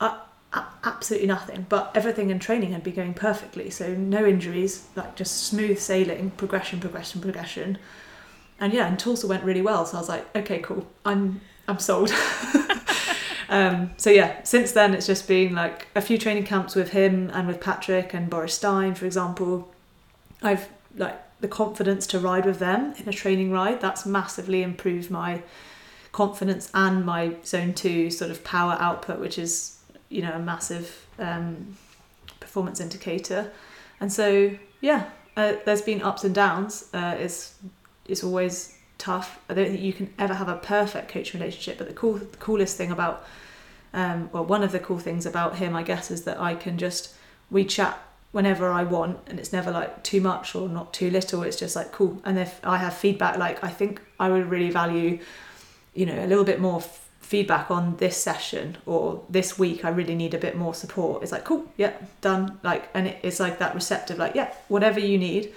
uh, 0.00 0.18
absolutely 0.84 1.28
nothing 1.28 1.66
but 1.68 1.90
everything 1.94 2.30
in 2.30 2.38
training 2.38 2.72
had 2.72 2.82
been 2.82 2.94
going 2.94 3.14
perfectly 3.14 3.70
so 3.70 3.94
no 3.94 4.24
injuries 4.26 4.86
like 4.96 5.16
just 5.16 5.44
smooth 5.44 5.78
sailing 5.78 6.30
progression 6.32 6.80
progression 6.80 7.20
progression 7.20 7.78
and 8.62 8.72
yeah 8.72 8.86
and 8.86 8.98
Tulsa 8.98 9.26
went 9.26 9.44
really 9.44 9.60
well 9.60 9.84
so 9.84 9.98
I 9.98 10.00
was 10.00 10.08
like 10.08 10.34
okay 10.34 10.60
cool 10.60 10.86
I'm 11.04 11.42
I'm 11.68 11.78
sold 11.78 12.10
um, 13.50 13.90
so 13.98 14.08
yeah 14.08 14.42
since 14.44 14.72
then 14.72 14.94
it's 14.94 15.06
just 15.06 15.28
been 15.28 15.54
like 15.54 15.88
a 15.94 16.00
few 16.00 16.16
training 16.16 16.44
camps 16.44 16.74
with 16.74 16.92
him 16.92 17.30
and 17.34 17.46
with 17.46 17.60
Patrick 17.60 18.14
and 18.14 18.30
Boris 18.30 18.54
Stein 18.54 18.94
for 18.94 19.04
example 19.04 19.72
I've 20.42 20.68
like 20.96 21.20
the 21.42 21.48
confidence 21.48 22.06
to 22.06 22.18
ride 22.18 22.46
with 22.46 22.60
them 22.60 22.94
in 22.96 23.08
a 23.08 23.12
training 23.12 23.50
ride. 23.50 23.80
That's 23.80 24.06
massively 24.06 24.62
improved 24.62 25.10
my 25.10 25.42
confidence 26.12 26.70
and 26.72 27.04
my 27.04 27.34
zone 27.44 27.74
two 27.74 28.10
sort 28.10 28.30
of 28.30 28.42
power 28.44 28.76
output, 28.78 29.18
which 29.18 29.38
is 29.38 29.78
you 30.08 30.22
know 30.22 30.32
a 30.32 30.38
massive 30.38 31.06
um, 31.18 31.76
performance 32.40 32.80
indicator. 32.80 33.50
And 34.00 34.12
so 34.12 34.56
yeah, 34.80 35.10
uh, 35.36 35.54
there's 35.64 35.82
been 35.82 36.00
ups 36.00 36.24
and 36.24 36.34
downs. 36.34 36.88
Uh, 36.94 37.16
it's 37.18 37.54
it's 38.12 38.22
always 38.22 38.78
tough. 38.98 39.40
I 39.48 39.54
don't 39.54 39.70
think 39.70 39.80
you 39.80 39.92
can 39.92 40.12
ever 40.18 40.34
have 40.34 40.48
a 40.48 40.56
perfect 40.56 41.10
coaching 41.10 41.40
relationship. 41.40 41.78
But 41.78 41.88
the 41.88 41.94
cool 41.94 42.14
the 42.14 42.36
coolest 42.36 42.76
thing 42.76 42.92
about 42.92 43.24
um, 43.94 44.30
well, 44.32 44.44
one 44.44 44.62
of 44.62 44.70
the 44.70 44.78
cool 44.78 44.98
things 44.98 45.26
about 45.26 45.56
him, 45.56 45.74
I 45.74 45.82
guess, 45.82 46.10
is 46.10 46.22
that 46.24 46.38
I 46.38 46.54
can 46.54 46.78
just 46.78 47.14
we 47.50 47.64
chat 47.64 47.98
whenever 48.30 48.70
I 48.70 48.82
want 48.82 49.18
and 49.26 49.38
it's 49.38 49.52
never 49.52 49.70
like 49.70 50.02
too 50.02 50.20
much 50.20 50.54
or 50.54 50.68
not 50.68 50.94
too 50.94 51.10
little. 51.10 51.42
It's 51.42 51.58
just 51.58 51.74
like 51.74 51.90
cool. 51.90 52.20
And 52.24 52.38
if 52.38 52.60
I 52.62 52.76
have 52.76 52.94
feedback 52.94 53.38
like 53.38 53.64
I 53.64 53.68
think 53.68 54.00
I 54.20 54.28
would 54.28 54.48
really 54.50 54.70
value 54.70 55.18
you 55.94 56.06
know 56.06 56.24
a 56.24 56.26
little 56.26 56.44
bit 56.44 56.60
more 56.60 56.78
f- 56.78 57.08
feedback 57.20 57.70
on 57.70 57.96
this 57.96 58.16
session 58.16 58.78
or 58.86 59.22
this 59.28 59.58
week. 59.58 59.84
I 59.84 59.90
really 59.90 60.14
need 60.14 60.34
a 60.34 60.38
bit 60.38 60.56
more 60.56 60.74
support. 60.74 61.22
It's 61.22 61.32
like 61.32 61.44
cool. 61.44 61.66
Yeah 61.76 61.92
done. 62.20 62.60
Like 62.62 62.88
and 62.94 63.06
it, 63.08 63.18
it's 63.22 63.40
like 63.40 63.58
that 63.58 63.74
receptive 63.74 64.18
like 64.18 64.34
yeah 64.34 64.52
whatever 64.68 65.00
you 65.00 65.18
need 65.18 65.52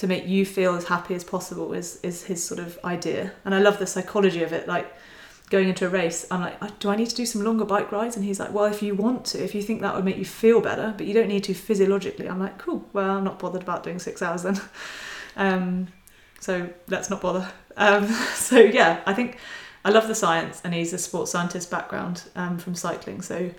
to 0.00 0.06
make 0.06 0.26
you 0.26 0.44
feel 0.46 0.74
as 0.74 0.84
happy 0.84 1.14
as 1.14 1.24
possible 1.24 1.72
is 1.72 2.00
is 2.02 2.24
his 2.24 2.42
sort 2.42 2.58
of 2.58 2.78
idea 2.84 3.32
and 3.44 3.54
I 3.54 3.60
love 3.60 3.78
the 3.78 3.86
psychology 3.86 4.42
of 4.42 4.52
it 4.52 4.66
like 4.66 4.90
going 5.50 5.68
into 5.68 5.84
a 5.84 5.88
race, 5.88 6.26
I'm 6.30 6.40
like, 6.40 6.78
do 6.78 6.88
I 6.90 6.96
need 6.96 7.10
to 7.10 7.16
do 7.16 7.26
some 7.26 7.42
longer 7.42 7.64
bike 7.64 7.90
rides? 7.90 8.16
And 8.16 8.24
he's 8.24 8.38
like, 8.38 8.52
well, 8.52 8.66
if 8.66 8.82
you 8.82 8.94
want 8.94 9.24
to, 9.26 9.42
if 9.42 9.52
you 9.52 9.62
think 9.62 9.80
that 9.82 9.94
would 9.94 10.04
make 10.04 10.16
you 10.16 10.24
feel 10.24 10.60
better, 10.60 10.94
but 10.96 11.06
you 11.06 11.12
don't 11.12 11.26
need 11.26 11.44
to 11.44 11.54
physiologically. 11.54 12.28
I'm 12.28 12.38
like, 12.38 12.56
cool. 12.58 12.86
Well, 12.92 13.18
I'm 13.18 13.24
not 13.24 13.40
bothered 13.40 13.62
about 13.62 13.82
doing 13.82 13.98
six 13.98 14.22
hours 14.22 14.44
then. 14.44 14.60
um, 15.36 15.88
so 16.38 16.70
let's 16.88 17.10
not 17.10 17.20
bother. 17.20 17.50
Um, 17.76 18.06
so 18.34 18.60
yeah, 18.60 19.00
I 19.06 19.12
think 19.12 19.38
I 19.84 19.90
love 19.90 20.06
the 20.06 20.14
science, 20.14 20.62
and 20.64 20.72
he's 20.72 20.92
a 20.92 20.98
sports 20.98 21.32
scientist 21.32 21.68
background 21.68 22.22
um, 22.36 22.56
from 22.56 22.76
cycling. 22.76 23.20
So 23.20 23.50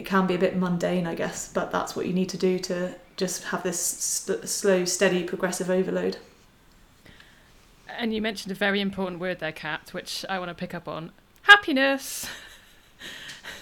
it 0.00 0.06
can 0.06 0.26
be 0.26 0.34
a 0.34 0.38
bit 0.38 0.56
mundane, 0.56 1.06
I 1.06 1.14
guess, 1.14 1.52
but 1.52 1.70
that's 1.70 1.94
what 1.94 2.06
you 2.06 2.14
need 2.14 2.30
to 2.30 2.38
do 2.38 2.58
to 2.60 2.94
just 3.18 3.44
have 3.44 3.62
this 3.62 3.78
st- 3.78 4.48
slow, 4.48 4.86
steady, 4.86 5.24
progressive 5.24 5.68
overload. 5.68 6.16
And 7.98 8.14
you 8.14 8.22
mentioned 8.22 8.50
a 8.50 8.54
very 8.54 8.80
important 8.80 9.20
word 9.20 9.40
there, 9.40 9.52
Kat, 9.52 9.90
which 9.92 10.24
I 10.26 10.38
want 10.38 10.48
to 10.48 10.54
pick 10.54 10.74
up 10.74 10.88
on: 10.88 11.12
happiness. 11.42 12.26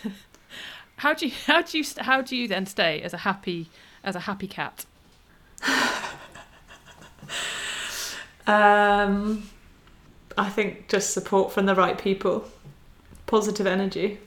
how 0.99 1.13
do 1.13 1.27
you 1.27 1.33
how 1.47 1.61
do 1.63 1.77
you 1.77 1.85
how 1.99 2.23
do 2.23 2.37
you 2.37 2.47
then 2.47 2.67
stay 2.67 3.03
as 3.03 3.13
a 3.13 3.19
happy 3.19 3.69
as 4.05 4.15
a 4.15 4.21
happy 4.21 4.47
cat? 4.47 4.87
um, 8.47 9.51
I 10.37 10.49
think 10.51 10.89
just 10.89 11.13
support 11.13 11.51
from 11.51 11.67
the 11.67 11.75
right 11.75 11.99
people, 11.99 12.49
positive 13.27 13.67
energy. 13.67 14.21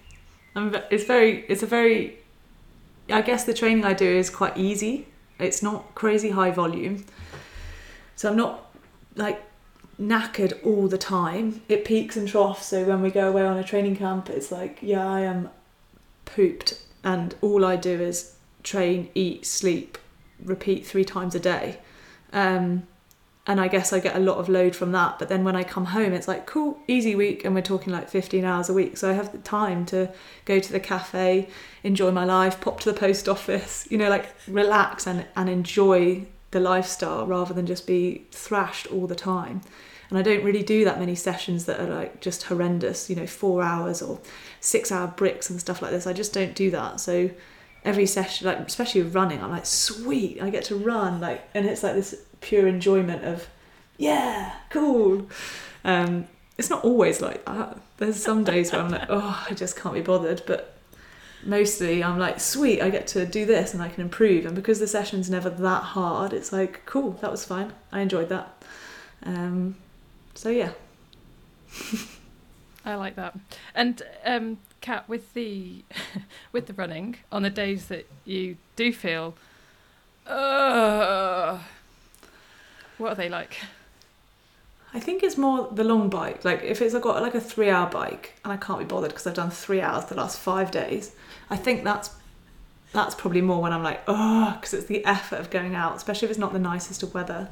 I'm, 0.56 0.76
it's 0.90 1.06
very 1.06 1.46
it's 1.48 1.64
a 1.64 1.68
very 1.68 2.18
I 3.10 3.22
guess 3.22 3.44
the 3.44 3.54
training 3.54 3.86
I 3.86 3.94
do 3.94 4.06
is 4.06 4.30
quite 4.30 4.58
easy. 4.58 5.08
It's 5.40 5.64
not 5.64 5.96
crazy 5.96 6.32
high 6.32 6.52
volume. 6.52 7.06
So 8.16 8.30
I'm 8.30 8.36
not 8.36 8.72
like 9.16 9.42
knackered 10.00 10.64
all 10.66 10.88
the 10.88 10.98
time. 10.98 11.62
It 11.68 11.86
peaks 11.86 12.16
and 12.16 12.28
troughs. 12.28 12.68
So 12.68 12.84
when 12.84 13.02
we 13.02 13.12
go 13.12 13.30
away 13.30 13.44
on 13.44 13.58
a 13.58 13.64
training 13.64 13.96
camp, 13.96 14.30
it's 14.30 14.52
like, 14.52 14.80
yeah, 14.82 15.08
I 15.08 15.22
am 15.22 15.50
pooped 16.26 16.80
and 17.04 17.36
all 17.42 17.66
I 17.66 17.76
do 17.76 18.00
is 18.00 18.36
train, 18.64 19.10
eat, 19.16 19.46
sleep, 19.46 19.98
repeat 20.44 20.86
three 20.86 21.06
times 21.06 21.36
a 21.36 21.40
day. 21.40 21.80
Um, 22.32 22.84
and 23.48 23.60
I 23.60 23.68
guess 23.68 23.92
I 23.92 24.00
get 24.00 24.16
a 24.16 24.20
lot 24.20 24.38
of 24.38 24.50
load 24.50 24.76
from 24.76 24.92
that. 24.92 25.18
But 25.18 25.28
then 25.28 25.44
when 25.44 25.56
I 25.56 25.64
come 25.64 25.86
home, 25.86 26.14
it's 26.14 26.28
like, 26.28 26.46
cool, 26.46 26.78
easy 26.88 27.16
week, 27.16 27.44
and 27.44 27.56
we're 27.56 27.62
talking 27.62 27.92
like 27.92 28.08
15 28.08 28.46
hours 28.46 28.70
a 28.70 28.74
week. 28.74 28.98
So 28.98 29.10
I 29.10 29.14
have 29.14 29.32
the 29.32 29.40
time 29.40 29.86
to 29.88 30.12
go 30.46 30.60
to 30.60 30.72
the 30.72 30.80
cafe, 30.80 31.50
enjoy 31.84 32.12
my 32.12 32.24
life, 32.24 32.62
pop 32.62 32.80
to 32.82 32.92
the 32.92 33.00
post 33.00 33.28
office, 33.28 33.88
you 33.90 33.98
know, 33.98 34.10
like 34.10 34.28
relax 34.48 35.08
and, 35.08 35.26
and 35.36 35.50
enjoy 35.50 36.28
the 36.52 36.60
lifestyle 36.60 37.26
rather 37.26 37.54
than 37.54 37.66
just 37.66 37.88
be 37.88 38.28
thrashed 38.32 38.86
all 38.88 39.08
the 39.08 39.16
time. 39.16 39.62
And 40.10 40.20
I 40.20 40.22
don't 40.22 40.44
really 40.44 40.62
do 40.62 40.86
that 40.86 41.00
many 41.00 41.16
sessions 41.16 41.66
that 41.66 41.80
are 41.80 41.88
like 41.88 42.20
just 42.22 42.44
horrendous, 42.44 43.10
you 43.10 43.16
know, 43.16 43.26
four 43.26 43.64
hours 43.64 44.02
or 44.02 44.20
six 44.60 44.92
hour 44.92 45.08
bricks 45.08 45.50
and 45.50 45.60
stuff 45.60 45.82
like 45.82 45.92
this. 45.92 46.06
I 46.06 46.14
just 46.14 46.34
don't 46.34 46.54
do 46.54 46.70
that. 46.72 47.00
So 47.00 47.32
every 47.86 48.06
session, 48.06 48.46
like 48.46 48.60
especially 48.60 49.02
running, 49.04 49.42
I'm 49.42 49.50
like, 49.50 49.66
sweet, 49.66 50.42
I 50.42 50.50
get 50.50 50.66
to 50.66 50.76
run, 50.76 51.22
like, 51.22 51.48
and 51.56 51.66
it's 51.66 51.82
like 51.82 51.96
this 51.96 52.26
pure 52.42 52.68
enjoyment 52.68 53.24
of 53.24 53.48
yeah 53.98 54.54
cool. 54.70 55.28
Um, 55.84 56.28
it's 56.58 56.70
not 56.70 56.84
always 56.84 57.22
like 57.22 57.44
that. 57.46 57.78
There's 57.98 58.22
some 58.22 58.44
days 58.44 58.72
where 58.72 58.82
i'm 58.82 58.90
like 58.90 59.06
oh 59.10 59.46
i 59.50 59.54
just 59.54 59.76
can't 59.76 59.96
be 59.96 60.02
bothered. 60.02 60.44
But 60.46 60.76
mostly 61.44 62.04
i'm 62.04 62.20
like 62.20 62.40
sweet 62.40 62.84
i 62.84 62.92
get 62.92 63.08
to 63.08 63.26
do 63.26 63.48
this 63.48 63.74
and 63.74 63.82
i 63.82 63.90
can 63.90 64.02
improve. 64.02 64.46
And 64.46 64.56
because 64.56 64.80
the 64.80 64.88
session's 64.88 65.30
never 65.30 65.50
that 65.50 65.84
hard 65.84 66.34
it's 66.34 66.52
like 66.52 66.86
cool 66.86 67.12
that 67.22 67.32
was 67.32 67.46
fine. 67.46 67.74
I 67.92 68.02
enjoyed 68.02 68.30
that. 68.30 68.64
Um, 69.24 69.76
so 70.34 70.50
yeah. 70.50 70.72
I 72.86 72.96
like 72.96 73.16
that. 73.16 73.38
And 73.76 74.02
um 74.26 74.58
kat 74.82 75.08
with 75.08 75.34
the 75.34 75.84
with 76.52 76.68
the 76.68 76.74
running 76.74 77.18
on 77.32 77.44
the 77.44 77.50
days 77.50 77.88
that 77.88 78.08
you 78.26 78.58
do 78.76 78.92
feel 78.92 79.36
uh 80.28 81.60
what 83.02 83.14
are 83.14 83.16
they 83.16 83.30
like? 83.30 83.58
I 84.94 85.00
think 85.00 85.24
it's 85.24 85.38
more 85.38 85.70
the 85.72 85.84
long 85.84 86.10
bike. 86.10 86.44
Like 86.44 86.64
if 86.64 86.82
it's 86.82 86.94
got 86.98 87.22
like 87.22 87.36
a 87.36 87.42
three 87.42 87.70
hour 87.70 87.90
bike 87.90 88.34
and 88.44 88.52
I 88.52 88.58
can't 88.58 88.80
be 88.80 88.86
bothered 88.86 89.12
because 89.12 89.26
I've 89.26 89.34
done 89.34 89.50
three 89.50 89.82
hours 89.82 90.06
the 90.06 90.16
last 90.16 90.40
five 90.40 90.70
days. 90.72 91.16
I 91.50 91.58
think 91.58 91.84
that's 91.84 92.12
that's 92.94 93.16
probably 93.16 93.40
more 93.40 93.62
when 93.62 93.72
I'm 93.72 93.84
like 93.84 94.02
oh 94.08 94.52
because 94.56 94.74
it's 94.74 94.88
the 94.88 95.04
effort 95.06 95.40
of 95.40 95.50
going 95.50 95.76
out, 95.76 95.96
especially 95.96 96.26
if 96.26 96.32
it's 96.32 96.40
not 96.40 96.52
the 96.54 96.60
nicest 96.60 97.04
of 97.04 97.14
weather, 97.14 97.50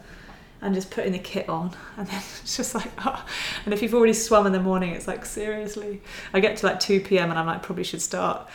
and 0.61 0.75
just 0.75 0.91
putting 0.91 1.13
the 1.13 1.19
kit 1.19 1.47
on 1.47 1.71
and 1.97 2.07
then 2.07 2.21
it's 2.41 2.57
just 2.57 2.75
like 2.75 2.91
oh. 3.05 3.25
And 3.63 3.73
if 3.73 3.81
you've 3.81 3.95
already 3.95 4.13
swum 4.13 4.45
in 4.45 4.51
the 4.51 4.61
morning, 4.61 4.91
it's 4.91 5.07
like 5.07 5.25
seriously. 5.25 6.01
I 6.33 6.41
get 6.41 6.57
to 6.57 6.65
like 6.65 6.79
two 6.81 6.99
p.m. 6.99 7.29
and 7.29 7.39
I'm 7.39 7.47
like 7.47 7.63
probably 7.63 7.85
should 7.85 8.01
start. 8.01 8.49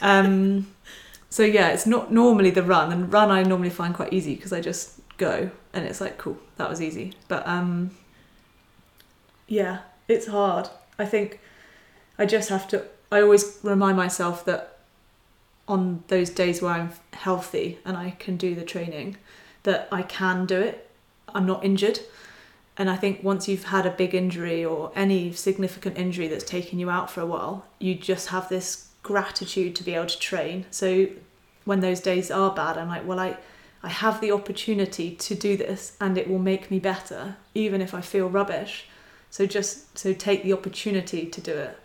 Um, 0.00 0.72
so 1.28 1.42
yeah, 1.42 1.68
it's 1.68 1.86
not 1.86 2.12
normally 2.12 2.50
the 2.50 2.62
run, 2.62 2.92
and 2.92 3.12
run 3.12 3.30
I 3.30 3.42
normally 3.42 3.70
find 3.70 3.94
quite 3.94 4.12
easy 4.12 4.34
because 4.34 4.54
I 4.54 4.62
just 4.62 5.00
go 5.18 5.50
and 5.72 5.84
it's 5.84 6.00
like 6.00 6.18
cool. 6.18 6.38
That 6.56 6.68
was 6.68 6.80
easy. 6.80 7.14
But 7.28 7.46
um 7.46 7.90
yeah 9.46 9.80
it's 10.08 10.26
hard. 10.26 10.68
I 10.98 11.04
think 11.06 11.40
i 12.18 12.26
just 12.26 12.50
have 12.50 12.68
to 12.68 12.84
i 13.10 13.20
always 13.20 13.58
remind 13.62 13.96
myself 13.96 14.44
that 14.44 14.78
on 15.66 16.04
those 16.08 16.28
days 16.28 16.60
where 16.60 16.72
i'm 16.72 16.90
healthy 17.14 17.78
and 17.84 17.96
i 17.96 18.10
can 18.18 18.36
do 18.36 18.54
the 18.54 18.64
training 18.64 19.16
that 19.62 19.88
i 19.90 20.02
can 20.02 20.46
do 20.46 20.60
it. 20.60 20.90
I'm 21.34 21.46
not 21.46 21.64
injured. 21.64 22.00
And 22.76 22.90
i 22.90 22.96
think 22.96 23.22
once 23.22 23.48
you've 23.48 23.64
had 23.64 23.86
a 23.86 23.90
big 23.90 24.14
injury 24.14 24.64
or 24.64 24.92
any 24.94 25.32
significant 25.32 25.96
injury 25.96 26.28
that's 26.28 26.44
taken 26.44 26.78
you 26.78 26.90
out 26.90 27.10
for 27.10 27.20
a 27.20 27.26
while 27.26 27.64
you 27.78 27.94
just 27.94 28.28
have 28.28 28.48
this 28.48 28.88
gratitude 29.02 29.74
to 29.76 29.82
be 29.82 29.94
able 29.94 30.06
to 30.06 30.18
train. 30.18 30.66
So 30.70 31.08
when 31.64 31.80
those 31.80 32.00
days 32.00 32.30
are 32.30 32.54
bad 32.54 32.76
i'm 32.78 32.88
like 32.88 33.06
well 33.06 33.20
i 33.20 33.36
I 33.82 33.88
have 33.88 34.20
the 34.20 34.30
opportunity 34.30 35.10
to 35.16 35.34
do 35.34 35.56
this 35.56 35.96
and 36.00 36.16
it 36.16 36.28
will 36.28 36.38
make 36.38 36.70
me 36.70 36.78
better, 36.78 37.36
even 37.54 37.80
if 37.80 37.94
I 37.94 38.00
feel 38.00 38.28
rubbish. 38.28 38.86
So 39.30 39.46
just 39.46 39.98
so 39.98 40.12
take 40.12 40.44
the 40.44 40.52
opportunity 40.52 41.26
to 41.26 41.40
do 41.40 41.52
it. 41.52 41.78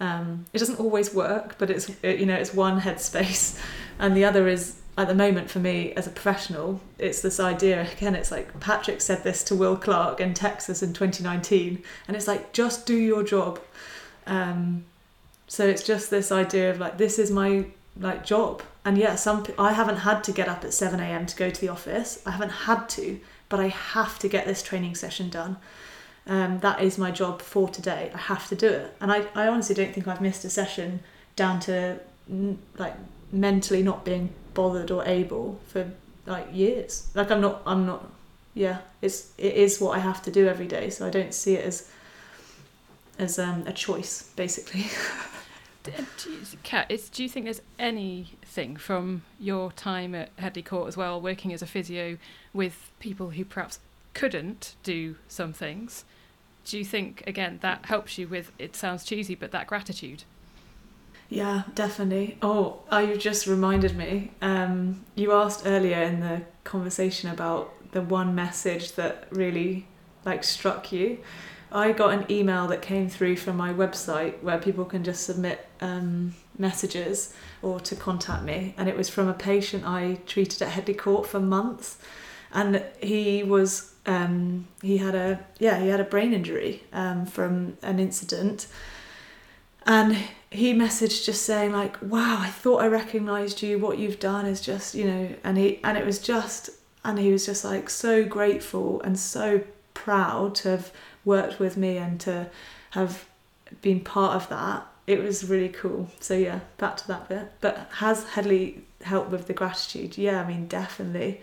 Um, 0.00 0.44
it 0.52 0.58
doesn't 0.58 0.80
always 0.80 1.14
work, 1.14 1.56
but 1.58 1.70
it's 1.70 1.88
it, 2.02 2.18
you 2.18 2.26
know 2.26 2.34
it's 2.34 2.52
one 2.52 2.80
headspace, 2.80 3.58
and 3.98 4.16
the 4.16 4.24
other 4.24 4.48
is 4.48 4.80
at 4.98 5.08
the 5.08 5.14
moment 5.14 5.50
for 5.50 5.60
me 5.60 5.92
as 5.92 6.06
a 6.06 6.10
professional, 6.10 6.80
it's 6.98 7.20
this 7.22 7.40
idea 7.40 7.86
again. 7.92 8.14
It's 8.14 8.30
like 8.30 8.60
Patrick 8.60 9.00
said 9.00 9.24
this 9.24 9.42
to 9.44 9.54
Will 9.54 9.76
Clarke 9.76 10.20
in 10.20 10.34
Texas 10.34 10.82
in 10.82 10.92
2019, 10.92 11.82
and 12.08 12.16
it's 12.16 12.26
like 12.26 12.52
just 12.52 12.86
do 12.86 12.96
your 12.96 13.22
job. 13.22 13.60
Um, 14.26 14.84
so 15.46 15.66
it's 15.66 15.84
just 15.84 16.10
this 16.10 16.32
idea 16.32 16.70
of 16.70 16.80
like 16.80 16.98
this 16.98 17.18
is 17.18 17.30
my 17.30 17.66
like 17.96 18.24
job 18.26 18.62
and 18.84 18.98
yeah 18.98 19.14
some 19.14 19.44
i 19.58 19.72
haven't 19.72 19.98
had 19.98 20.22
to 20.24 20.32
get 20.32 20.48
up 20.48 20.64
at 20.64 20.70
7am 20.70 21.26
to 21.28 21.36
go 21.36 21.50
to 21.50 21.60
the 21.60 21.68
office. 21.68 22.22
I 22.26 22.32
haven't 22.32 22.50
had 22.50 22.88
to 22.90 23.20
but 23.48 23.60
i 23.60 23.68
have 23.68 24.18
to 24.20 24.28
get 24.28 24.46
this 24.46 24.62
training 24.62 24.94
session 24.94 25.30
done. 25.30 25.56
Um, 26.26 26.60
that 26.60 26.80
is 26.80 26.96
my 26.96 27.10
job 27.10 27.42
for 27.42 27.68
today. 27.68 28.10
I 28.14 28.18
have 28.18 28.48
to 28.48 28.56
do 28.56 28.68
it. 28.68 28.96
And 28.98 29.12
I, 29.12 29.26
I 29.34 29.46
honestly 29.48 29.74
don't 29.74 29.92
think 29.92 30.08
i've 30.08 30.20
missed 30.20 30.44
a 30.44 30.50
session 30.50 31.00
down 31.36 31.60
to 31.60 32.00
like 32.78 32.94
mentally 33.32 33.82
not 33.82 34.04
being 34.04 34.30
bothered 34.54 34.90
or 34.90 35.04
able 35.04 35.60
for 35.68 35.90
like 36.26 36.46
years. 36.52 37.08
Like 37.14 37.30
i'm 37.30 37.40
not 37.40 37.62
i'm 37.66 37.86
not 37.86 38.10
yeah 38.54 38.78
it's 39.02 39.32
it 39.36 39.54
is 39.54 39.80
what 39.80 39.96
i 39.96 40.00
have 40.00 40.22
to 40.22 40.30
do 40.30 40.48
every 40.48 40.66
day. 40.66 40.90
So 40.90 41.06
i 41.06 41.10
don't 41.10 41.34
see 41.34 41.54
it 41.54 41.64
as 41.64 41.90
as 43.18 43.38
um, 43.38 43.64
a 43.66 43.72
choice 43.72 44.30
basically 44.34 44.86
do 45.84 46.30
you, 46.30 46.38
Kat, 46.62 46.90
do 47.12 47.22
you 47.22 47.28
think 47.28 47.44
there's 47.44 47.62
anything 47.78 48.76
from 48.76 49.22
your 49.38 49.72
time 49.72 50.14
at 50.14 50.30
Headley 50.38 50.62
Court 50.62 50.88
as 50.88 50.96
well, 50.96 51.20
working 51.20 51.52
as 51.52 51.62
a 51.62 51.66
physio 51.66 52.18
with 52.52 52.90
people 53.00 53.30
who 53.30 53.44
perhaps 53.44 53.78
couldn't 54.14 54.74
do 54.82 55.16
some 55.28 55.52
things? 55.52 56.04
Do 56.64 56.78
you 56.78 56.84
think, 56.84 57.22
again, 57.26 57.58
that 57.62 57.86
helps 57.86 58.16
you 58.16 58.26
with, 58.26 58.50
it 58.58 58.74
sounds 58.74 59.04
cheesy, 59.04 59.34
but 59.34 59.50
that 59.52 59.66
gratitude? 59.66 60.24
Yeah, 61.28 61.64
definitely. 61.74 62.38
Oh, 62.40 62.80
oh 62.90 62.98
you 62.98 63.16
just 63.16 63.46
reminded 63.46 63.96
me. 63.96 64.30
Um, 64.40 65.04
you 65.14 65.32
asked 65.32 65.62
earlier 65.66 66.02
in 66.02 66.20
the 66.20 66.42
conversation 66.64 67.30
about 67.30 67.72
the 67.92 68.00
one 68.00 68.34
message 68.34 68.92
that 68.92 69.26
really 69.30 69.86
like 70.24 70.44
struck 70.44 70.92
you. 70.92 71.18
I 71.74 71.90
got 71.90 72.14
an 72.14 72.24
email 72.30 72.68
that 72.68 72.82
came 72.82 73.08
through 73.08 73.36
from 73.36 73.56
my 73.56 73.72
website 73.72 74.40
where 74.42 74.58
people 74.58 74.84
can 74.84 75.02
just 75.02 75.24
submit 75.24 75.66
um, 75.80 76.36
messages 76.56 77.34
or 77.62 77.80
to 77.80 77.96
contact 77.96 78.44
me, 78.44 78.74
and 78.78 78.88
it 78.88 78.96
was 78.96 79.08
from 79.08 79.26
a 79.26 79.34
patient 79.34 79.84
I 79.84 80.20
treated 80.24 80.62
at 80.62 80.68
Headley 80.68 80.94
Court 80.94 81.26
for 81.26 81.40
months, 81.40 81.98
and 82.52 82.80
he 83.02 83.42
was 83.42 83.92
um, 84.06 84.68
he 84.82 84.98
had 84.98 85.16
a 85.16 85.44
yeah 85.58 85.80
he 85.80 85.88
had 85.88 85.98
a 85.98 86.04
brain 86.04 86.32
injury 86.32 86.84
um, 86.92 87.26
from 87.26 87.76
an 87.82 87.98
incident, 87.98 88.68
and 89.84 90.16
he 90.50 90.72
messaged 90.72 91.24
just 91.24 91.42
saying 91.42 91.72
like 91.72 92.00
wow 92.00 92.38
I 92.38 92.50
thought 92.50 92.82
I 92.82 92.86
recognised 92.86 93.62
you. 93.62 93.80
What 93.80 93.98
you've 93.98 94.20
done 94.20 94.46
is 94.46 94.60
just 94.60 94.94
you 94.94 95.06
know 95.06 95.34
and 95.42 95.58
he 95.58 95.80
and 95.82 95.98
it 95.98 96.06
was 96.06 96.20
just 96.20 96.70
and 97.04 97.18
he 97.18 97.32
was 97.32 97.44
just 97.44 97.64
like 97.64 97.90
so 97.90 98.24
grateful 98.24 99.00
and 99.02 99.18
so 99.18 99.62
proud 100.04 100.54
to 100.54 100.68
have 100.70 100.92
worked 101.24 101.58
with 101.58 101.76
me 101.76 101.96
and 101.96 102.20
to 102.20 102.48
have 102.90 103.24
been 103.80 104.00
part 104.00 104.36
of 104.36 104.48
that, 104.50 104.86
it 105.06 105.22
was 105.22 105.48
really 105.48 105.68
cool. 105.68 106.10
So 106.20 106.34
yeah, 106.34 106.60
back 106.78 106.96
to 106.98 107.08
that 107.08 107.28
bit. 107.28 107.52
But 107.60 107.88
has 107.94 108.24
Headley 108.30 108.84
helped 109.02 109.30
with 109.30 109.46
the 109.46 109.54
gratitude? 109.54 110.18
Yeah, 110.18 110.42
I 110.42 110.46
mean 110.46 110.66
definitely. 110.66 111.40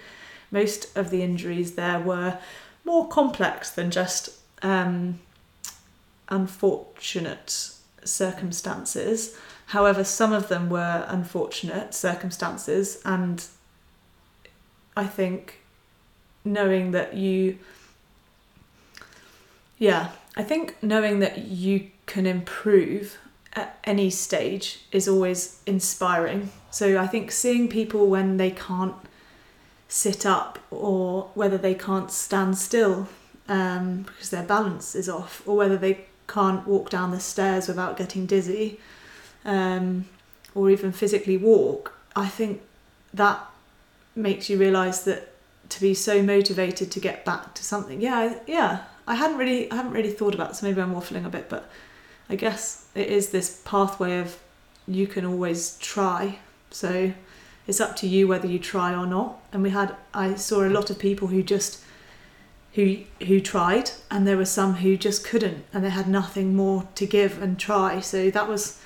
Most 0.51 0.95
of 0.97 1.09
the 1.09 1.23
injuries 1.23 1.75
there 1.75 1.99
were 1.99 2.37
more 2.83 3.07
complex 3.07 3.71
than 3.71 3.89
just 3.91 4.29
um, 4.61 5.19
unfortunate 6.29 7.71
circumstances. 8.03 9.37
However, 9.67 10.03
some 10.03 10.33
of 10.33 10.49
them 10.49 10.69
were 10.69 11.05
unfortunate 11.07 11.93
circumstances, 11.93 13.01
and 13.05 13.45
I 14.97 15.05
think 15.05 15.61
knowing 16.43 16.91
that 16.91 17.13
you, 17.13 17.57
yeah, 19.81 20.11
I 20.37 20.43
think 20.43 20.75
knowing 20.83 21.19
that 21.21 21.39
you 21.39 21.89
can 22.05 22.27
improve 22.27 23.17
at 23.53 23.79
any 23.83 24.11
stage 24.11 24.81
is 24.91 25.07
always 25.07 25.59
inspiring. 25.65 26.51
So 26.69 26.99
I 26.99 27.07
think 27.07 27.31
seeing 27.31 27.67
people 27.67 28.05
when 28.05 28.37
they 28.37 28.51
can't 28.51 28.93
sit 29.87 30.23
up 30.23 30.59
or 30.69 31.31
whether 31.33 31.57
they 31.57 31.73
can't 31.73 32.11
stand 32.11 32.59
still 32.59 33.09
um, 33.49 34.03
because 34.03 34.29
their 34.29 34.43
balance 34.43 34.93
is 34.93 35.09
off, 35.09 35.41
or 35.47 35.57
whether 35.57 35.77
they 35.77 36.05
can't 36.27 36.67
walk 36.67 36.91
down 36.91 37.09
the 37.09 37.19
stairs 37.19 37.67
without 37.67 37.97
getting 37.97 38.27
dizzy, 38.27 38.79
um, 39.45 40.05
or 40.53 40.69
even 40.69 40.91
physically 40.91 41.37
walk, 41.37 41.97
I 42.15 42.27
think 42.27 42.61
that 43.15 43.43
makes 44.15 44.47
you 44.47 44.59
realise 44.59 44.99
that 44.99 45.33
to 45.69 45.81
be 45.81 45.95
so 45.95 46.21
motivated 46.21 46.91
to 46.91 46.99
get 46.99 47.25
back 47.25 47.55
to 47.55 47.63
something. 47.63 47.99
Yeah, 47.99 48.35
yeah. 48.45 48.83
I 49.11 49.15
hadn't 49.15 49.37
really, 49.37 49.69
I 49.69 49.75
haven't 49.75 49.91
really 49.91 50.09
thought 50.09 50.33
about. 50.33 50.55
So 50.55 50.65
maybe 50.65 50.79
I'm 50.81 50.95
waffling 50.95 51.25
a 51.25 51.29
bit, 51.29 51.49
but 51.49 51.69
I 52.29 52.35
guess 52.35 52.87
it 52.95 53.09
is 53.09 53.29
this 53.29 53.61
pathway 53.65 54.19
of 54.19 54.39
you 54.87 55.05
can 55.05 55.25
always 55.25 55.77
try. 55.79 56.39
So 56.69 57.11
it's 57.67 57.81
up 57.81 57.97
to 57.97 58.07
you 58.07 58.29
whether 58.29 58.47
you 58.47 58.57
try 58.57 58.95
or 58.95 59.05
not. 59.05 59.43
And 59.51 59.63
we 59.63 59.71
had, 59.71 59.97
I 60.13 60.35
saw 60.35 60.63
a 60.63 60.69
lot 60.69 60.89
of 60.89 60.97
people 60.97 61.27
who 61.27 61.43
just 61.43 61.83
who 62.75 62.99
who 63.27 63.41
tried, 63.41 63.91
and 64.09 64.25
there 64.25 64.37
were 64.37 64.45
some 64.45 64.75
who 64.75 64.95
just 64.95 65.25
couldn't, 65.25 65.65
and 65.73 65.83
they 65.83 65.89
had 65.89 66.07
nothing 66.07 66.55
more 66.55 66.87
to 66.95 67.05
give 67.05 67.41
and 67.43 67.59
try. 67.59 67.99
So 67.99 68.31
that 68.31 68.47
was 68.47 68.79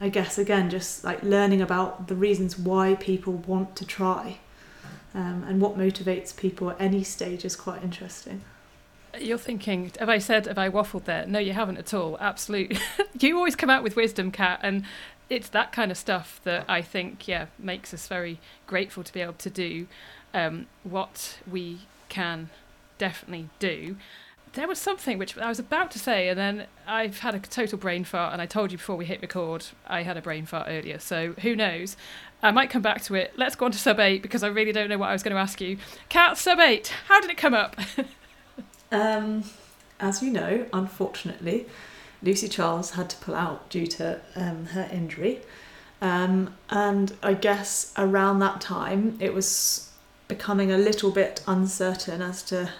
I 0.00 0.08
guess 0.08 0.38
again 0.38 0.70
just 0.70 1.04
like 1.04 1.22
learning 1.22 1.60
about 1.60 2.08
the 2.08 2.14
reasons 2.14 2.58
why 2.58 2.94
people 2.94 3.34
want 3.34 3.76
to 3.76 3.84
try 3.84 4.38
um, 5.14 5.44
and 5.46 5.60
what 5.60 5.76
motivates 5.76 6.34
people 6.34 6.70
at 6.70 6.80
any 6.80 7.04
stage 7.04 7.44
is 7.44 7.54
quite 7.54 7.82
interesting. 7.82 8.40
You're 9.22 9.38
thinking, 9.38 9.92
have 9.98 10.08
I 10.08 10.18
said, 10.18 10.46
have 10.46 10.58
I 10.58 10.68
waffled 10.68 11.04
there? 11.04 11.26
No, 11.26 11.38
you 11.38 11.52
haven't 11.52 11.78
at 11.78 11.94
all. 11.94 12.16
Absolutely. 12.20 12.78
you 13.20 13.36
always 13.36 13.56
come 13.56 13.70
out 13.70 13.82
with 13.82 13.96
wisdom, 13.96 14.30
Kat, 14.30 14.60
and 14.62 14.84
it's 15.28 15.48
that 15.50 15.72
kind 15.72 15.90
of 15.90 15.96
stuff 15.96 16.40
that 16.44 16.64
I 16.68 16.82
think, 16.82 17.28
yeah, 17.28 17.46
makes 17.58 17.92
us 17.92 18.08
very 18.08 18.40
grateful 18.66 19.02
to 19.04 19.12
be 19.12 19.20
able 19.20 19.34
to 19.34 19.50
do 19.50 19.86
um, 20.34 20.66
what 20.84 21.38
we 21.50 21.80
can 22.08 22.50
definitely 22.98 23.48
do 23.58 23.96
there 24.54 24.68
was 24.68 24.78
something 24.78 25.18
which 25.18 25.36
I 25.38 25.48
was 25.48 25.58
about 25.58 25.90
to 25.92 25.98
say, 25.98 26.28
and 26.28 26.38
then 26.38 26.66
I've 26.86 27.20
had 27.20 27.34
a 27.34 27.38
total 27.38 27.78
brain 27.78 28.04
fart. 28.04 28.32
And 28.32 28.42
I 28.42 28.46
told 28.46 28.72
you 28.72 28.78
before 28.78 28.96
we 28.96 29.04
hit 29.04 29.20
record, 29.20 29.66
I 29.86 30.02
had 30.02 30.16
a 30.16 30.22
brain 30.22 30.46
fart 30.46 30.66
earlier. 30.68 30.98
So 30.98 31.34
who 31.42 31.54
knows? 31.54 31.96
I 32.42 32.50
might 32.50 32.70
come 32.70 32.82
back 32.82 33.02
to 33.04 33.14
it. 33.14 33.32
Let's 33.36 33.56
go 33.56 33.66
on 33.66 33.72
to 33.72 33.78
sub 33.78 34.00
eight 34.00 34.22
because 34.22 34.42
I 34.42 34.48
really 34.48 34.72
don't 34.72 34.88
know 34.88 34.98
what 34.98 35.10
I 35.10 35.12
was 35.12 35.22
going 35.22 35.34
to 35.34 35.40
ask 35.40 35.60
you. 35.60 35.78
Kat 36.08 36.38
sub 36.38 36.58
eight. 36.60 36.92
How 37.06 37.20
did 37.20 37.30
it 37.30 37.36
come 37.36 37.54
up? 37.54 37.76
um, 38.90 39.44
as 40.00 40.22
you 40.22 40.30
know, 40.30 40.66
unfortunately, 40.72 41.66
Lucy 42.22 42.48
Charles 42.48 42.92
had 42.92 43.10
to 43.10 43.16
pull 43.18 43.34
out 43.34 43.68
due 43.70 43.86
to 43.86 44.20
um, 44.34 44.66
her 44.66 44.88
injury. 44.92 45.40
Um, 46.00 46.54
and 46.70 47.12
I 47.22 47.34
guess 47.34 47.92
around 47.96 48.38
that 48.40 48.60
time, 48.60 49.16
it 49.20 49.34
was 49.34 49.90
becoming 50.28 50.70
a 50.70 50.78
little 50.78 51.10
bit 51.10 51.42
uncertain 51.46 52.22
as 52.22 52.42
to 52.44 52.70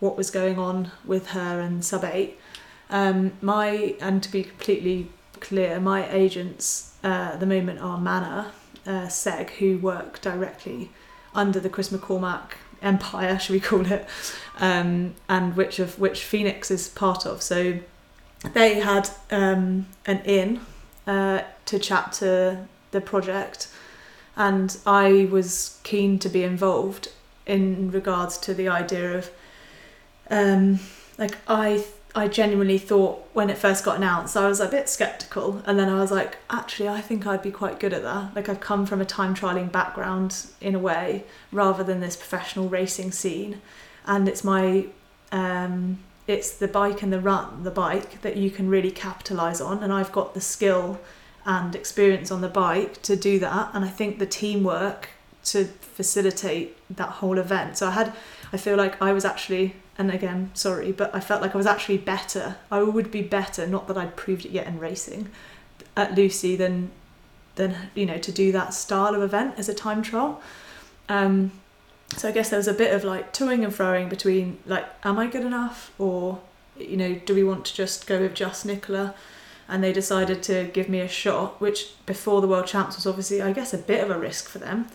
what 0.00 0.16
was 0.16 0.30
going 0.30 0.58
on 0.58 0.90
with 1.04 1.28
her 1.28 1.60
and 1.60 1.84
Sub 1.84 2.04
8. 2.04 2.38
Um, 2.90 3.32
my, 3.40 3.96
and 4.00 4.22
to 4.22 4.30
be 4.30 4.44
completely 4.44 5.10
clear, 5.40 5.80
my 5.80 6.10
agents 6.10 6.94
uh, 7.04 7.30
at 7.32 7.40
the 7.40 7.46
moment 7.46 7.80
are 7.80 7.98
Manor, 7.98 8.52
uh, 8.86 9.06
Seg, 9.06 9.50
who 9.50 9.78
work 9.78 10.20
directly 10.20 10.90
under 11.34 11.60
the 11.60 11.68
Chris 11.68 11.90
McCormack 11.90 12.52
empire, 12.82 13.38
should 13.38 13.52
we 13.52 13.60
call 13.60 13.90
it, 13.90 14.06
um, 14.58 15.14
and 15.28 15.56
which 15.56 15.78
of 15.78 15.98
which 15.98 16.24
Phoenix 16.24 16.70
is 16.70 16.88
part 16.88 17.26
of. 17.26 17.42
So 17.42 17.78
they 18.52 18.80
had 18.80 19.10
um, 19.30 19.86
an 20.06 20.20
in 20.24 20.60
uh, 21.06 21.42
to 21.66 21.78
chat 21.78 22.12
to 22.14 22.66
the 22.90 23.00
project, 23.00 23.68
and 24.36 24.76
I 24.86 25.28
was 25.30 25.78
keen 25.82 26.18
to 26.20 26.28
be 26.28 26.44
involved 26.44 27.08
in 27.46 27.90
regards 27.90 28.36
to 28.38 28.54
the 28.54 28.68
idea 28.68 29.18
of 29.18 29.30
um, 30.30 30.80
like 31.18 31.36
I 31.48 31.84
I 32.14 32.26
genuinely 32.26 32.78
thought 32.78 33.28
when 33.34 33.50
it 33.50 33.58
first 33.58 33.84
got 33.84 33.98
announced, 33.98 34.36
I 34.36 34.48
was 34.48 34.60
a 34.60 34.68
bit 34.68 34.88
skeptical, 34.88 35.62
and 35.66 35.78
then 35.78 35.88
I 35.88 36.00
was 36.00 36.10
like, 36.10 36.38
actually, 36.48 36.88
I 36.88 37.00
think 37.00 37.26
I'd 37.26 37.42
be 37.42 37.50
quite 37.50 37.78
good 37.78 37.92
at 37.92 38.02
that. 38.02 38.34
Like 38.34 38.48
I've 38.48 38.60
come 38.60 38.86
from 38.86 39.00
a 39.00 39.04
time 39.04 39.34
trialing 39.34 39.70
background 39.70 40.46
in 40.60 40.74
a 40.74 40.78
way, 40.78 41.24
rather 41.52 41.84
than 41.84 42.00
this 42.00 42.16
professional 42.16 42.68
racing 42.68 43.12
scene, 43.12 43.60
and 44.06 44.26
it's 44.26 44.42
my 44.42 44.86
um, 45.32 45.98
it's 46.26 46.50
the 46.50 46.68
bike 46.68 47.02
and 47.02 47.12
the 47.12 47.20
run, 47.20 47.62
the 47.62 47.70
bike 47.70 48.22
that 48.22 48.36
you 48.36 48.50
can 48.50 48.68
really 48.68 48.90
capitalize 48.90 49.60
on, 49.60 49.82
and 49.82 49.92
I've 49.92 50.12
got 50.12 50.34
the 50.34 50.40
skill 50.40 50.98
and 51.44 51.74
experience 51.74 52.30
on 52.30 52.40
the 52.40 52.48
bike 52.48 53.00
to 53.02 53.16
do 53.16 53.38
that, 53.38 53.70
and 53.74 53.84
I 53.84 53.88
think 53.88 54.18
the 54.18 54.26
teamwork 54.26 55.10
to 55.44 55.64
facilitate 55.64 56.76
that 56.94 57.08
whole 57.08 57.38
event. 57.38 57.78
So 57.78 57.86
I 57.86 57.92
had, 57.92 58.12
I 58.52 58.56
feel 58.56 58.76
like 58.76 59.00
I 59.00 59.12
was 59.12 59.24
actually 59.24 59.76
and 59.98 60.12
again, 60.12 60.52
sorry, 60.54 60.92
but 60.92 61.12
I 61.12 61.18
felt 61.18 61.42
like 61.42 61.54
I 61.54 61.58
was 61.58 61.66
actually 61.66 61.98
better. 61.98 62.56
I 62.70 62.82
would 62.82 63.10
be 63.10 63.20
better, 63.20 63.66
not 63.66 63.88
that 63.88 63.98
I'd 63.98 64.14
proved 64.14 64.46
it 64.46 64.52
yet 64.52 64.68
in 64.68 64.78
racing, 64.78 65.28
at 65.96 66.14
Lucy 66.14 66.54
than 66.54 66.92
than 67.56 67.74
you 67.96 68.06
know 68.06 68.18
to 68.18 68.30
do 68.30 68.52
that 68.52 68.72
style 68.72 69.16
of 69.16 69.22
event 69.22 69.54
as 69.58 69.68
a 69.68 69.74
time 69.74 70.00
trial. 70.02 70.40
Um, 71.08 71.50
so 72.16 72.28
I 72.28 72.32
guess 72.32 72.50
there 72.50 72.58
was 72.58 72.68
a 72.68 72.74
bit 72.74 72.94
of 72.94 73.02
like 73.02 73.32
toing 73.32 73.64
and 73.64 73.72
froing 73.72 74.08
between 74.08 74.58
like, 74.64 74.86
am 75.04 75.18
I 75.18 75.26
good 75.26 75.44
enough, 75.44 75.92
or 75.98 76.40
you 76.78 76.96
know, 76.96 77.14
do 77.26 77.34
we 77.34 77.42
want 77.42 77.64
to 77.66 77.74
just 77.74 78.06
go 78.06 78.20
with 78.20 78.34
just 78.34 78.64
Nicola? 78.64 79.14
And 79.70 79.84
they 79.84 79.92
decided 79.92 80.42
to 80.44 80.70
give 80.72 80.88
me 80.88 81.00
a 81.00 81.08
shot, 81.08 81.60
which 81.60 81.92
before 82.06 82.40
the 82.40 82.46
World 82.46 82.66
Champs 82.66 82.96
was 82.96 83.06
obviously, 83.06 83.42
I 83.42 83.52
guess, 83.52 83.74
a 83.74 83.78
bit 83.78 84.02
of 84.02 84.10
a 84.10 84.18
risk 84.18 84.48
for 84.48 84.58
them. 84.58 84.86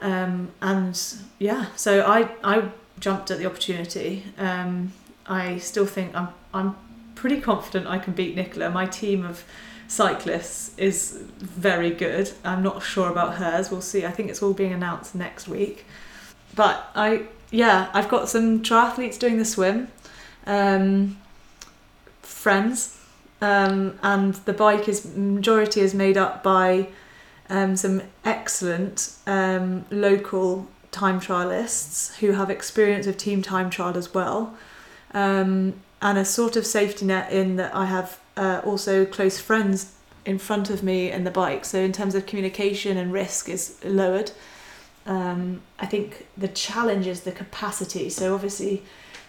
Um, 0.00 0.50
and 0.60 1.02
yeah, 1.38 1.66
so 1.76 2.02
I 2.02 2.28
I 2.44 2.70
jumped 3.04 3.30
at 3.30 3.38
the 3.38 3.44
opportunity. 3.44 4.24
Um, 4.38 4.92
I 5.26 5.58
still 5.58 5.84
think 5.84 6.14
I'm 6.14 6.28
I'm 6.54 6.74
pretty 7.14 7.40
confident 7.40 7.86
I 7.86 7.98
can 7.98 8.14
beat 8.14 8.34
Nicola. 8.34 8.70
My 8.70 8.86
team 8.86 9.26
of 9.26 9.44
cyclists 9.88 10.76
is 10.78 11.22
very 11.38 11.90
good. 11.90 12.32
I'm 12.44 12.62
not 12.62 12.82
sure 12.82 13.10
about 13.10 13.34
hers. 13.34 13.70
We'll 13.70 13.82
see. 13.82 14.06
I 14.06 14.10
think 14.10 14.30
it's 14.30 14.42
all 14.42 14.54
being 14.54 14.72
announced 14.72 15.14
next 15.14 15.46
week. 15.46 15.84
But 16.54 16.76
I 16.94 17.26
yeah, 17.50 17.90
I've 17.92 18.08
got 18.08 18.30
some 18.30 18.62
triathletes 18.62 19.18
doing 19.18 19.36
the 19.36 19.44
swim. 19.44 19.88
Um, 20.46 21.18
friends 22.22 22.98
um, 23.42 23.98
and 24.02 24.34
the 24.48 24.54
bike 24.54 24.88
is 24.88 25.14
majority 25.14 25.80
is 25.80 25.92
made 25.92 26.16
up 26.16 26.42
by 26.42 26.88
um, 27.50 27.76
some 27.76 28.00
excellent 28.24 29.12
um, 29.26 29.84
local 29.90 30.68
time 30.94 31.20
trialists 31.20 32.16
who 32.16 32.32
have 32.32 32.48
experience 32.48 33.06
of 33.06 33.16
team 33.16 33.42
time 33.42 33.68
trial 33.68 33.96
as 33.96 34.14
well, 34.14 34.56
um, 35.12 35.74
and 36.00 36.16
a 36.16 36.24
sort 36.24 36.56
of 36.56 36.64
safety 36.64 37.04
net 37.04 37.30
in 37.32 37.56
that 37.56 37.74
I 37.74 37.86
have 37.86 38.20
uh, 38.36 38.60
also 38.64 39.04
close 39.04 39.40
friends 39.40 39.94
in 40.24 40.38
front 40.38 40.70
of 40.70 40.82
me 40.82 41.10
in 41.10 41.24
the 41.24 41.30
bike. 41.30 41.64
So 41.64 41.78
in 41.78 41.92
terms 41.92 42.14
of 42.14 42.26
communication 42.26 42.96
and 42.96 43.12
risk 43.12 43.48
is 43.48 43.78
lowered. 43.84 44.30
Um, 45.06 45.60
I 45.78 45.86
think 45.86 46.26
the 46.36 46.48
challenge 46.48 47.06
is 47.06 47.20
the 47.22 47.32
capacity. 47.32 48.08
So 48.08 48.34
obviously, 48.34 48.82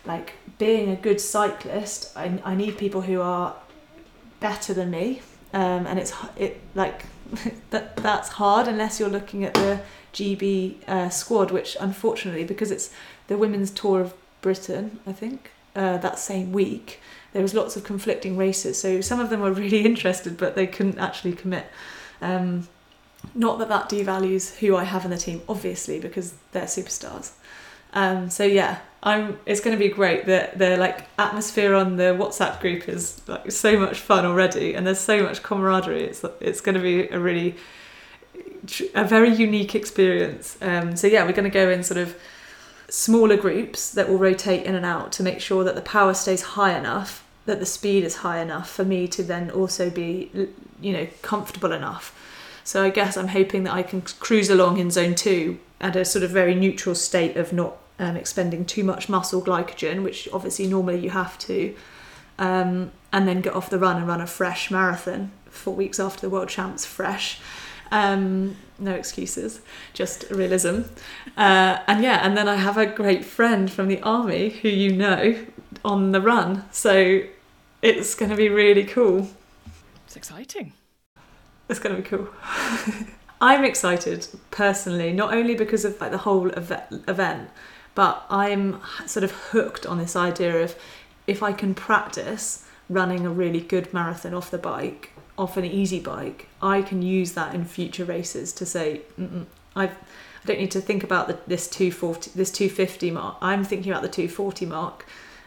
like 0.05 0.33
being 0.57 0.89
a 0.89 0.95
good 0.95 1.19
cyclist, 1.19 2.15
I, 2.15 2.39
I 2.45 2.55
need 2.55 2.77
people 2.77 3.01
who 3.01 3.19
are 3.21 3.55
better 4.39 4.73
than 4.73 4.91
me, 4.91 5.21
um, 5.53 5.87
and 5.87 5.99
it's 5.99 6.13
it 6.37 6.61
like 6.75 7.05
that 7.71 7.97
that's 7.97 8.29
hard 8.29 8.67
unless 8.67 8.99
you're 8.99 9.09
looking 9.09 9.43
at 9.43 9.53
the 9.55 9.81
GB 10.15 10.87
uh, 10.87 11.09
squad, 11.09 11.51
which 11.51 11.77
unfortunately, 11.79 12.43
because 12.43 12.71
it's 12.71 12.89
the 13.27 13.37
women's 13.37 13.69
tour 13.69 14.01
of 14.01 14.13
Britain, 14.41 14.99
I 15.05 15.11
think, 15.11 15.51
uh, 15.75 15.97
that 15.97 16.17
same 16.17 16.51
week, 16.51 17.01
there 17.33 17.41
was 17.41 17.53
lots 17.53 17.75
of 17.75 17.83
conflicting 17.83 18.37
races. 18.37 18.79
So 18.79 19.01
some 19.01 19.19
of 19.19 19.29
them 19.29 19.41
were 19.41 19.51
really 19.63 19.85
interested, 19.85 20.37
but 20.37 20.55
they 20.55 20.67
couldn't 20.67 20.97
actually 20.97 21.33
commit. 21.33 21.67
Um, 22.21 22.67
not 23.33 23.59
that 23.59 23.69
that 23.69 23.89
devalues 23.89 24.55
who 24.57 24.75
I 24.75 24.83
have 24.83 25.03
in 25.03 25.11
the 25.11 25.17
team, 25.17 25.41
obviously, 25.49 25.99
because 25.99 26.33
they're 26.51 26.63
superstars. 26.63 27.31
Um, 27.93 28.29
so 28.29 28.43
yeah, 28.43 28.79
I'm. 29.03 29.39
It's 29.45 29.61
going 29.61 29.75
to 29.75 29.79
be 29.79 29.89
great. 29.89 30.25
The 30.25 30.49
the 30.55 30.77
like 30.77 31.07
atmosphere 31.17 31.73
on 31.73 31.95
the 31.95 32.15
WhatsApp 32.19 32.59
group 32.59 32.89
is 32.89 33.21
like 33.27 33.51
so 33.51 33.79
much 33.79 33.99
fun 33.99 34.25
already, 34.25 34.73
and 34.73 34.85
there's 34.85 34.99
so 34.99 35.23
much 35.23 35.41
camaraderie. 35.43 36.03
It's 36.03 36.23
it's 36.41 36.61
going 36.61 36.75
to 36.75 36.81
be 36.81 37.07
a 37.07 37.19
really 37.19 37.55
a 38.93 39.03
very 39.03 39.29
unique 39.29 39.75
experience. 39.75 40.57
Um, 40.61 40.95
so 40.95 41.07
yeah, 41.07 41.25
we're 41.25 41.33
going 41.33 41.43
to 41.43 41.49
go 41.49 41.69
in 41.69 41.83
sort 41.83 41.97
of 41.97 42.15
smaller 42.89 43.37
groups 43.37 43.91
that 43.91 44.07
will 44.07 44.17
rotate 44.17 44.65
in 44.65 44.75
and 44.75 44.85
out 44.85 45.11
to 45.13 45.23
make 45.23 45.39
sure 45.41 45.63
that 45.63 45.75
the 45.75 45.81
power 45.81 46.13
stays 46.13 46.41
high 46.41 46.77
enough, 46.77 47.25
that 47.45 47.59
the 47.59 47.65
speed 47.65 48.03
is 48.03 48.17
high 48.17 48.39
enough 48.39 48.69
for 48.69 48.85
me 48.85 49.07
to 49.07 49.23
then 49.23 49.49
also 49.49 49.89
be 49.89 50.29
you 50.81 50.93
know, 50.93 51.07
comfortable 51.21 51.71
enough. 51.71 52.13
So 52.63 52.83
I 52.83 52.89
guess 52.89 53.15
I'm 53.17 53.27
hoping 53.29 53.63
that 53.63 53.73
I 53.73 53.83
can 53.83 54.01
cruise 54.01 54.49
along 54.49 54.79
in 54.79 54.89
zone 54.91 55.15
two 55.15 55.59
at 55.79 55.95
a 55.95 56.03
sort 56.05 56.23
of 56.23 56.31
very 56.31 56.55
neutral 56.55 56.95
state 56.95 57.37
of 57.37 57.53
not 57.53 57.77
um, 57.99 58.15
expending 58.15 58.65
too 58.65 58.83
much 58.83 59.07
muscle 59.07 59.41
glycogen, 59.41 60.03
which 60.03 60.27
obviously 60.33 60.67
normally 60.67 60.99
you 60.99 61.11
have 61.11 61.37
to, 61.39 61.75
um, 62.39 62.91
and 63.11 63.27
then 63.27 63.41
get 63.41 63.53
off 63.53 63.69
the 63.69 63.79
run 63.79 63.97
and 63.97 64.07
run 64.07 64.21
a 64.21 64.27
fresh 64.27 64.71
marathon 64.71 65.31
four 65.45 65.75
weeks 65.75 65.99
after 65.99 66.21
the 66.21 66.29
world 66.29 66.49
champs, 66.49 66.85
fresh. 66.85 67.39
Um, 67.91 68.57
no 68.77 68.91
excuses, 68.91 69.61
just 69.93 70.25
realism. 70.29 70.81
Uh, 71.37 71.79
and 71.87 72.03
yeah, 72.03 72.25
and 72.25 72.37
then 72.37 72.47
I 72.47 72.55
have 72.55 72.77
a 72.77 72.85
great 72.85 73.23
friend 73.23 73.71
from 73.71 73.87
the 73.87 74.01
army 74.01 74.49
who 74.49 74.69
you 74.69 74.93
know 74.93 75.45
on 75.83 76.11
the 76.11 76.21
run. 76.21 76.65
So 76.71 77.21
it's 77.81 78.15
going 78.15 78.31
to 78.31 78.37
be 78.37 78.49
really 78.49 78.83
cool. 78.83 79.29
It's 80.05 80.15
exciting. 80.15 80.73
It's 81.69 81.79
going 81.79 81.95
to 81.95 82.01
be 82.01 82.07
cool. 82.07 82.29
I'm 83.41 83.63
excited 83.63 84.27
personally, 84.51 85.11
not 85.13 85.33
only 85.33 85.55
because 85.55 85.85
of 85.85 85.99
like 85.99 86.11
the 86.11 86.19
whole 86.19 86.51
ev- 86.57 87.03
event, 87.07 87.49
but 87.93 88.25
I'm 88.29 88.81
sort 89.05 89.23
of 89.23 89.31
hooked 89.31 89.85
on 89.85 89.97
this 89.97 90.15
idea 90.15 90.63
of 90.63 90.75
if 91.27 91.43
I 91.43 91.53
can 91.53 91.73
practice 91.73 92.65
running 92.89 93.25
a 93.25 93.29
really 93.29 93.61
good 93.61 93.93
marathon 93.93 94.33
off 94.33 94.51
the 94.51 94.57
bike, 94.57 95.11
off 95.37 95.57
an 95.57 95.65
easy 95.65 95.99
bike, 95.99 96.47
I 96.61 96.81
can 96.81 97.01
use 97.01 97.33
that 97.33 97.53
in 97.53 97.65
future 97.65 98.05
races 98.05 98.53
to 98.53 98.65
say, 98.65 99.01
I've, 99.75 99.91
I 99.91 100.45
don't 100.45 100.59
need 100.59 100.71
to 100.71 100.81
think 100.81 101.03
about 101.03 101.27
the, 101.27 101.37
this 101.47 101.67
240, 101.67 102.31
this 102.35 102.51
250 102.51 103.11
mark. 103.11 103.37
I'm 103.41 103.63
thinking 103.63 103.91
about 103.91 104.01
the 104.01 104.09
240 104.09 104.65
mark. 104.65 105.05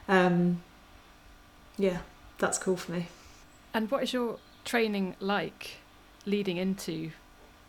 Um, 0.08 0.62
yeah, 1.76 1.98
that's 2.38 2.58
cool 2.58 2.76
for 2.76 2.92
me. 2.92 3.06
And 3.72 3.90
what 3.90 4.02
is 4.02 4.12
your 4.12 4.38
training 4.64 5.16
like 5.20 5.78
leading 6.26 6.56
into 6.56 7.12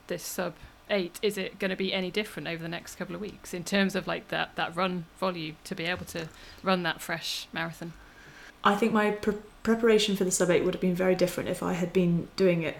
this 0.07 0.23
sub 0.23 0.53
eight? 0.89 1.19
Is 1.21 1.37
it 1.37 1.59
going 1.59 1.69
to 1.69 1.77
be 1.77 1.93
any 1.93 2.11
different 2.11 2.47
over 2.47 2.61
the 2.61 2.69
next 2.69 2.95
couple 2.95 3.15
of 3.15 3.21
weeks 3.21 3.53
in 3.53 3.63
terms 3.63 3.95
of 3.95 4.07
like 4.07 4.29
that 4.29 4.55
that 4.55 4.75
run 4.75 5.05
volume 5.19 5.57
to 5.65 5.75
be 5.75 5.85
able 5.85 6.05
to 6.07 6.29
run 6.63 6.83
that 6.83 7.01
fresh 7.01 7.47
marathon? 7.53 7.93
I 8.63 8.75
think 8.75 8.91
my 8.91 9.11
pre- 9.11 9.35
preparation 9.63 10.15
for 10.15 10.23
the 10.23 10.31
sub 10.31 10.49
eight 10.49 10.63
would 10.63 10.73
have 10.73 10.81
been 10.81 10.95
very 10.95 11.15
different 11.15 11.49
if 11.49 11.61
I 11.61 11.73
had 11.73 11.93
been 11.93 12.27
doing 12.35 12.63
it, 12.63 12.77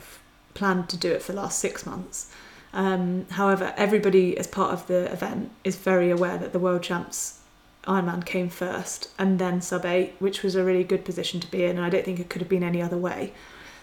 planned 0.54 0.90
to 0.90 0.98
do 0.98 1.12
it 1.12 1.22
for 1.22 1.34
the 1.34 1.42
last 1.42 1.60
six 1.60 1.86
months. 1.86 2.32
Um, 2.74 3.26
however, 3.32 3.74
everybody 3.78 4.38
as 4.38 4.48
part 4.48 4.72
of 4.74 4.88
the 4.88 5.12
event 5.12 5.52
is 5.64 5.76
very 5.76 6.12
aware 6.12 6.38
that 6.38 6.54
the 6.54 6.60
world 6.60 6.84
champs 6.84 7.40
Ironman 7.86 8.26
came 8.26 8.50
first 8.50 9.10
and 9.18 9.40
then 9.40 9.62
sub 9.62 9.86
eight, 9.86 10.14
which 10.20 10.44
was 10.44 10.56
a 10.56 10.64
really 10.64 10.84
good 10.84 11.06
position 11.06 11.40
to 11.40 11.50
be 11.50 11.64
in, 11.64 11.78
and 11.78 11.86
I 11.86 11.90
don't 11.90 12.06
think 12.06 12.20
it 12.20 12.30
could 12.30 12.42
have 12.42 12.50
been 12.50 12.64
any 12.64 12.82
other 12.82 12.98
way. 12.98 13.34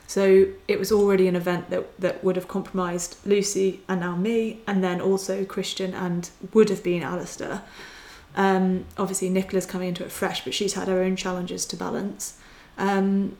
So 0.06 0.46
it 0.68 0.78
was 0.78 0.92
already 0.92 1.26
an 1.26 1.34
event 1.34 1.70
that, 1.70 1.98
that 2.00 2.22
would 2.22 2.36
have 2.36 2.46
compromised 2.46 3.16
Lucy 3.26 3.80
and 3.88 4.00
now 4.00 4.14
me, 4.14 4.60
and 4.66 4.84
then 4.84 5.00
also 5.00 5.44
Kristian 5.44 5.92
and 5.94 6.30
would 6.52 6.68
have 6.68 6.84
been 6.84 7.02
Alistair. 7.02 7.62
Um, 8.36 8.84
obviously, 8.96 9.30
Nicola's 9.30 9.66
coming 9.66 9.88
into 9.88 10.04
it 10.04 10.12
fresh, 10.12 10.44
but 10.44 10.54
she's 10.54 10.74
had 10.74 10.86
her 10.88 11.02
own 11.02 11.16
challenges 11.16 11.66
to 11.66 11.76
balance. 11.76 12.38
Um, 12.78 13.36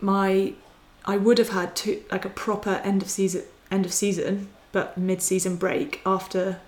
my, 0.00 0.52
I 1.04 1.16
would 1.16 1.38
have 1.38 1.50
had 1.50 1.80
like 2.10 2.24
a 2.24 2.30
proper 2.30 2.80
end 2.84 3.02
of 3.02 3.08
season, 3.08 3.44
end 3.70 3.86
of 3.86 3.92
season, 3.92 4.48
but 4.72 4.98
mid-season 4.98 5.56
break 5.56 6.00
after 6.04 6.60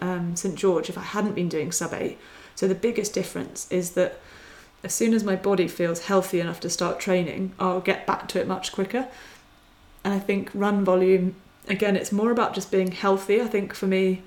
um, 0.00 0.34
St 0.36 0.54
George 0.54 0.88
if 0.88 0.96
I 0.96 1.02
hadn't 1.02 1.34
been 1.34 1.48
doing 1.48 1.72
sub 1.72 1.92
eight. 1.92 2.18
So 2.54 2.66
the 2.66 2.74
biggest 2.74 3.14
difference 3.14 3.70
is 3.70 3.90
that 3.92 4.20
as 4.82 4.94
soon 4.94 5.14
as 5.14 5.22
my 5.22 5.36
body 5.36 5.68
feels 5.68 6.06
healthy 6.06 6.40
enough 6.40 6.60
to 6.60 6.70
start 6.70 6.98
training, 6.98 7.52
I'll 7.58 7.80
get 7.80 8.06
back 8.06 8.28
to 8.28 8.40
it 8.40 8.48
much 8.48 8.72
quicker. 8.72 9.06
And 10.04 10.12
I 10.12 10.18
think 10.18 10.50
run 10.54 10.84
volume, 10.84 11.36
again, 11.68 11.96
it's 11.96 12.10
more 12.10 12.32
about 12.32 12.54
just 12.54 12.70
being 12.70 12.90
healthy. 12.90 13.40
I 13.40 13.46
think 13.46 13.74
for 13.74 13.86
me, 13.86 14.22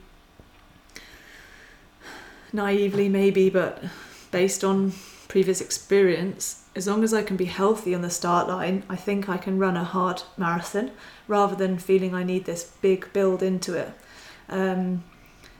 naively 2.53 3.09
maybe, 3.09 3.49
but 3.49 3.83
based 4.31 4.63
on 4.63 4.93
previous 5.27 5.59
experience, 5.59 6.63
as 6.75 6.87
long 6.87 7.03
as 7.03 7.13
I 7.13 7.23
can 7.23 7.37
be 7.37 7.45
healthy 7.45 7.95
on 7.95 8.01
the 8.01 8.09
start 8.09 8.47
line, 8.47 8.83
I 8.89 8.97
think 8.97 9.29
I 9.29 9.37
can 9.37 9.57
run 9.57 9.77
a 9.77 9.83
hard 9.83 10.23
marathon 10.37 10.91
rather 11.27 11.55
than 11.55 11.77
feeling 11.77 12.13
I 12.13 12.23
need 12.23 12.45
this 12.45 12.65
big 12.81 13.11
build 13.13 13.41
into 13.41 13.75
it. 13.75 13.93
Um, 14.49 15.03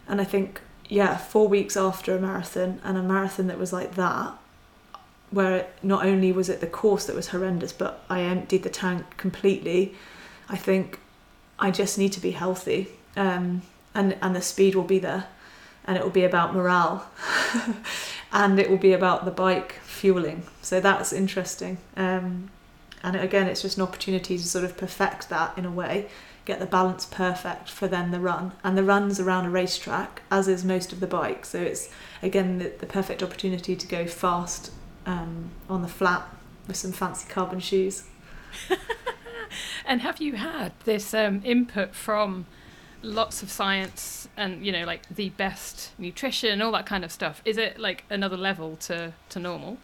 and 0.07 0.19
I 0.19 0.25
think, 0.25 0.59
yeah, 0.89 1.15
four 1.15 1.47
weeks 1.47 1.77
after 1.77 2.15
a 2.15 2.19
marathon 2.19 2.81
and 2.83 2.97
a 2.97 3.01
marathon 3.01 3.47
that 3.47 3.57
was 3.57 3.71
like 3.71 3.95
that, 3.95 4.33
where 5.31 5.67
not 5.81 6.05
only 6.05 6.31
was 6.33 6.49
it 6.49 6.59
the 6.59 6.67
course 6.67 7.05
that 7.05 7.15
was 7.15 7.29
horrendous, 7.29 7.71
but 7.71 8.03
I 8.09 8.21
emptied 8.21 8.63
the 8.63 8.69
tank 8.69 9.15
completely. 9.15 9.95
I 10.49 10.57
think 10.57 10.99
I 11.57 11.71
just 11.71 11.97
need 11.97 12.11
to 12.11 12.19
be 12.19 12.31
healthy, 12.31 12.89
um, 13.15 13.61
and 13.93 14.15
and 14.21 14.35
the 14.35 14.41
speed 14.41 14.75
will 14.75 14.83
be 14.83 14.99
there, 14.99 15.25
and 15.85 15.97
it 15.97 16.03
will 16.03 16.11
be 16.11 16.23
about 16.23 16.53
morale, 16.53 17.09
and 18.31 18.59
it 18.59 18.69
will 18.69 18.77
be 18.77 18.93
about 18.93 19.25
the 19.25 19.31
bike 19.31 19.79
fueling. 19.95 20.43
So 20.61 20.79
that's 20.79 21.11
interesting. 21.13 21.77
Um, 21.95 22.51
and 23.03 23.15
again, 23.15 23.47
it's 23.47 23.61
just 23.61 23.77
an 23.77 23.83
opportunity 23.83 24.37
to 24.37 24.43
sort 24.43 24.65
of 24.65 24.77
perfect 24.77 25.29
that 25.29 25.57
in 25.57 25.65
a 25.65 25.71
way, 25.71 26.07
get 26.45 26.59
the 26.59 26.65
balance 26.65 27.05
perfect 27.05 27.69
for 27.69 27.87
then 27.87 28.11
the 28.11 28.19
run. 28.19 28.51
And 28.63 28.77
the 28.77 28.83
run's 28.83 29.19
around 29.19 29.45
a 29.45 29.49
racetrack, 29.49 30.21
as 30.31 30.47
is 30.47 30.63
most 30.63 30.91
of 30.91 30.99
the 30.99 31.07
bike. 31.07 31.45
So 31.45 31.59
it's 31.59 31.89
again 32.21 32.59
the, 32.59 32.71
the 32.79 32.85
perfect 32.85 33.23
opportunity 33.23 33.75
to 33.75 33.87
go 33.87 34.05
fast 34.05 34.71
um, 35.05 35.51
on 35.69 35.81
the 35.81 35.87
flat 35.87 36.27
with 36.67 36.77
some 36.77 36.91
fancy 36.91 37.27
carbon 37.29 37.59
shoes. 37.59 38.03
and 39.85 40.01
have 40.01 40.19
you 40.19 40.33
had 40.33 40.73
this 40.85 41.13
um, 41.13 41.41
input 41.43 41.93
from 41.93 42.45
lots 43.05 43.43
of 43.43 43.51
science 43.51 44.27
and 44.35 44.65
you 44.65 44.71
know 44.71 44.83
like 44.83 45.07
the 45.09 45.29
best 45.29 45.91
nutrition 45.97 46.61
all 46.61 46.71
that 46.71 46.85
kind 46.85 47.05
of 47.05 47.11
stuff? 47.11 47.41
Is 47.45 47.57
it 47.57 47.79
like 47.79 48.03
another 48.09 48.37
level 48.37 48.75
to 48.77 49.13
to 49.29 49.39
normal? 49.39 49.77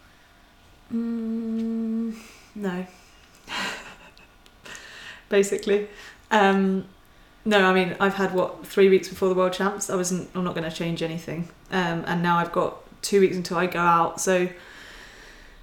Mm, 0.93 2.15
no. 2.55 2.85
Basically, 5.29 5.87
um, 6.29 6.85
no. 7.45 7.63
I 7.63 7.73
mean, 7.73 7.95
I've 7.99 8.15
had 8.15 8.33
what 8.33 8.67
three 8.67 8.89
weeks 8.89 9.07
before 9.07 9.29
the 9.29 9.35
world 9.35 9.53
champs. 9.53 9.89
I 9.89 9.95
wasn't. 9.95 10.29
I'm 10.35 10.43
not 10.43 10.55
going 10.55 10.69
to 10.69 10.75
change 10.75 11.01
anything. 11.01 11.47
Um, 11.71 12.03
and 12.05 12.21
now 12.21 12.37
I've 12.37 12.51
got 12.51 12.77
two 13.01 13.21
weeks 13.21 13.37
until 13.37 13.57
I 13.57 13.67
go 13.67 13.79
out. 13.79 14.19
So 14.19 14.49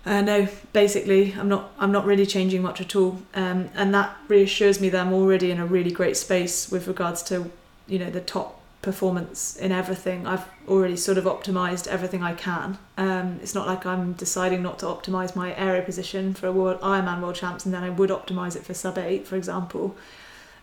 uh, 0.04 0.20
no, 0.20 0.48
basically, 0.72 1.34
I'm 1.38 1.48
not. 1.48 1.72
I'm 1.78 1.92
not 1.92 2.06
really 2.06 2.26
changing 2.26 2.62
much 2.62 2.80
at 2.80 2.94
all, 2.96 3.22
um, 3.34 3.68
and 3.74 3.92
that 3.94 4.16
reassures 4.28 4.80
me 4.80 4.88
that 4.90 5.06
I'm 5.06 5.12
already 5.12 5.50
in 5.50 5.58
a 5.58 5.66
really 5.66 5.90
great 5.90 6.16
space 6.16 6.70
with 6.70 6.86
regards 6.86 7.22
to, 7.24 7.50
you 7.86 7.98
know, 7.98 8.10
the 8.10 8.20
top 8.20 8.60
performance 8.80 9.56
in 9.56 9.72
everything. 9.72 10.26
I've 10.26 10.44
already 10.68 10.96
sort 10.96 11.18
of 11.18 11.24
optimized 11.24 11.88
everything 11.88 12.22
I 12.22 12.34
can. 12.34 12.78
Um, 12.96 13.40
it's 13.42 13.54
not 13.54 13.66
like 13.66 13.84
I'm 13.84 14.12
deciding 14.12 14.62
not 14.62 14.78
to 14.78 14.86
optimize 14.86 15.34
my 15.34 15.54
aero 15.56 15.82
position 15.82 16.32
for 16.32 16.46
a 16.46 16.52
world 16.52 16.80
Ironman 16.80 17.20
World 17.20 17.34
Champs, 17.34 17.64
and 17.64 17.74
then 17.74 17.82
I 17.82 17.90
would 17.90 18.10
optimize 18.10 18.56
it 18.56 18.64
for 18.64 18.74
sub 18.74 18.98
eight, 18.98 19.26
for 19.26 19.36
example. 19.36 19.96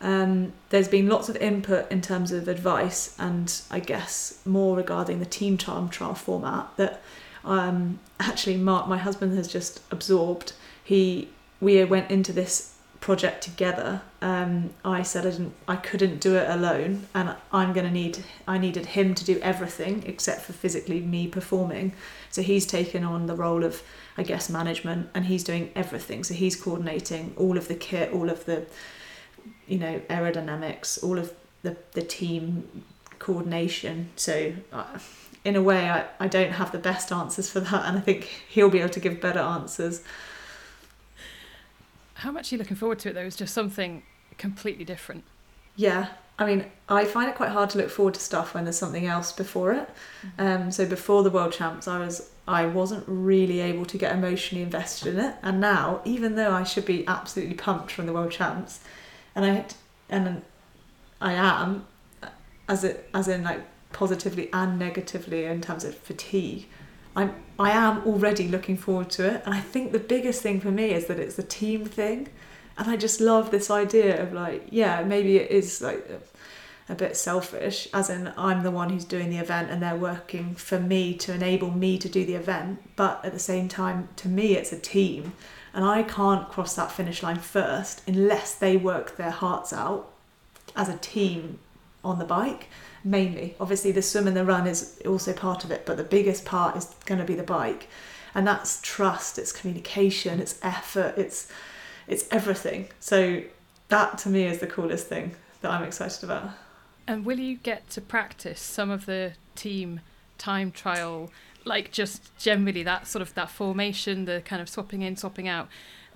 Um, 0.02 0.54
there's 0.70 0.88
been 0.88 1.08
lots 1.08 1.30
of 1.30 1.36
input 1.38 1.92
in 1.92 2.02
terms 2.02 2.32
of 2.32 2.48
advice, 2.48 3.16
and 3.20 3.62
I 3.70 3.80
guess 3.80 4.40
more 4.46 4.78
regarding 4.78 5.20
the 5.20 5.26
team 5.26 5.58
time 5.58 5.90
trial 5.90 6.16
format 6.16 6.68
that 6.78 7.02
um, 7.46 8.00
actually 8.20 8.58
Mark, 8.58 8.88
my 8.88 8.98
husband, 8.98 9.38
has 9.38 9.48
just 9.48 9.82
absorbed. 9.92 10.54
He 10.84 11.30
we 11.62 11.84
went 11.84 12.12
into 12.12 12.34
this 12.34 12.76
project 13.00 13.44
together. 13.44 14.02
Um, 14.22 14.72
I 14.84 15.04
said 15.04 15.28
I 15.28 15.30
didn't, 15.30 15.54
I 15.68 15.76
couldn't 15.76 16.20
do 16.20 16.36
it 16.36 16.50
alone, 16.50 17.08
and 17.14 17.36
I'm 17.52 17.72
gonna 17.72 17.92
need, 17.92 18.24
I 18.48 18.58
needed 18.58 18.88
him 18.88 19.14
to 19.14 19.24
do 19.24 19.40
everything 19.42 20.04
except 20.08 20.42
for 20.42 20.54
physically 20.54 21.02
me 21.02 21.28
performing. 21.28 21.94
So 22.32 22.42
he's 22.42 22.66
taken 22.66 23.04
on 23.04 23.28
the 23.28 23.36
role 23.36 23.64
of, 23.64 23.84
I 24.18 24.24
guess, 24.24 24.50
management, 24.50 25.10
and 25.14 25.26
he's 25.26 25.44
doing 25.44 25.72
everything. 25.76 26.24
So 26.24 26.34
he's 26.34 26.56
coordinating 26.56 27.34
all 27.38 27.58
of 27.58 27.68
the 27.68 27.76
kit, 27.76 28.12
all 28.12 28.30
of 28.30 28.46
the, 28.46 28.66
you 29.68 29.78
know, 29.78 30.02
aerodynamics, 30.10 31.04
all 31.04 31.20
of 31.20 31.32
the 31.62 31.78
the 31.92 32.02
team 32.02 32.84
coordination. 33.20 34.10
So. 34.16 34.54
Uh, 34.74 34.98
in 35.46 35.56
a 35.56 35.62
way, 35.62 35.90
I, 35.90 36.06
I 36.20 36.28
don't 36.28 36.52
have 36.52 36.72
the 36.72 36.80
best 36.80 37.12
answers 37.12 37.50
for 37.50 37.60
that, 37.62 37.86
and 37.86 37.98
I 37.98 38.02
think 38.02 38.24
he'll 38.50 38.70
be 38.70 38.80
able 38.80 38.90
to 38.90 39.00
give 39.00 39.22
better 39.22 39.40
answers. 39.40 40.04
How 42.16 42.32
much 42.32 42.52
are 42.52 42.56
you 42.56 42.60
looking 42.60 42.76
forward 42.76 43.00
to 43.00 43.10
it 43.10 43.14
though? 43.14 43.22
It's 43.22 43.36
just 43.36 43.54
something 43.54 44.04
completely 44.38 44.84
different. 44.84 45.24
Yeah, 45.76 46.08
I 46.40 46.46
mean, 46.46 46.66
I 46.90 47.06
find 47.06 47.30
it 47.30 47.36
quite 47.36 47.52
hard 47.52 47.70
to 47.72 47.78
look 47.78 47.90
forward 47.90 48.16
to 48.16 48.20
stuff 48.20 48.54
when 48.54 48.64
there's 48.64 48.78
something 48.78 49.06
else 49.06 49.32
before 49.32 49.72
it. 49.74 49.90
Mm-hmm. 50.26 50.42
Um, 50.42 50.72
so 50.72 50.86
before 50.86 51.22
the 51.22 51.30
World 51.30 51.54
Champs, 51.54 51.88
I 51.88 52.00
was 52.00 52.32
I 52.48 52.66
wasn't 52.66 53.04
really 53.08 53.60
able 53.60 53.86
to 53.86 53.98
get 53.98 54.14
emotionally 54.16 54.64
invested 54.64 55.14
in 55.14 55.20
it, 55.20 55.36
and 55.44 55.62
now, 55.62 56.02
even 56.06 56.36
though 56.36 56.52
I 56.52 56.64
should 56.64 56.86
be 56.86 57.08
absolutely 57.08 57.56
pumped 57.56 57.92
from 57.92 58.08
the 58.08 58.14
World 58.14 58.32
Champs, 58.32 58.80
and 59.36 59.46
I 59.46 59.66
and 60.10 60.42
I 61.22 61.34
am, 61.34 61.86
as 62.68 62.84
it 62.84 63.10
as 63.14 63.28
in 63.28 63.44
like 63.44 63.62
positively 63.96 64.50
and 64.52 64.78
negatively 64.78 65.46
in 65.46 65.62
terms 65.62 65.86
of 65.86 65.98
fatigue. 65.98 66.68
I'm 67.16 67.34
I 67.58 67.72
am 67.72 68.04
already 68.06 68.50
looking 68.50 68.76
forward 68.76 69.10
to 69.12 69.26
it, 69.26 69.42
and 69.46 69.56
I 69.56 69.62
think 69.62 69.94
the 69.94 70.00
biggest 70.00 70.42
thing 70.42 70.60
for 70.60 70.72
me 70.72 70.92
is 70.92 71.08
that 71.08 71.18
it's 71.18 71.40
a 71.40 71.44
team 71.44 71.86
thing. 71.86 72.28
And 72.78 72.90
I 72.90 72.98
just 72.98 73.22
love 73.22 73.52
this 73.52 73.72
idea 73.72 74.22
of 74.22 74.34
like, 74.34 74.68
yeah, 74.70 75.02
maybe 75.04 75.38
it 75.38 75.50
is 75.50 75.82
like 75.82 76.06
a, 76.10 76.92
a 76.92 76.96
bit 76.96 77.16
selfish, 77.16 77.88
as 77.94 78.10
in 78.10 78.34
I'm 78.38 78.64
the 78.64 78.72
one 78.72 78.90
who's 78.90 79.06
doing 79.06 79.30
the 79.30 79.38
event 79.38 79.72
and 79.72 79.82
they're 79.82 79.96
working 79.96 80.56
for 80.56 80.78
me 80.78 81.14
to 81.16 81.34
enable 81.34 81.72
me 81.72 81.98
to 82.00 82.10
do 82.10 82.26
the 82.26 82.36
event. 82.36 82.82
But 82.98 83.24
at 83.24 83.32
the 83.32 83.40
same 83.40 83.70
time, 83.70 84.10
to 84.18 84.28
me, 84.28 84.58
it's 84.58 84.74
a 84.74 84.80
team. 84.80 85.32
And 85.74 85.86
I 85.86 86.04
can't 86.04 86.50
cross 86.50 86.76
that 86.76 86.92
finish 86.92 87.24
line 87.24 87.40
first 87.40 88.02
unless 88.06 88.54
they 88.54 88.76
work 88.76 89.16
their 89.16 89.32
hearts 89.32 89.72
out 89.72 90.12
as 90.76 90.90
a 90.90 90.98
team 90.98 91.60
on 92.04 92.20
the 92.20 92.26
bike 92.26 92.68
mainly. 93.06 93.56
Obviously 93.60 93.92
the 93.92 94.02
swim 94.02 94.28
and 94.28 94.36
the 94.36 94.44
run 94.44 94.68
is 94.68 95.00
also 95.06 95.32
part 95.32 95.64
of 95.64 95.72
it 95.72 95.86
but 95.86 95.96
the 95.96 96.04
biggest 96.04 96.44
part 96.44 96.76
is 96.76 96.86
going 97.06 97.20
to 97.20 97.26
be 97.26 97.36
the 97.36 97.44
bike. 97.44 97.88
And 98.34 98.46
that's 98.46 98.82
trust 98.82 99.38
it's 99.38 99.52
communication 99.52 100.42
it's 100.42 100.60
effort 100.62 101.14
it's 101.18 101.50
it's 102.08 102.28
everything. 102.32 102.90
So 103.00 103.44
that 103.90 104.18
to 104.20 104.30
me 104.30 104.46
is 104.46 104.60
the 104.60 104.68
coolest 104.68 105.08
thing 105.08 105.36
that 105.62 105.72
i'm 105.72 105.84
excited 105.84 106.24
about. 106.24 106.50
And 107.08 107.26
will 107.26 107.40
you 107.40 107.56
get 107.58 107.90
to 107.92 108.02
practice 108.02 108.60
some 108.60 108.90
of 108.90 109.06
the 109.06 109.34
team 109.56 110.02
time 110.38 110.72
trial 110.72 111.32
like 111.64 111.92
just 111.92 112.36
generally 112.38 112.84
that 112.84 113.08
sort 113.08 113.22
of 113.22 113.34
that 113.36 113.50
formation 113.50 114.26
the 114.26 114.42
kind 114.44 114.62
of 114.62 114.68
swapping 114.68 115.02
in 115.04 115.16
swapping 115.16 115.48
out? 115.48 115.70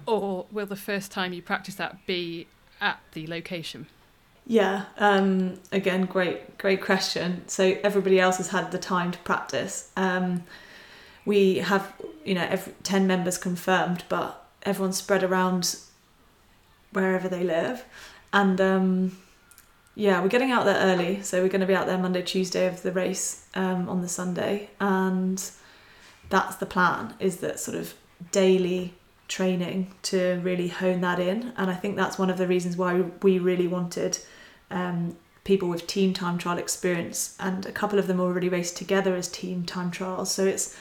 Or 0.05 0.45
will 0.51 0.65
the 0.65 0.75
first 0.75 1.11
time 1.11 1.33
you 1.33 1.41
practice 1.41 1.75
that 1.75 2.05
be 2.05 2.47
at 2.81 2.99
the 3.13 3.27
location 3.27 3.87
yeah, 4.49 4.85
um, 4.97 5.59
again, 5.71 6.05
great, 6.05 6.57
great 6.57 6.81
question. 6.81 7.47
So 7.47 7.77
everybody 7.83 8.19
else 8.19 8.37
has 8.37 8.49
had 8.49 8.71
the 8.71 8.79
time 8.79 9.11
to 9.11 9.19
practice. 9.19 9.91
Um, 9.95 10.43
we 11.23 11.57
have, 11.59 11.93
you 12.25 12.33
know, 12.33 12.47
every, 12.49 12.73
ten 12.81 13.05
members 13.05 13.37
confirmed, 13.37 14.05
but 14.09 14.43
everyone's 14.63 14.97
spread 14.97 15.23
around 15.23 15.77
wherever 16.91 17.29
they 17.29 17.43
live, 17.43 17.85
and 18.33 18.59
um, 18.59 19.17
yeah, 19.93 20.19
we're 20.19 20.29
getting 20.29 20.49
out 20.49 20.65
there 20.65 20.77
early. 20.77 21.21
So 21.21 21.43
we're 21.43 21.49
going 21.49 21.61
to 21.61 21.67
be 21.67 21.75
out 21.75 21.85
there 21.85 21.99
Monday, 21.99 22.23
Tuesday 22.23 22.65
of 22.65 22.81
the 22.81 22.91
race 22.91 23.45
um, 23.53 23.87
on 23.87 24.01
the 24.01 24.09
Sunday, 24.09 24.71
and 24.79 25.39
that's 26.31 26.55
the 26.55 26.65
plan. 26.65 27.13
Is 27.19 27.37
that 27.37 27.59
sort 27.59 27.77
of 27.77 27.93
daily 28.31 28.95
training 29.27 29.93
to 30.01 30.39
really 30.41 30.69
hone 30.69 31.01
that 31.01 31.19
in, 31.19 31.53
and 31.55 31.69
I 31.69 31.75
think 31.75 31.97
that's 31.97 32.17
one 32.17 32.31
of 32.31 32.39
the 32.39 32.47
reasons 32.47 32.77
why 32.77 33.01
we 33.21 33.37
really 33.37 33.67
wanted 33.67 34.17
um, 34.71 35.15
people 35.43 35.69
with 35.69 35.87
team 35.87 36.13
time 36.13 36.37
trial 36.37 36.57
experience, 36.57 37.35
and 37.39 37.65
a 37.65 37.71
couple 37.71 37.99
of 37.99 38.07
them 38.07 38.19
already 38.19 38.49
raced 38.49 38.77
together 38.77 39.15
as 39.15 39.27
team 39.27 39.63
time 39.65 39.91
trials. 39.91 40.31
So 40.31 40.45
it's 40.45 40.77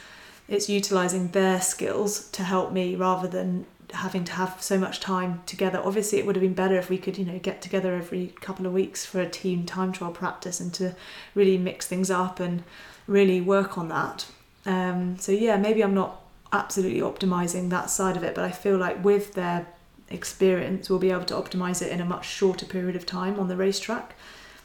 it's 0.48 0.68
utilizing 0.68 1.28
their 1.28 1.60
skills 1.60 2.30
to 2.30 2.42
help 2.42 2.72
me 2.72 2.96
rather 2.96 3.28
than 3.28 3.66
having 3.92 4.24
to 4.24 4.32
have 4.32 4.62
so 4.62 4.78
much 4.78 5.00
time 5.00 5.42
together. 5.46 5.80
Obviously, 5.82 6.18
it 6.18 6.26
would 6.26 6.36
have 6.36 6.42
been 6.42 6.54
better 6.54 6.76
if 6.76 6.90
we 6.90 6.98
could, 6.98 7.18
you 7.18 7.24
know, 7.24 7.38
get 7.38 7.62
together 7.62 7.94
every 7.94 8.34
couple 8.40 8.66
of 8.66 8.72
weeks 8.72 9.04
for 9.04 9.20
a 9.20 9.28
team 9.28 9.64
time 9.64 9.92
trial 9.92 10.12
practice 10.12 10.60
and 10.60 10.72
to 10.74 10.94
really 11.34 11.58
mix 11.58 11.86
things 11.86 12.10
up 12.10 12.40
and 12.40 12.64
really 13.06 13.40
work 13.40 13.78
on 13.78 13.88
that. 13.88 14.26
Um, 14.66 15.18
so 15.18 15.32
yeah, 15.32 15.56
maybe 15.56 15.82
I'm 15.82 15.94
not 15.94 16.22
absolutely 16.52 17.00
optimizing 17.00 17.70
that 17.70 17.90
side 17.90 18.16
of 18.16 18.22
it, 18.22 18.34
but 18.34 18.44
I 18.44 18.50
feel 18.50 18.76
like 18.76 19.02
with 19.02 19.34
their 19.34 19.66
experience, 20.10 20.88
we'll 20.88 20.98
be 20.98 21.10
able 21.10 21.24
to 21.24 21.34
optimize 21.34 21.82
it 21.82 21.90
in 21.90 22.00
a 22.00 22.04
much 22.04 22.26
shorter 22.26 22.66
period 22.66 22.96
of 22.96 23.06
time 23.06 23.38
on 23.38 23.48
the 23.48 23.56
racetrack. 23.56 24.14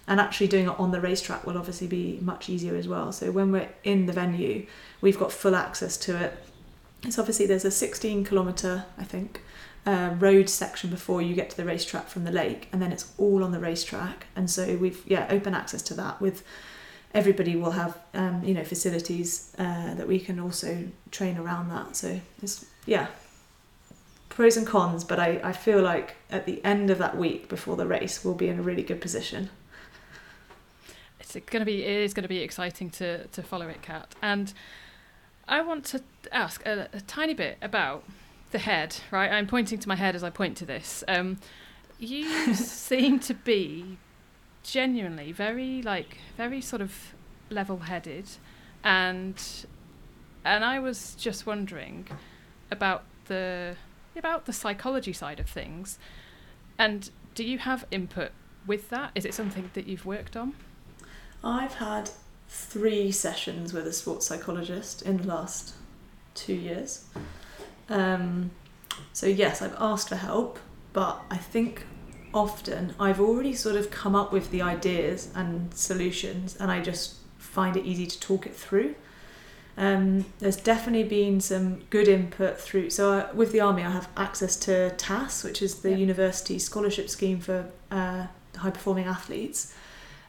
And 0.08 0.20
actually, 0.20 0.48
doing 0.48 0.66
it 0.66 0.80
on 0.80 0.92
the 0.92 1.00
racetrack 1.00 1.46
will 1.46 1.58
obviously 1.58 1.88
be 1.88 2.20
much 2.22 2.50
easier 2.50 2.76
as 2.76 2.88
well. 2.88 3.14
So, 3.14 3.32
when 3.32 3.52
we're 3.52 3.70
in 3.84 4.06
the 4.06 4.14
venue, 4.14 4.66
we've 5.00 5.18
got 5.18 5.32
full 5.32 5.56
access 5.56 5.96
to 5.98 6.22
it. 6.22 6.44
It's 7.04 7.18
obviously 7.18 7.46
there's 7.46 7.66
a 7.66 7.72
16 7.72 8.26
kilometre, 8.26 8.86
I 8.98 9.04
think, 9.04 9.42
uh, 9.86 10.16
road 10.20 10.50
section 10.50 10.90
before 10.90 11.22
you 11.22 11.36
get 11.36 11.50
to 11.52 11.58
the 11.58 11.66
racetrack 11.66 12.08
from 12.08 12.24
the 12.24 12.32
lake, 12.32 12.68
and 12.72 12.82
then 12.82 12.92
it's 12.92 13.14
all 13.18 13.44
on 13.44 13.52
the 13.52 13.60
racetrack. 13.60 14.28
And 14.36 14.50
so 14.50 14.76
we've 14.78 15.02
yeah 15.06 15.28
open 15.30 15.54
access 15.54 15.82
to 15.84 15.94
that 15.96 16.22
with 16.22 16.44
everybody 17.14 17.56
will 17.56 17.72
have 17.72 17.98
um, 18.14 18.44
you 18.44 18.54
know 18.54 18.64
facilities 18.64 19.54
uh, 19.58 19.94
that 19.96 20.08
we 20.08 20.20
can 20.20 20.40
also 20.40 20.86
train 21.12 21.38
around 21.38 21.70
that. 21.70 21.96
So 21.96 22.20
it's 22.42 22.66
yeah 22.86 23.08
pros 24.34 24.58
and 24.58 24.66
cons, 24.66 25.04
but 25.04 25.20
I, 25.20 25.40
I 25.44 25.54
feel 25.54 25.82
like 25.82 26.16
at 26.32 26.46
the 26.46 26.64
end 26.66 26.90
of 26.90 26.98
that 26.98 27.16
week 27.16 27.48
before 27.48 27.76
the 27.76 27.86
race, 27.86 28.26
we'll 28.26 28.34
be 28.34 28.48
in 28.48 28.60
a 28.60 28.62
really 28.62 28.84
good 28.84 29.00
position. 29.00 29.50
It's 31.20 31.34
going 31.34 31.62
to 31.62 31.66
be 31.66 31.84
it 31.84 32.02
is 32.02 32.14
going 32.14 32.24
to 32.24 32.30
be 32.30 32.40
exciting 32.40 32.90
to 32.92 33.28
to 33.28 33.44
follow 33.44 33.68
it, 33.68 33.82
Kat. 33.82 34.14
And 34.22 34.54
I 35.48 35.62
want 35.62 35.86
to 35.86 36.02
ask 36.32 36.66
a, 36.66 36.90
a 36.94 37.02
tiny 37.02 37.34
bit 37.34 37.58
about 37.62 38.04
the 38.52 38.60
head. 38.60 38.98
Right, 39.12 39.32
I'm 39.32 39.48
pointing 39.48 39.80
to 39.80 39.88
my 39.88 39.96
head 39.96 40.16
as 40.16 40.24
I 40.24 40.30
point 40.30 40.58
to 40.58 40.66
this. 40.66 41.04
Um, 41.08 41.38
you 42.00 42.54
seem 42.54 43.20
to 43.20 43.34
be 43.34 43.98
genuinely 44.64 45.32
very 45.32 45.82
like 45.82 46.18
very 46.38 46.62
sort 46.62 46.82
of 46.82 47.14
level-headed, 47.50 48.26
and 48.84 49.42
and 50.44 50.66
I 50.66 50.80
was 50.80 51.16
just 51.16 51.46
wondering 51.46 52.08
about 52.72 53.04
the 53.26 53.76
about 54.16 54.46
the 54.46 54.54
psychology 54.54 55.14
side 55.14 55.40
of 55.40 55.50
things. 55.50 55.98
And 56.78 57.10
do 57.36 57.44
you 57.44 57.60
have 57.60 57.86
input 57.92 58.32
with 58.66 58.90
that? 58.90 59.12
Is 59.16 59.26
it 59.26 59.34
something 59.34 59.70
that 59.74 59.88
you've 59.88 60.06
worked 60.06 60.36
on? 60.36 60.54
I've 61.44 61.76
had 61.76 62.10
three 62.48 63.12
sessions 63.12 63.74
with 63.74 63.88
a 63.88 63.94
sports 63.94 64.26
psychologist 64.26 65.02
in 65.02 65.18
the 65.18 65.28
last 65.28 65.76
two 66.36 66.54
years. 66.54 67.06
Um, 67.90 68.52
so, 69.12 69.26
yes, 69.28 69.62
I've 69.62 69.76
asked 69.80 70.10
for 70.10 70.16
help, 70.16 70.60
but 70.94 71.22
I 71.30 71.38
think 71.38 71.86
often 72.34 72.96
I've 73.00 73.20
already 73.20 73.54
sort 73.54 73.76
of 73.76 73.92
come 73.92 74.16
up 74.16 74.32
with 74.32 74.52
the 74.52 74.62
ideas 74.62 75.30
and 75.36 75.74
solutions, 75.74 76.56
and 76.60 76.72
I 76.72 76.82
just 76.82 77.16
find 77.38 77.76
it 77.76 77.86
easy 77.86 78.08
to 78.08 78.20
talk 78.20 78.46
it 78.46 78.56
through. 78.56 78.96
Um, 79.76 80.26
there's 80.40 80.58
definitely 80.58 81.04
been 81.04 81.42
some 81.42 81.82
good 81.90 82.08
input 82.08 82.60
through. 82.60 82.92
So 82.92 83.12
uh, 83.12 83.30
with 83.34 83.52
the 83.52 83.60
army, 83.60 83.84
I 83.84 83.90
have 83.90 84.08
access 84.16 84.56
to 84.58 84.92
TASS, 84.92 85.44
which 85.44 85.62
is 85.62 85.82
the 85.82 85.92
yep. 85.92 86.00
university 86.00 86.60
scholarship 86.60 87.10
scheme 87.10 87.40
for 87.40 87.66
uh, 87.90 88.28
high 88.56 88.70
performing 88.70 89.06
athletes, 89.06 89.74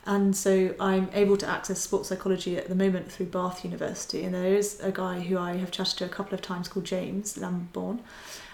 and 0.07 0.37
so 0.37 0.75
I'm 0.81 1.11
able 1.13 1.37
to 1.39 1.47
access 1.47 1.81
sports 1.81 2.09
psychology 2.09 2.57
at 2.57 2.69
the 2.69 2.75
moment 2.75 3.11
through 3.11 3.27
Bath 3.27 3.65
University. 3.65 4.23
And 4.25 4.35
there 4.35 4.55
is 4.55 4.79
a 4.81 4.93
guy 4.93 5.21
who 5.21 5.39
I 5.39 5.57
have 5.57 5.71
chatted 5.71 5.99
to 5.99 6.05
a 6.05 6.09
couple 6.09 6.35
of 6.35 6.43
times 6.43 6.69
called 6.69 6.85
James 6.87 7.37
Lamborn, 7.37 8.01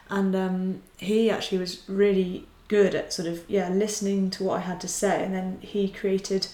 and 0.08 0.34
um, 0.34 0.82
he 0.96 1.30
actually 1.30 1.58
was 1.58 1.88
really 1.88 2.46
good 2.66 2.94
at 2.94 3.12
sort 3.12 3.26
of 3.26 3.44
yeah 3.48 3.68
listening 3.68 4.30
to 4.30 4.44
what 4.44 4.58
I 4.58 4.60
had 4.60 4.80
to 4.80 4.88
say, 4.88 5.24
and 5.24 5.32
then 5.32 5.58
he 5.60 5.88
created 5.88 6.48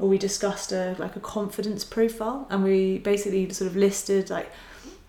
or 0.00 0.08
we 0.08 0.18
discussed 0.18 0.72
a 0.72 0.96
like 0.98 1.14
a 1.14 1.20
confidence 1.20 1.84
profile 1.84 2.46
and 2.50 2.64
we 2.64 2.98
basically 2.98 3.48
sort 3.52 3.70
of 3.70 3.76
listed 3.76 4.30
like 4.30 4.50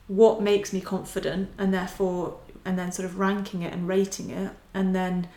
what 0.08 0.42
makes 0.42 0.74
me 0.74 0.82
confident 0.82 1.50
and 1.58 1.74
therefore 1.74 2.38
and 2.66 2.78
then 2.78 2.92
sort 2.92 3.06
of 3.06 3.18
ranking 3.18 3.62
it 3.62 3.74
and 3.74 3.88
rating 3.88 4.30
it 4.30 4.52
and 4.74 4.94
then 4.94 5.28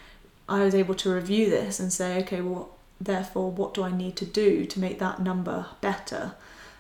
I 0.48 0.64
was 0.64 0.74
able 0.74 0.94
to 0.96 1.14
review 1.14 1.48
this 1.48 1.78
and 1.78 1.92
say 1.92 2.20
okay 2.22 2.40
well 2.40 2.70
therefore 3.00 3.50
what 3.50 3.72
do 3.72 3.84
I 3.84 3.92
need 3.92 4.16
to 4.16 4.26
do 4.26 4.66
to 4.66 4.80
make 4.80 4.98
that 4.98 5.22
number 5.22 5.66
better? 5.80 6.34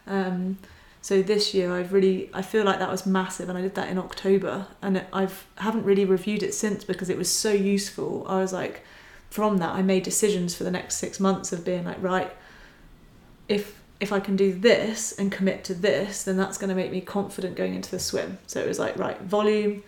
Um, 0.06 0.58
so 1.00 1.22
this 1.22 1.54
year 1.54 1.72
I've 1.72 1.92
really 1.92 2.28
I 2.34 2.42
feel 2.42 2.64
like 2.64 2.80
that 2.80 2.90
was 2.90 3.06
massive 3.06 3.48
and 3.48 3.56
I 3.56 3.60
did 3.60 3.76
that 3.76 3.88
in 3.88 3.98
October 3.98 4.66
and 4.82 5.04
I've 5.12 5.46
haven't 5.56 5.84
really 5.84 6.04
reviewed 6.04 6.42
it 6.42 6.54
since 6.54 6.82
because 6.82 7.08
it 7.08 7.16
was 7.16 7.30
so 7.30 7.52
useful. 7.52 8.26
I 8.28 8.38
was 8.40 8.52
like 8.52 8.82
from 9.30 9.58
that 9.58 9.70
I 9.70 9.82
made 9.82 10.02
decisions 10.02 10.56
for 10.56 10.64
the 10.64 10.70
next 10.70 10.96
six 10.96 11.20
months 11.20 11.52
of 11.52 11.64
being 11.64 11.84
like 11.84 12.02
right 12.02 12.34
if 13.48 13.80
if 14.00 14.12
I 14.12 14.20
can 14.20 14.36
do 14.36 14.52
this 14.52 15.12
and 15.12 15.30
commit 15.30 15.64
to 15.64 15.74
this, 15.74 16.24
then 16.24 16.36
that's 16.36 16.58
going 16.58 16.68
to 16.68 16.74
make 16.74 16.90
me 16.90 17.00
confident 17.00 17.56
going 17.56 17.74
into 17.74 17.90
the 17.90 17.98
swim. 17.98 18.38
So 18.46 18.60
it 18.60 18.68
was 18.68 18.78
like, 18.78 18.98
right, 18.98 19.20
volume 19.22 19.82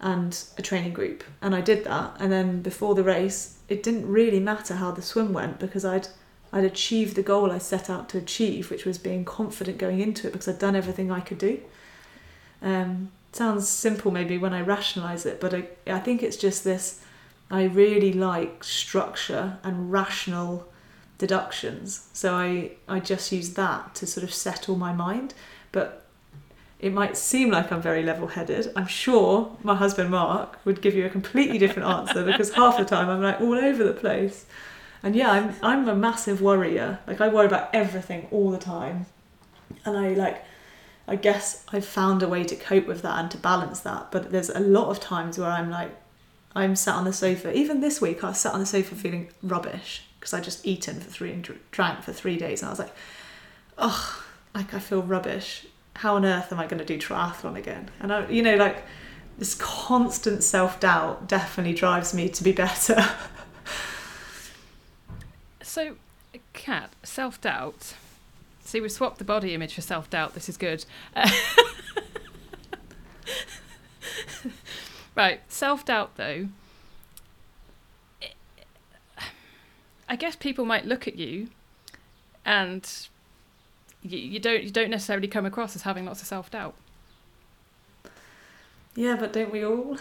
and 0.00 0.42
a 0.56 0.62
training 0.62 0.94
group. 0.94 1.22
And 1.42 1.54
I 1.54 1.60
did 1.60 1.84
that. 1.84 2.16
And 2.18 2.32
then 2.32 2.62
before 2.62 2.94
the 2.94 3.04
race, 3.04 3.58
it 3.68 3.82
didn't 3.82 4.10
really 4.10 4.40
matter 4.40 4.74
how 4.74 4.90
the 4.90 5.02
swim 5.02 5.32
went 5.32 5.58
because 5.58 5.84
I'd 5.84 6.08
I'd 6.52 6.64
achieved 6.64 7.14
the 7.14 7.22
goal 7.22 7.52
I 7.52 7.58
set 7.58 7.88
out 7.88 8.08
to 8.08 8.18
achieve, 8.18 8.70
which 8.70 8.84
was 8.84 8.98
being 8.98 9.24
confident 9.24 9.78
going 9.78 10.00
into 10.00 10.26
it 10.26 10.32
because 10.32 10.48
I'd 10.48 10.58
done 10.58 10.74
everything 10.74 11.12
I 11.12 11.20
could 11.20 11.38
do. 11.38 11.60
Um, 12.60 13.12
sounds 13.32 13.68
simple 13.68 14.10
maybe 14.10 14.36
when 14.36 14.52
I 14.52 14.60
rationalize 14.60 15.26
it, 15.26 15.40
but 15.40 15.54
I, 15.54 15.68
I 15.86 16.00
think 16.00 16.22
it's 16.22 16.36
just 16.36 16.64
this 16.64 17.04
I 17.50 17.64
really 17.64 18.12
like 18.12 18.64
structure 18.64 19.58
and 19.62 19.92
rational 19.92 20.69
deductions. 21.20 22.08
So 22.14 22.34
I, 22.34 22.72
I 22.88 22.98
just 22.98 23.30
use 23.30 23.50
that 23.54 23.94
to 23.96 24.06
sort 24.06 24.24
of 24.24 24.32
settle 24.32 24.74
my 24.74 24.92
mind. 24.92 25.34
But 25.70 26.06
it 26.80 26.92
might 26.92 27.16
seem 27.16 27.50
like 27.50 27.70
I'm 27.70 27.82
very 27.82 28.02
level 28.02 28.26
headed. 28.26 28.72
I'm 28.74 28.86
sure 28.86 29.54
my 29.62 29.76
husband 29.76 30.10
Mark 30.10 30.58
would 30.64 30.80
give 30.80 30.94
you 30.94 31.04
a 31.04 31.10
completely 31.10 31.58
different 31.58 31.88
answer 31.88 32.24
because 32.24 32.54
half 32.54 32.78
the 32.78 32.84
time 32.86 33.08
I'm 33.10 33.22
like 33.22 33.40
all 33.40 33.54
over 33.54 33.84
the 33.84 33.92
place. 33.92 34.46
And 35.02 35.14
yeah, 35.14 35.30
I'm 35.30 35.54
I'm 35.62 35.88
a 35.88 35.94
massive 35.94 36.40
worrier. 36.40 36.98
Like 37.06 37.20
I 37.20 37.28
worry 37.28 37.46
about 37.46 37.68
everything 37.74 38.26
all 38.30 38.50
the 38.50 38.58
time. 38.58 39.06
And 39.84 39.96
I 39.96 40.14
like 40.14 40.42
I 41.06 41.16
guess 41.16 41.66
I've 41.70 41.84
found 41.84 42.22
a 42.22 42.28
way 42.28 42.44
to 42.44 42.56
cope 42.56 42.86
with 42.86 43.02
that 43.02 43.18
and 43.18 43.30
to 43.30 43.36
balance 43.36 43.80
that. 43.80 44.10
But 44.10 44.32
there's 44.32 44.48
a 44.48 44.60
lot 44.60 44.88
of 44.88 45.00
times 45.00 45.38
where 45.38 45.50
I'm 45.50 45.70
like 45.70 45.94
I'm 46.56 46.74
sat 46.76 46.94
on 46.94 47.04
the 47.04 47.12
sofa. 47.12 47.52
Even 47.52 47.80
this 47.80 48.00
week, 48.00 48.24
I 48.24 48.32
sat 48.32 48.54
on 48.54 48.60
the 48.60 48.66
sofa 48.66 48.94
feeling 48.94 49.28
rubbish 49.42 50.04
because 50.20 50.34
I 50.34 50.40
just 50.40 50.66
eaten 50.66 51.00
for 51.00 51.10
three 51.10 51.32
and 51.32 51.58
drank 51.70 52.02
for 52.02 52.12
three 52.12 52.36
days, 52.36 52.60
and 52.60 52.68
I 52.68 52.70
was 52.70 52.78
like, 52.78 52.92
oh, 53.78 54.22
like 54.54 54.74
I 54.74 54.78
feel 54.78 55.02
rubbish. 55.02 55.66
How 55.96 56.16
on 56.16 56.24
earth 56.24 56.52
am 56.52 56.60
I 56.60 56.66
going 56.66 56.78
to 56.78 56.84
do 56.84 56.98
triathlon 56.98 57.56
again? 57.56 57.90
And 57.98 58.12
I, 58.12 58.28
you 58.28 58.42
know, 58.42 58.56
like 58.56 58.84
this 59.38 59.54
constant 59.54 60.44
self 60.44 60.78
doubt 60.78 61.26
definitely 61.26 61.74
drives 61.74 62.14
me 62.14 62.28
to 62.28 62.44
be 62.44 62.52
better. 62.52 63.02
so, 65.62 65.96
Kat, 66.52 66.90
self 67.02 67.40
doubt. 67.40 67.94
See, 68.62 68.80
we've 68.80 68.92
swapped 68.92 69.18
the 69.18 69.24
body 69.24 69.54
image 69.54 69.74
for 69.74 69.80
self 69.80 70.08
doubt. 70.10 70.34
This 70.34 70.48
is 70.48 70.56
good. 70.56 70.84
right, 75.16 75.40
self 75.48 75.84
doubt 75.84 76.16
though. 76.16 76.48
I 80.10 80.16
guess 80.16 80.34
people 80.34 80.64
might 80.64 80.86
look 80.86 81.06
at 81.06 81.14
you, 81.14 81.48
and 82.44 82.84
you, 84.02 84.18
you 84.18 84.40
don't 84.40 84.64
you 84.64 84.70
don't 84.70 84.90
necessarily 84.90 85.28
come 85.28 85.46
across 85.46 85.76
as 85.76 85.82
having 85.82 86.04
lots 86.04 86.20
of 86.20 86.26
self 86.26 86.50
doubt. 86.50 86.74
Yeah, 88.96 89.14
but 89.14 89.32
don't 89.32 89.52
we 89.52 89.64
all? 89.64 89.96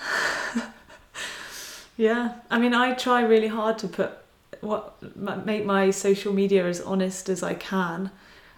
yeah, 1.97 2.39
I 2.49 2.57
mean, 2.57 2.73
I 2.73 2.93
try 2.95 3.21
really 3.21 3.49
hard 3.49 3.77
to 3.79 3.87
put 3.87 4.17
what 4.61 5.15
make 5.15 5.63
my 5.63 5.91
social 5.91 6.33
media 6.33 6.65
as 6.65 6.81
honest 6.81 7.29
as 7.29 7.43
I 7.43 7.53
can. 7.53 8.09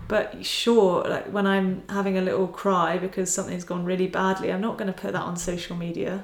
But 0.08 0.46
sure, 0.46 1.04
like 1.04 1.28
when 1.34 1.46
I'm 1.46 1.84
having 1.90 2.18
a 2.18 2.22
little 2.22 2.48
cry 2.48 2.98
because 2.98 3.32
something's 3.32 3.66
gone 3.66 3.84
really 3.84 4.08
badly, 4.08 4.54
I'm 4.54 4.62
not 4.62 4.78
going 4.78 4.92
to 4.92 5.00
put 5.00 5.12
that 5.12 5.22
on 5.22 5.36
social 5.36 5.76
media. 5.76 6.24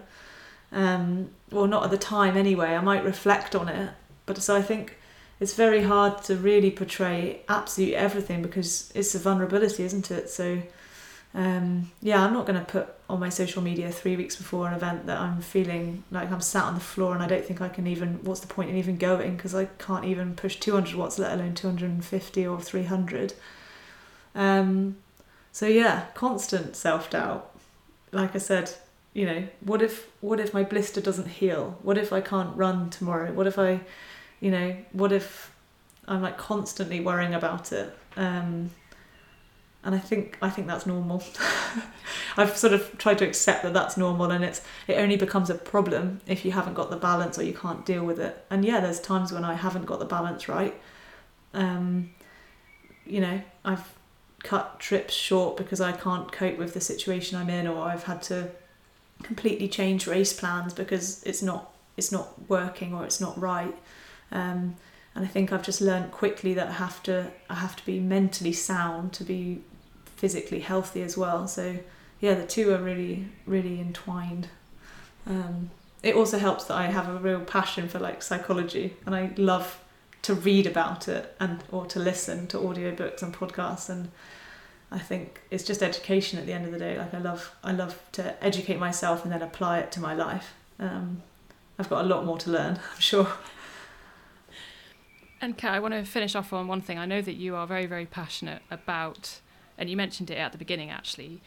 Um, 0.72 1.32
well, 1.52 1.68
not 1.68 1.84
at 1.84 1.92
the 1.92 1.98
time 1.98 2.38
anyway. 2.38 2.76
I 2.76 2.82
might 2.82 3.04
reflect 3.04 3.56
on 3.56 3.68
it, 3.68 3.92
but 4.26 4.38
so 4.38 4.56
I 4.56 4.62
think 4.62 4.97
it's 5.40 5.54
very 5.54 5.84
hard 5.84 6.24
to 6.24 6.36
really 6.36 6.72
portray 6.72 7.42
absolute 7.48 7.94
everything 7.94 8.42
because 8.42 8.92
it's 8.96 9.14
a 9.16 9.20
vulnerability, 9.20 9.84
isn't 9.84 10.10
it? 10.12 10.30
So 10.30 10.62
um, 11.34 11.92
yeah, 12.02 12.24
I'm 12.24 12.34
not 12.34 12.46
going 12.48 12.58
to 12.58 12.66
put 12.66 12.88
on 13.10 13.20
my 13.20 13.30
social 13.30 13.62
media 13.62 13.92
three 13.92 14.16
weeks 14.16 14.36
before 14.36 14.68
an 14.68 14.74
event 14.74 15.06
that 15.06 15.20
I'm 15.20 15.42
feeling 15.42 16.04
like 16.10 16.32
I'm 16.32 16.42
sat 16.42 16.64
on 16.64 16.74
the 16.74 16.80
floor 16.80 17.14
and 17.14 17.22
I 17.22 17.28
don't 17.28 17.46
think 17.46 17.62
I 17.62 17.70
can 17.70 17.86
even. 17.86 18.24
What's 18.24 18.40
the 18.40 18.48
point 18.48 18.70
in 18.70 18.78
even 18.78 18.98
going? 18.98 19.36
Because 19.36 19.54
I 19.54 19.66
can't 19.66 20.06
even 20.06 20.36
push 20.36 20.56
200 20.56 20.96
watts, 20.96 21.20
let 21.20 21.34
alone 21.34 21.54
250 21.54 22.48
or 22.48 22.60
300. 22.60 23.34
Um, 24.34 24.98
so 25.52 25.68
yeah, 25.68 26.06
constant 26.14 26.76
self 26.76 27.10
doubt. 27.10 27.52
Like 28.12 28.34
I 28.36 28.40
said, 28.40 28.74
you 29.14 29.26
know, 29.26 29.48
what 29.62 29.82
if 29.82 30.08
what 30.22 30.40
if 30.40 30.54
my 30.54 30.64
blister 30.64 31.02
doesn't 31.02 31.28
heal? 31.28 31.78
What 31.84 31.98
if 31.98 32.12
I 32.12 32.22
can't 32.22 32.56
run 32.58 32.90
tomorrow? 32.90 33.32
What 33.32 33.48
if 33.48 33.60
I, 33.60 33.82
you 34.40 34.52
know, 34.52 34.76
what 34.92 35.12
if 35.12 35.52
I'm 36.08 36.22
like 36.22 36.38
constantly 36.38 37.00
worrying 37.00 37.34
about 37.34 37.72
it? 37.72 37.96
Um, 38.16 38.72
and 39.84 39.96
I 39.96 40.00
think 40.00 40.38
I 40.42 40.50
think 40.50 40.68
that's 40.68 40.86
normal. 40.86 41.24
I've 42.38 42.58
sort 42.58 42.74
of 42.74 42.98
tried 42.98 43.20
to 43.20 43.26
accept 43.26 43.64
that 43.64 43.74
that's 43.74 43.96
normal, 43.96 44.32
and 44.32 44.44
it's 44.44 44.62
it 44.88 44.96
only 44.96 45.16
becomes 45.16 45.50
a 45.50 45.56
problem 45.56 46.22
if 46.28 46.44
you 46.44 46.52
haven't 46.52 46.74
got 46.74 46.90
the 46.90 46.98
balance 46.98 47.40
or 47.40 47.44
you 47.44 47.54
can't 47.54 47.86
deal 47.86 48.04
with 48.04 48.20
it. 48.20 48.46
And 48.50 48.66
yeah, 48.66 48.80
there's 48.80 49.00
times 49.00 49.32
when 49.32 49.46
I 49.46 49.54
haven't 49.54 49.86
got 49.86 50.00
the 50.00 50.06
balance 50.06 50.50
right. 50.50 50.76
Um, 51.54 52.12
you 53.06 53.22
know, 53.22 53.42
I've 53.64 53.94
cut 54.44 54.80
trips 54.80 55.14
short 55.14 55.58
because 55.58 55.80
I 55.80 55.94
can't 55.94 56.32
cope 56.32 56.58
with 56.58 56.74
the 56.74 56.82
situation 56.82 57.38
I'm 57.38 57.50
in, 57.50 57.66
or 57.66 57.84
I've 57.84 58.04
had 58.04 58.22
to 58.24 58.50
completely 59.24 59.68
change 59.68 60.06
race 60.06 60.34
plans 60.34 60.74
because 60.74 61.24
it's 61.24 61.42
not 61.42 61.74
it's 61.96 62.12
not 62.12 62.50
working 62.50 62.94
or 62.94 63.06
it's 63.06 63.22
not 63.22 63.40
right. 63.40 63.76
Um, 64.32 64.76
and 65.16 65.26
I 65.26 65.28
think 65.28 65.52
I've 65.52 65.64
just 65.64 65.82
learned 65.82 66.12
quickly 66.12 66.54
that 66.54 66.68
I 66.68 66.74
have 66.74 67.02
to 67.04 67.32
I 67.50 67.56
have 67.56 67.76
to 67.76 67.86
be 67.86 68.00
mentally 68.00 68.54
sound 68.54 69.14
to 69.14 69.24
be 69.24 69.62
physically 70.16 70.60
healthy 70.60 71.02
as 71.02 71.18
well. 71.18 71.48
So 71.48 71.78
yeah, 72.20 72.36
the 72.36 72.46
two 72.46 72.72
are 72.74 72.78
really 72.78 73.28
really 73.46 73.80
entwined. 73.80 74.50
Um, 75.26 75.72
it 76.04 76.16
also 76.16 76.38
helps 76.38 76.66
that 76.66 76.78
I 76.78 76.88
have 76.88 77.10
a 77.10 77.18
real 77.18 77.42
passion 77.42 77.90
for 77.90 78.00
like 78.00 78.22
psychology, 78.22 78.96
and 79.06 79.16
I 79.16 79.32
love 79.38 79.80
to 80.24 80.34
read 80.34 80.68
about 80.68 81.08
it 81.08 81.36
and 81.40 81.64
or 81.72 81.86
to 81.88 82.00
listen 82.00 82.48
to 82.48 82.58
audiobooks 82.58 83.22
and 83.22 83.34
podcasts 83.34 83.90
and 83.90 84.10
I 84.92 85.00
think 85.00 85.42
it's 85.52 85.64
just 85.64 85.84
education 85.84 86.40
at 86.40 86.46
the 86.46 86.54
end 86.54 86.66
of 86.66 86.72
the 86.72 86.80
day. 86.80 86.98
Like 86.98 87.14
I 87.14 87.20
love 87.20 87.54
I 87.64 87.72
love 87.72 88.00
to 88.14 88.44
educate 88.44 88.80
myself 88.80 89.24
and 89.24 89.32
then 89.32 89.42
apply 89.42 89.80
it 89.80 89.92
to 89.94 90.00
my 90.00 90.14
life. 90.14 90.54
Um, 90.80 91.24
I've 91.78 91.90
got 91.90 92.06
a 92.06 92.08
lot 92.08 92.26
more 92.26 92.38
to 92.40 92.50
learn, 92.50 92.80
I'm 92.94 93.00
sure. 93.00 93.28
And 95.40 95.58
Kat, 95.58 95.74
I 95.74 95.80
want 95.80 95.94
to 95.94 96.04
finish 96.04 96.36
off 96.36 96.52
on 96.52 96.68
one 96.68 96.82
thing. 96.82 96.98
I 96.98 97.06
know 97.06 97.22
that 97.22 97.36
you 97.36 97.56
are 97.56 97.68
very, 97.68 97.86
very 97.86 98.06
passionate 98.06 98.62
about 98.72 99.40
and 99.78 99.90
you 99.90 99.96
mentioned 99.96 100.32
it 100.32 100.38
at 100.38 100.52
the 100.52 100.58
beginning 100.58 100.90
actually, 100.90 101.42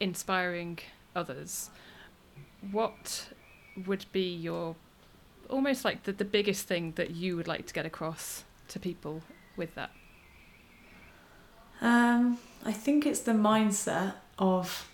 inspiring 0.00 0.78
others. 1.14 1.70
What 2.70 3.28
would 3.86 4.06
be 4.12 4.34
your 4.34 4.74
almost 5.48 5.84
like 5.84 6.04
the, 6.04 6.12
the 6.12 6.24
biggest 6.24 6.66
thing 6.66 6.92
that 6.96 7.10
you 7.10 7.36
would 7.36 7.48
like 7.48 7.66
to 7.66 7.74
get 7.74 7.86
across 7.86 8.44
to 8.68 8.78
people 8.78 9.22
with 9.56 9.74
that? 9.74 9.90
Um, 11.80 12.38
I 12.64 12.72
think 12.72 13.06
it's 13.06 13.20
the 13.20 13.32
mindset 13.32 14.14
of 14.38 14.88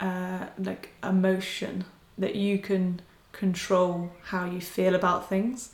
uh, 0.00 0.46
like 0.58 0.90
emotion 1.02 1.84
that 2.18 2.34
you 2.34 2.58
can 2.58 3.00
control 3.32 4.12
how 4.24 4.44
you 4.44 4.60
feel 4.60 4.94
about 4.94 5.28
things. 5.28 5.70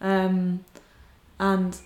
Um, 0.00 0.64
and 1.42 1.76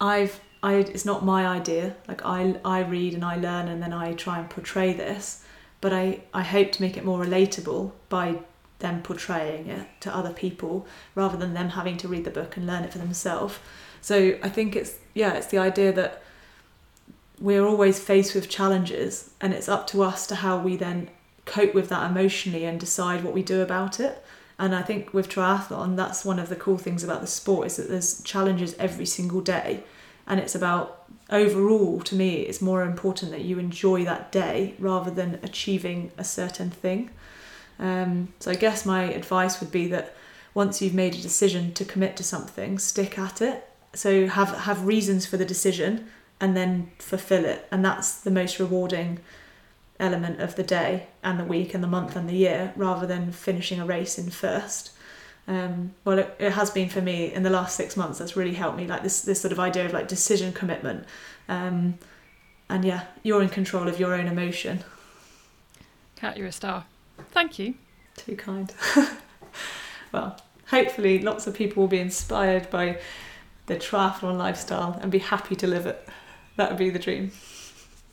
I've 0.00 0.40
I 0.62 0.76
it's 0.76 1.04
not 1.04 1.24
my 1.24 1.46
idea. 1.46 1.94
Like 2.08 2.24
I 2.24 2.56
I 2.64 2.80
read 2.80 3.14
and 3.14 3.24
I 3.24 3.36
learn 3.36 3.68
and 3.68 3.80
then 3.82 3.92
I 3.92 4.14
try 4.14 4.38
and 4.38 4.48
portray 4.48 4.92
this, 4.94 5.44
but 5.80 5.92
I 5.92 6.22
I 6.32 6.42
hope 6.42 6.72
to 6.72 6.82
make 6.82 6.96
it 6.96 7.04
more 7.04 7.22
relatable 7.24 7.92
by 8.08 8.40
them 8.78 9.02
portraying 9.02 9.68
it 9.68 9.86
to 10.00 10.16
other 10.16 10.32
people 10.32 10.86
rather 11.14 11.36
than 11.36 11.54
them 11.54 11.68
having 11.68 11.96
to 11.98 12.08
read 12.08 12.24
the 12.24 12.30
book 12.30 12.56
and 12.56 12.66
learn 12.66 12.82
it 12.84 12.92
for 12.92 12.98
themselves. 12.98 13.58
So 14.00 14.38
I 14.42 14.48
think 14.48 14.74
it's 14.74 14.96
yeah, 15.14 15.34
it's 15.34 15.48
the 15.48 15.58
idea 15.58 15.92
that 15.92 16.22
we're 17.38 17.66
always 17.66 18.00
faced 18.00 18.34
with 18.34 18.48
challenges 18.48 19.30
and 19.42 19.52
it's 19.52 19.68
up 19.68 19.86
to 19.88 20.02
us 20.02 20.26
to 20.28 20.36
how 20.36 20.58
we 20.58 20.76
then 20.76 21.10
cope 21.44 21.74
with 21.74 21.88
that 21.90 22.10
emotionally 22.10 22.64
and 22.64 22.80
decide 22.80 23.22
what 23.22 23.34
we 23.34 23.42
do 23.42 23.60
about 23.60 24.00
it. 24.00 24.24
And 24.62 24.76
I 24.76 24.82
think 24.82 25.12
with 25.12 25.28
triathlon, 25.28 25.96
that's 25.96 26.24
one 26.24 26.38
of 26.38 26.48
the 26.48 26.54
cool 26.54 26.78
things 26.78 27.02
about 27.02 27.20
the 27.20 27.26
sport 27.26 27.66
is 27.66 27.76
that 27.78 27.88
there's 27.88 28.22
challenges 28.22 28.76
every 28.78 29.06
single 29.06 29.40
day. 29.40 29.82
And 30.24 30.38
it's 30.38 30.54
about 30.54 31.04
overall 31.30 31.98
to 32.00 32.14
me 32.14 32.42
it's 32.42 32.62
more 32.62 32.82
important 32.82 33.32
that 33.32 33.40
you 33.40 33.58
enjoy 33.58 34.04
that 34.04 34.30
day 34.30 34.74
rather 34.78 35.10
than 35.10 35.40
achieving 35.42 36.12
a 36.16 36.22
certain 36.22 36.70
thing. 36.70 37.10
Um, 37.80 38.32
so 38.38 38.52
i 38.52 38.54
guess 38.54 38.86
my 38.86 39.02
advice 39.04 39.58
would 39.60 39.72
be 39.72 39.88
that 39.88 40.14
once 40.54 40.80
you've 40.80 40.94
made 40.94 41.14
a 41.14 41.22
decision 41.22 41.72
to 41.72 41.84
commit 41.84 42.16
to 42.18 42.22
something 42.22 42.78
stick 42.78 43.18
at 43.18 43.42
it. 43.42 43.68
So 43.94 44.28
have 44.28 44.50
have 44.58 44.86
reasons 44.86 45.26
for 45.26 45.38
the 45.38 45.44
decision 45.44 46.06
and 46.40 46.56
then 46.56 46.92
fulfill 47.00 47.44
it. 47.44 47.66
And 47.72 47.84
that's 47.84 48.14
the 48.14 48.30
most 48.30 48.60
rewarding 48.60 49.18
element 50.02 50.40
of 50.40 50.56
the 50.56 50.62
day 50.64 51.06
and 51.22 51.38
the 51.38 51.44
week 51.44 51.72
and 51.72 51.82
the 51.82 51.88
month 51.88 52.16
and 52.16 52.28
the 52.28 52.34
year 52.34 52.72
rather 52.76 53.06
than 53.06 53.30
finishing 53.30 53.80
a 53.80 53.86
race 53.86 54.18
in 54.18 54.28
first. 54.30 54.90
Um, 55.46 55.94
well 56.04 56.18
it, 56.18 56.36
it, 56.38 56.52
has 56.52 56.70
been 56.70 56.88
for 56.88 57.00
me 57.00 57.32
in 57.32 57.42
the 57.42 57.50
last 57.50 57.76
six 57.76 57.96
months 57.96 58.18
that's 58.18 58.36
really 58.36 58.54
helped 58.54 58.76
me 58.76 58.86
like 58.86 59.02
this 59.02 59.22
this 59.22 59.40
sort 59.40 59.50
of 59.50 59.58
idea 59.58 59.86
of 59.86 59.92
like 59.92 60.08
decision 60.08 60.52
commitment. 60.52 61.06
Um, 61.48 61.98
and 62.68 62.84
yeah 62.84 63.06
you're 63.22 63.42
in 63.42 63.48
control 63.48 63.88
of 63.88 63.98
your 63.98 64.14
own 64.14 64.26
emotion. 64.26 64.84
Kat, 66.16 66.36
you're 66.36 66.48
a 66.48 66.52
star. 66.52 66.84
Thank 67.30 67.58
you. 67.58 67.74
Too 68.16 68.36
kind. 68.36 68.72
Well 70.12 70.38
hopefully 70.68 71.18
lots 71.20 71.46
of 71.46 71.54
people 71.54 71.82
will 71.82 71.88
be 71.88 71.98
inspired 71.98 72.68
by 72.70 72.98
the 73.66 73.76
triathlon 73.76 74.36
lifestyle 74.36 74.98
and 75.00 75.10
be 75.10 75.18
happy 75.18 75.56
to 75.56 75.66
live 75.66 75.86
it. 75.86 76.06
That 76.56 76.68
would 76.68 76.78
be 76.78 76.90
the 76.90 76.98
dream 76.98 77.30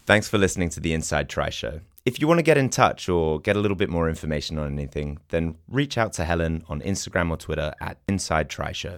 thanks 0.09 0.27
for 0.27 0.37
listening 0.37 0.69
to 0.69 0.79
the 0.79 0.91
inside 0.93 1.29
tri 1.29 1.49
show 1.49 1.79
if 2.09 2.19
you 2.19 2.27
want 2.27 2.39
to 2.39 2.43
get 2.43 2.57
in 2.57 2.69
touch 2.69 3.07
or 3.07 3.39
get 3.39 3.55
a 3.55 3.59
little 3.59 3.77
bit 3.77 3.89
more 3.89 4.09
information 4.09 4.57
on 4.57 4.71
anything, 4.73 5.19
then 5.29 5.55
reach 5.67 5.95
out 5.95 6.11
to 6.13 6.25
Helen 6.25 6.63
on 6.67 6.81
Instagram 6.81 7.29
or 7.29 7.37
Twitter 7.37 7.71
at 7.79 7.99
Inside 8.07 8.49
Tri 8.49 8.71
Show. 8.71 8.95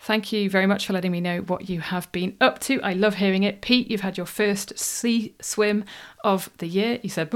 Thank 0.00 0.32
you 0.32 0.50
very 0.50 0.66
much 0.66 0.86
for 0.86 0.92
letting 0.92 1.12
me 1.12 1.20
know 1.20 1.38
what 1.42 1.70
you 1.70 1.80
have 1.80 2.10
been 2.12 2.36
up 2.40 2.58
to. 2.60 2.82
I 2.82 2.92
love 2.92 3.14
hearing 3.14 3.44
it. 3.44 3.62
Pete, 3.62 3.90
you've 3.90 4.00
had 4.00 4.16
your 4.16 4.26
first 4.26 4.76
sea 4.78 5.34
swim. 5.40 5.84
Of 6.22 6.50
the 6.58 6.66
year. 6.66 6.98
You 7.02 7.08
said. 7.08 7.32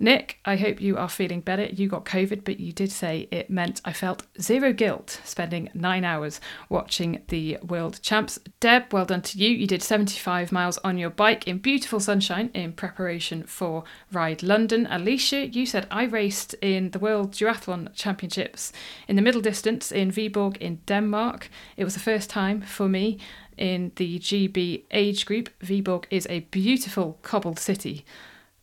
Nick, 0.00 0.38
I 0.44 0.56
hope 0.56 0.80
you 0.80 0.96
are 0.96 1.08
feeling 1.08 1.40
better. 1.40 1.64
You 1.64 1.88
got 1.88 2.04
COVID, 2.04 2.44
but 2.44 2.60
you 2.60 2.72
did 2.72 2.92
say 2.92 3.26
it 3.30 3.50
meant 3.50 3.80
I 3.84 3.92
felt 3.92 4.24
zero 4.40 4.72
guilt 4.72 5.20
spending 5.24 5.70
nine 5.74 6.04
hours 6.04 6.40
watching 6.68 7.22
the 7.28 7.58
World 7.66 8.00
Champs. 8.02 8.38
Deb, 8.60 8.92
well 8.92 9.04
done 9.04 9.22
to 9.22 9.38
you. 9.38 9.48
You 9.48 9.66
did 9.66 9.82
75 9.82 10.52
miles 10.52 10.78
on 10.78 10.98
your 10.98 11.10
bike 11.10 11.48
in 11.48 11.58
beautiful 11.58 12.00
sunshine 12.00 12.50
in 12.54 12.72
preparation 12.72 13.42
for 13.42 13.84
Ride 14.12 14.42
London. 14.42 14.86
Alicia, 14.90 15.48
you 15.48 15.66
said 15.66 15.86
I 15.90 16.04
raced 16.04 16.54
in 16.62 16.90
the 16.92 16.98
World 16.98 17.32
Duathlon 17.32 17.92
Championships 17.94 18.72
in 19.08 19.16
the 19.16 19.22
middle 19.22 19.40
distance 19.40 19.90
in 19.90 20.10
Viborg 20.10 20.56
in 20.58 20.80
Denmark. 20.86 21.50
It 21.76 21.84
was 21.84 21.94
the 21.94 22.00
first 22.00 22.30
time 22.30 22.60
for 22.60 22.88
me 22.88 23.18
in 23.58 23.92
the 23.96 24.18
GB 24.18 24.84
age 24.90 25.26
group. 25.26 25.50
Viborg 25.60 26.04
is 26.10 26.26
a 26.30 26.40
beautiful 26.40 27.18
cobbled 27.22 27.58
city, 27.58 28.04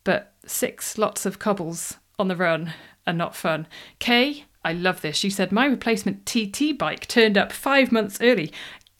but 0.04 0.32
six 0.46 0.98
lots 0.98 1.26
of 1.26 1.38
cobbles 1.38 1.98
on 2.18 2.28
the 2.28 2.36
run 2.36 2.72
are 3.06 3.12
not 3.12 3.36
fun. 3.36 3.66
Kay, 3.98 4.44
I 4.64 4.72
love 4.72 5.00
this. 5.00 5.22
You 5.22 5.30
said 5.30 5.52
my 5.52 5.66
replacement 5.66 6.26
TT 6.26 6.76
bike 6.76 7.06
turned 7.06 7.38
up 7.38 7.52
five 7.52 7.92
months 7.92 8.18
early. 8.20 8.52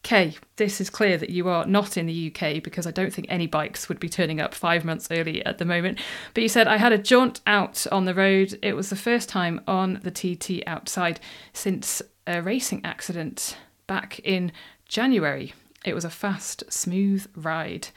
Kay, 0.02 0.36
this 0.54 0.80
is 0.80 0.88
clear 0.88 1.18
that 1.18 1.30
you 1.30 1.48
are 1.48 1.66
not 1.66 1.96
in 1.96 2.06
the 2.06 2.32
UK 2.32 2.62
because 2.62 2.86
I 2.86 2.92
don't 2.92 3.12
think 3.12 3.26
any 3.28 3.48
bikes 3.48 3.88
would 3.88 3.98
be 3.98 4.08
turning 4.08 4.40
up 4.40 4.54
five 4.54 4.84
months 4.84 5.08
early 5.10 5.44
at 5.44 5.58
the 5.58 5.64
moment. 5.64 5.98
But 6.32 6.44
you 6.44 6.48
said 6.48 6.68
I 6.68 6.76
had 6.76 6.92
a 6.92 6.98
jaunt 6.98 7.40
out 7.44 7.84
on 7.90 8.04
the 8.04 8.14
road. 8.14 8.56
It 8.62 8.76
was 8.76 8.88
the 8.88 8.94
first 8.94 9.28
time 9.28 9.60
on 9.66 10.00
the 10.04 10.12
TT 10.12 10.62
outside 10.68 11.18
since 11.52 12.00
a 12.28 12.40
racing 12.40 12.82
accident 12.84 13.56
back 13.88 14.20
in 14.20 14.52
January. 14.88 15.52
It 15.86 15.94
was 15.94 16.04
a 16.04 16.10
fast, 16.10 16.64
smooth 16.68 17.26
ride. 17.36 17.88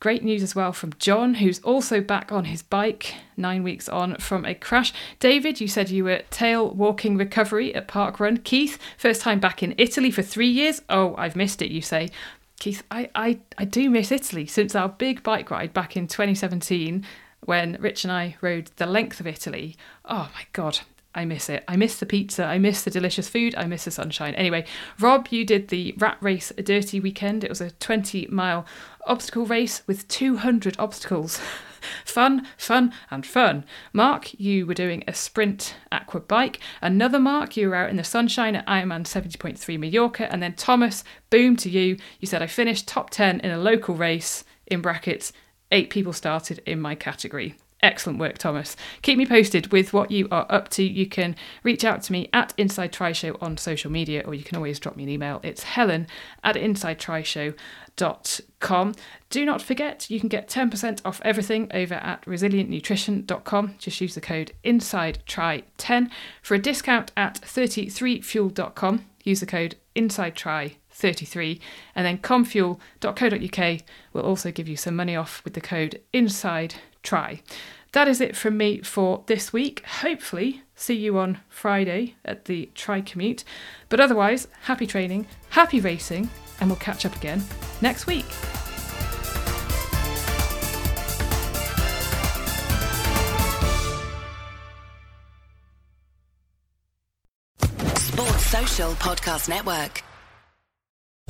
Great 0.00 0.24
news 0.24 0.42
as 0.42 0.54
well 0.54 0.72
from 0.72 0.92
John, 0.98 1.34
who's 1.34 1.60
also 1.60 2.00
back 2.00 2.32
on 2.32 2.46
his 2.46 2.62
bike 2.62 3.14
nine 3.36 3.62
weeks 3.62 3.88
on 3.88 4.16
from 4.16 4.44
a 4.44 4.54
crash. 4.54 4.92
David, 5.20 5.60
you 5.60 5.68
said 5.68 5.88
you 5.88 6.04
were 6.04 6.22
tail 6.28 6.68
walking 6.68 7.16
recovery 7.16 7.74
at 7.74 7.88
Park 7.88 8.18
Run. 8.18 8.38
Keith, 8.38 8.78
first 8.98 9.22
time 9.22 9.38
back 9.38 9.62
in 9.62 9.74
Italy 9.78 10.10
for 10.10 10.22
three 10.22 10.48
years. 10.48 10.82
Oh, 10.90 11.14
I've 11.16 11.36
missed 11.36 11.62
it, 11.62 11.70
you 11.70 11.80
say. 11.80 12.10
Keith, 12.58 12.82
I, 12.90 13.08
I, 13.14 13.38
I 13.56 13.64
do 13.64 13.88
miss 13.88 14.10
Italy 14.10 14.46
since 14.46 14.74
our 14.74 14.88
big 14.88 15.22
bike 15.22 15.50
ride 15.50 15.72
back 15.72 15.96
in 15.96 16.08
2017 16.08 17.06
when 17.40 17.76
Rich 17.80 18.04
and 18.04 18.12
I 18.12 18.36
rode 18.40 18.72
the 18.76 18.86
length 18.86 19.20
of 19.20 19.26
Italy. 19.26 19.76
Oh 20.04 20.28
my 20.34 20.46
God, 20.52 20.80
I 21.14 21.24
miss 21.24 21.48
it. 21.48 21.64
I 21.68 21.76
miss 21.76 21.98
the 21.98 22.06
pizza. 22.06 22.44
I 22.44 22.58
miss 22.58 22.82
the 22.82 22.90
delicious 22.90 23.28
food. 23.28 23.54
I 23.56 23.66
miss 23.66 23.84
the 23.84 23.90
sunshine. 23.90 24.34
Anyway, 24.34 24.64
Rob, 24.98 25.28
you 25.28 25.44
did 25.44 25.68
the 25.68 25.94
Rat 25.98 26.16
Race 26.20 26.52
a 26.58 26.62
Dirty 26.62 26.98
Weekend. 26.98 27.44
It 27.44 27.50
was 27.50 27.60
a 27.60 27.70
20 27.70 28.26
mile 28.30 28.66
obstacle 29.06 29.46
race 29.46 29.82
with 29.86 30.08
200 30.08 30.76
obstacles. 30.78 31.40
fun, 32.04 32.46
fun, 32.56 32.92
and 33.10 33.24
fun. 33.24 33.64
Mark, 33.92 34.38
you 34.40 34.66
were 34.66 34.74
doing 34.74 35.04
a 35.06 35.14
sprint 35.14 35.76
aqua 35.92 36.20
bike. 36.20 36.58
Another 36.82 37.20
Mark, 37.20 37.56
you 37.56 37.68
were 37.68 37.76
out 37.76 37.90
in 37.90 37.96
the 37.96 38.04
sunshine 38.04 38.56
at 38.56 38.66
Ironman 38.66 39.04
70.3 39.04 39.78
Mallorca. 39.78 40.32
And 40.32 40.42
then 40.42 40.54
Thomas, 40.54 41.04
boom 41.30 41.56
to 41.58 41.70
you. 41.70 41.96
You 42.18 42.26
said 42.26 42.42
I 42.42 42.48
finished 42.48 42.88
top 42.88 43.10
10 43.10 43.40
in 43.40 43.50
a 43.50 43.58
local 43.58 43.94
race, 43.94 44.44
in 44.66 44.80
brackets, 44.80 45.32
eight 45.70 45.90
people 45.90 46.12
started 46.12 46.60
in 46.66 46.80
my 46.80 46.94
category. 46.94 47.54
Excellent 47.84 48.18
work, 48.18 48.38
Thomas. 48.38 48.76
Keep 49.02 49.18
me 49.18 49.26
posted 49.26 49.70
with 49.70 49.92
what 49.92 50.10
you 50.10 50.26
are 50.30 50.46
up 50.48 50.70
to. 50.70 50.82
You 50.82 51.06
can 51.06 51.36
reach 51.62 51.84
out 51.84 52.00
to 52.04 52.12
me 52.12 52.30
at 52.32 52.54
Inside 52.56 52.94
Tri 52.94 53.12
Show 53.12 53.36
on 53.42 53.58
social 53.58 53.90
media, 53.90 54.22
or 54.24 54.32
you 54.32 54.42
can 54.42 54.56
always 54.56 54.80
drop 54.80 54.96
me 54.96 55.02
an 55.02 55.10
email. 55.10 55.38
It's 55.42 55.64
helen 55.64 56.06
at 56.42 56.56
InsideTriShow.com. 56.56 58.94
Do 59.28 59.44
not 59.44 59.60
forget, 59.60 60.10
you 60.10 60.18
can 60.18 60.30
get 60.30 60.48
10% 60.48 61.02
off 61.04 61.20
everything 61.26 61.70
over 61.74 61.96
at 61.96 62.24
resilientnutrition.com. 62.24 63.74
Just 63.76 64.00
use 64.00 64.14
the 64.14 64.22
code 64.22 64.52
INSIDETRI10 64.64 66.10
for 66.40 66.54
a 66.54 66.58
discount 66.58 67.12
at 67.18 67.38
33fuel.com. 67.42 69.04
Use 69.24 69.40
the 69.40 69.46
code 69.46 69.76
INSIDETRI33 69.94 71.60
and 71.94 72.06
then 72.06 72.16
comfuel.co.uk 72.16 73.80
will 74.14 74.22
also 74.22 74.50
give 74.50 74.68
you 74.68 74.76
some 74.78 74.96
money 74.96 75.14
off 75.14 75.44
with 75.44 75.52
the 75.52 75.60
code 75.60 76.00
INSIDETRI 77.04 77.40
that 77.94 78.08
is 78.08 78.20
it 78.20 78.36
from 78.36 78.56
me 78.56 78.80
for 78.80 79.22
this 79.26 79.52
week. 79.52 79.84
Hopefully, 79.86 80.62
see 80.74 80.94
you 80.94 81.16
on 81.16 81.38
Friday 81.48 82.16
at 82.24 82.46
the 82.46 82.68
Tri 82.74 83.00
Commute. 83.00 83.44
But 83.88 84.00
otherwise, 84.00 84.48
happy 84.62 84.86
training, 84.86 85.26
happy 85.50 85.80
racing, 85.80 86.28
and 86.60 86.68
we'll 86.68 86.76
catch 86.76 87.06
up 87.06 87.14
again 87.16 87.42
next 87.80 88.08
week. 88.08 88.26
Sports 97.96 98.46
Social 98.46 98.92
Podcast 98.94 99.48
Network. 99.48 100.02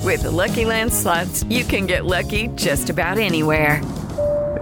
With 0.00 0.22
the 0.22 0.30
Lucky 0.30 0.64
Land 0.64 0.92
slots, 0.92 1.44
you 1.44 1.64
can 1.64 1.86
get 1.86 2.06
lucky 2.06 2.48
just 2.48 2.88
about 2.88 3.18
anywhere. 3.18 3.82